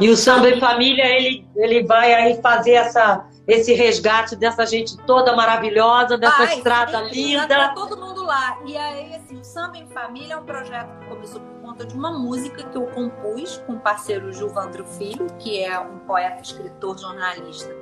E 0.00 0.10
o 0.10 0.16
Samba 0.16 0.50
em 0.50 0.60
Família, 0.60 1.04
ele, 1.04 1.46
ele 1.56 1.84
vai 1.84 2.12
aí 2.12 2.40
fazer 2.40 2.72
essa, 2.72 3.26
esse 3.46 3.72
resgate 3.72 4.36
dessa 4.36 4.66
gente 4.66 4.96
toda 4.98 5.34
maravilhosa, 5.34 6.18
dessa 6.18 6.44
Vai, 6.44 6.56
estrada 6.56 7.08
sim, 7.08 7.34
linda. 7.34 7.48
Tá 7.48 7.68
todo 7.74 7.96
mundo 7.96 8.22
lá. 8.22 8.58
E 8.66 8.76
aí, 8.76 9.14
assim, 9.14 9.38
o 9.38 9.44
Samba 9.44 9.78
em 9.78 9.86
Família 9.88 10.34
é 10.34 10.36
um 10.36 10.44
projeto 10.44 10.98
que 11.00 11.06
começou 11.06 11.40
por 11.40 11.60
conta 11.62 11.86
de 11.86 11.94
uma 11.94 12.12
música 12.18 12.62
que 12.62 12.76
eu 12.76 12.86
compus 12.86 13.58
com 13.66 13.74
o 13.74 13.80
parceiro 13.80 14.32
Gilvandro 14.32 14.84
Filho, 14.84 15.26
que 15.38 15.62
é 15.62 15.78
um 15.78 15.98
poeta, 16.00 16.42
escritor, 16.42 16.98
jornalista 16.98 17.74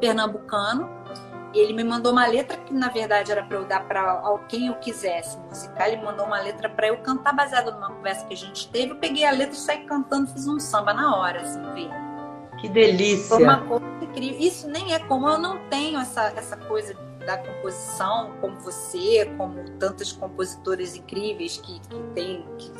pernambucano. 0.00 0.88
Ele 1.54 1.72
me 1.72 1.82
mandou 1.82 2.12
uma 2.12 2.26
letra 2.26 2.56
que, 2.58 2.74
na 2.74 2.88
verdade, 2.88 3.32
era 3.32 3.42
para 3.42 3.56
eu 3.56 3.64
dar 3.64 3.86
para 3.86 4.22
quem 4.48 4.66
eu 4.66 4.74
quisesse 4.74 5.38
musical. 5.38 5.86
Ele 5.86 6.02
mandou 6.02 6.26
uma 6.26 6.40
letra 6.40 6.68
para 6.68 6.88
eu 6.88 6.98
cantar 6.98 7.32
baseada 7.34 7.70
numa 7.70 7.90
conversa 7.90 8.26
que 8.26 8.34
a 8.34 8.36
gente 8.36 8.68
teve. 8.68 8.92
Eu 8.92 8.96
peguei 8.96 9.24
a 9.24 9.30
letra 9.30 9.54
e 9.54 9.58
saí 9.58 9.84
cantando, 9.84 10.30
fiz 10.30 10.46
um 10.46 10.60
samba 10.60 10.92
na 10.92 11.16
hora, 11.16 11.40
assim, 11.40 11.62
ver. 11.72 11.90
Que 12.60 12.68
delícia. 12.68 13.28
Foi 13.28 13.42
uma 13.42 13.62
coisa 13.66 13.84
incrível. 14.02 14.40
Isso 14.40 14.68
nem 14.68 14.92
é 14.92 14.98
como 14.98 15.28
eu 15.28 15.38
não 15.38 15.58
tenho 15.68 15.98
essa, 16.00 16.32
essa 16.36 16.56
coisa 16.56 16.94
da 17.24 17.38
composição, 17.38 18.32
como 18.40 18.58
você, 18.60 19.30
como 19.36 19.62
tantos 19.78 20.12
compositores 20.12 20.96
incríveis 20.96 21.58
que, 21.58 21.80
que, 21.80 22.02
tem, 22.14 22.46
que 22.58 22.72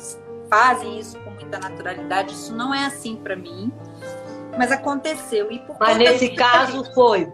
fazem 0.49 0.99
isso 0.99 1.19
com 1.19 1.31
muita 1.31 1.59
naturalidade. 1.59 2.33
Isso 2.33 2.53
não 2.53 2.73
é 2.73 2.85
assim 2.85 3.15
para 3.15 3.35
mim. 3.35 3.71
Mas 4.57 4.71
aconteceu. 4.71 5.51
E 5.51 5.59
por 5.59 5.77
Mas 5.79 5.97
nesse 5.97 6.29
caso 6.29 6.83
foi. 6.93 7.31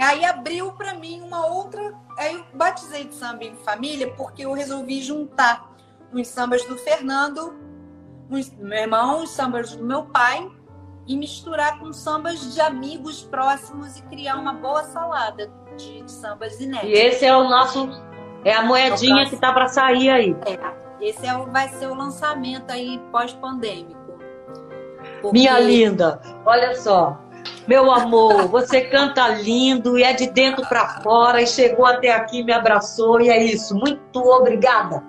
Aí 0.00 0.24
abriu 0.24 0.72
para 0.72 0.94
mim 0.94 1.20
uma 1.22 1.46
outra. 1.46 1.94
Aí 2.18 2.34
eu 2.34 2.44
batizei 2.54 3.04
de 3.04 3.14
samba 3.14 3.44
em 3.44 3.54
família 3.56 4.12
porque 4.16 4.44
eu 4.44 4.52
resolvi 4.52 5.00
juntar 5.02 5.70
uns 6.12 6.28
sambas 6.28 6.64
do 6.64 6.76
Fernando, 6.76 7.54
uns 8.30 8.48
do 8.50 8.64
meu 8.64 8.78
irmão, 8.78 9.22
os 9.22 9.30
sambas 9.30 9.74
do 9.76 9.84
meu 9.84 10.04
pai 10.04 10.48
e 11.06 11.16
misturar 11.16 11.78
com 11.78 11.92
sambas 11.92 12.54
de 12.54 12.60
amigos 12.60 13.22
próximos 13.22 13.96
e 13.98 14.02
criar 14.02 14.36
uma 14.36 14.54
boa 14.54 14.82
salada 14.84 15.50
de, 15.76 16.02
de 16.02 16.10
sambas 16.10 16.58
E 16.60 16.64
inéditos. 16.64 16.98
esse 16.98 17.24
é 17.26 17.36
o 17.36 17.44
nosso. 17.48 17.88
É 18.44 18.52
a 18.54 18.62
moedinha 18.62 19.28
que 19.28 19.36
tá 19.36 19.52
para 19.52 19.68
sair 19.68 20.10
aí. 20.10 20.36
É, 20.46 21.04
esse 21.04 21.26
é 21.26 21.36
o, 21.36 21.46
vai 21.50 21.68
ser 21.68 21.86
o 21.88 21.94
lançamento 21.94 22.70
aí 22.70 23.00
pós-pandêmico. 23.12 24.00
Porque- 25.20 25.38
Minha 25.38 25.58
linda, 25.60 26.20
olha 26.44 26.74
só. 26.74 27.18
Meu 27.66 27.90
amor, 27.90 28.48
você 28.48 28.82
canta 28.82 29.28
lindo 29.28 29.98
e 29.98 30.02
é 30.02 30.12
de 30.12 30.30
dentro 30.30 30.66
para 30.68 31.00
fora 31.02 31.40
e 31.40 31.46
chegou 31.46 31.86
até 31.86 32.12
aqui, 32.12 32.42
me 32.42 32.52
abraçou 32.52 33.20
e 33.20 33.28
é 33.30 33.42
isso. 33.42 33.74
Muito 33.74 34.18
obrigada. 34.18 35.02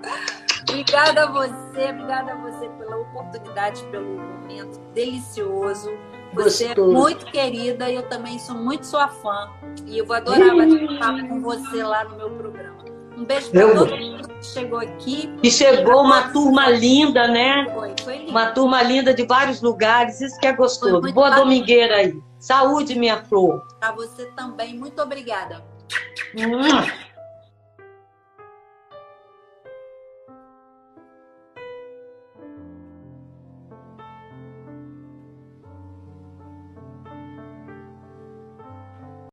Obrigada 0.70 1.24
a 1.24 1.32
você, 1.32 1.90
obrigada 1.90 2.32
a 2.32 2.36
você 2.36 2.68
pela 2.70 2.98
oportunidade, 2.98 3.84
pelo 3.92 4.06
momento 4.06 4.80
delicioso. 4.94 5.92
Você 6.34 6.68
Gostoso. 6.68 6.92
é 6.92 6.94
muito 6.94 7.26
querida 7.28 7.90
e 7.90 7.96
eu 7.96 8.04
também 8.04 8.38
sou 8.40 8.56
muito 8.56 8.86
sua 8.86 9.08
fã. 9.08 9.50
E 9.86 9.98
eu 9.98 10.06
vou 10.06 10.16
adorar 10.16 10.56
bater 10.56 11.00
papo 11.00 11.28
com 11.28 11.42
você 11.42 11.84
lá 11.84 12.04
no 12.04 12.18
meu 12.18 12.30
programa. 12.30 12.76
Um 13.18 13.24
beijo 13.24 13.50
para 13.50 13.74
todo 13.74 13.98
mundo 13.98 14.28
que 14.28 14.46
chegou 14.46 14.80
aqui. 14.80 15.34
E 15.42 15.50
chegou 15.50 16.02
uma 16.02 16.30
turma 16.34 16.70
linda, 16.70 17.28
né? 17.30 17.66
Foi, 17.74 17.94
foi 18.04 18.18
lindo. 18.18 18.32
Uma 18.32 18.48
turma 18.48 18.84
linda 18.84 19.14
de 19.14 19.26
vários 19.26 19.62
lugares, 19.62 20.20
isso 20.20 20.38
que 20.40 20.48
é 20.48 20.54
gostoso. 20.54 21.00
Boa 21.00 21.30
bacana. 21.30 21.38
domingueira 21.38 21.96
aí. 21.96 22.22
Saúde, 22.46 22.94
minha 22.94 23.24
flor. 23.26 23.66
Para 23.80 23.92
você 23.94 24.28
também, 24.36 24.78
muito 24.78 25.02
obrigada. 25.02 25.66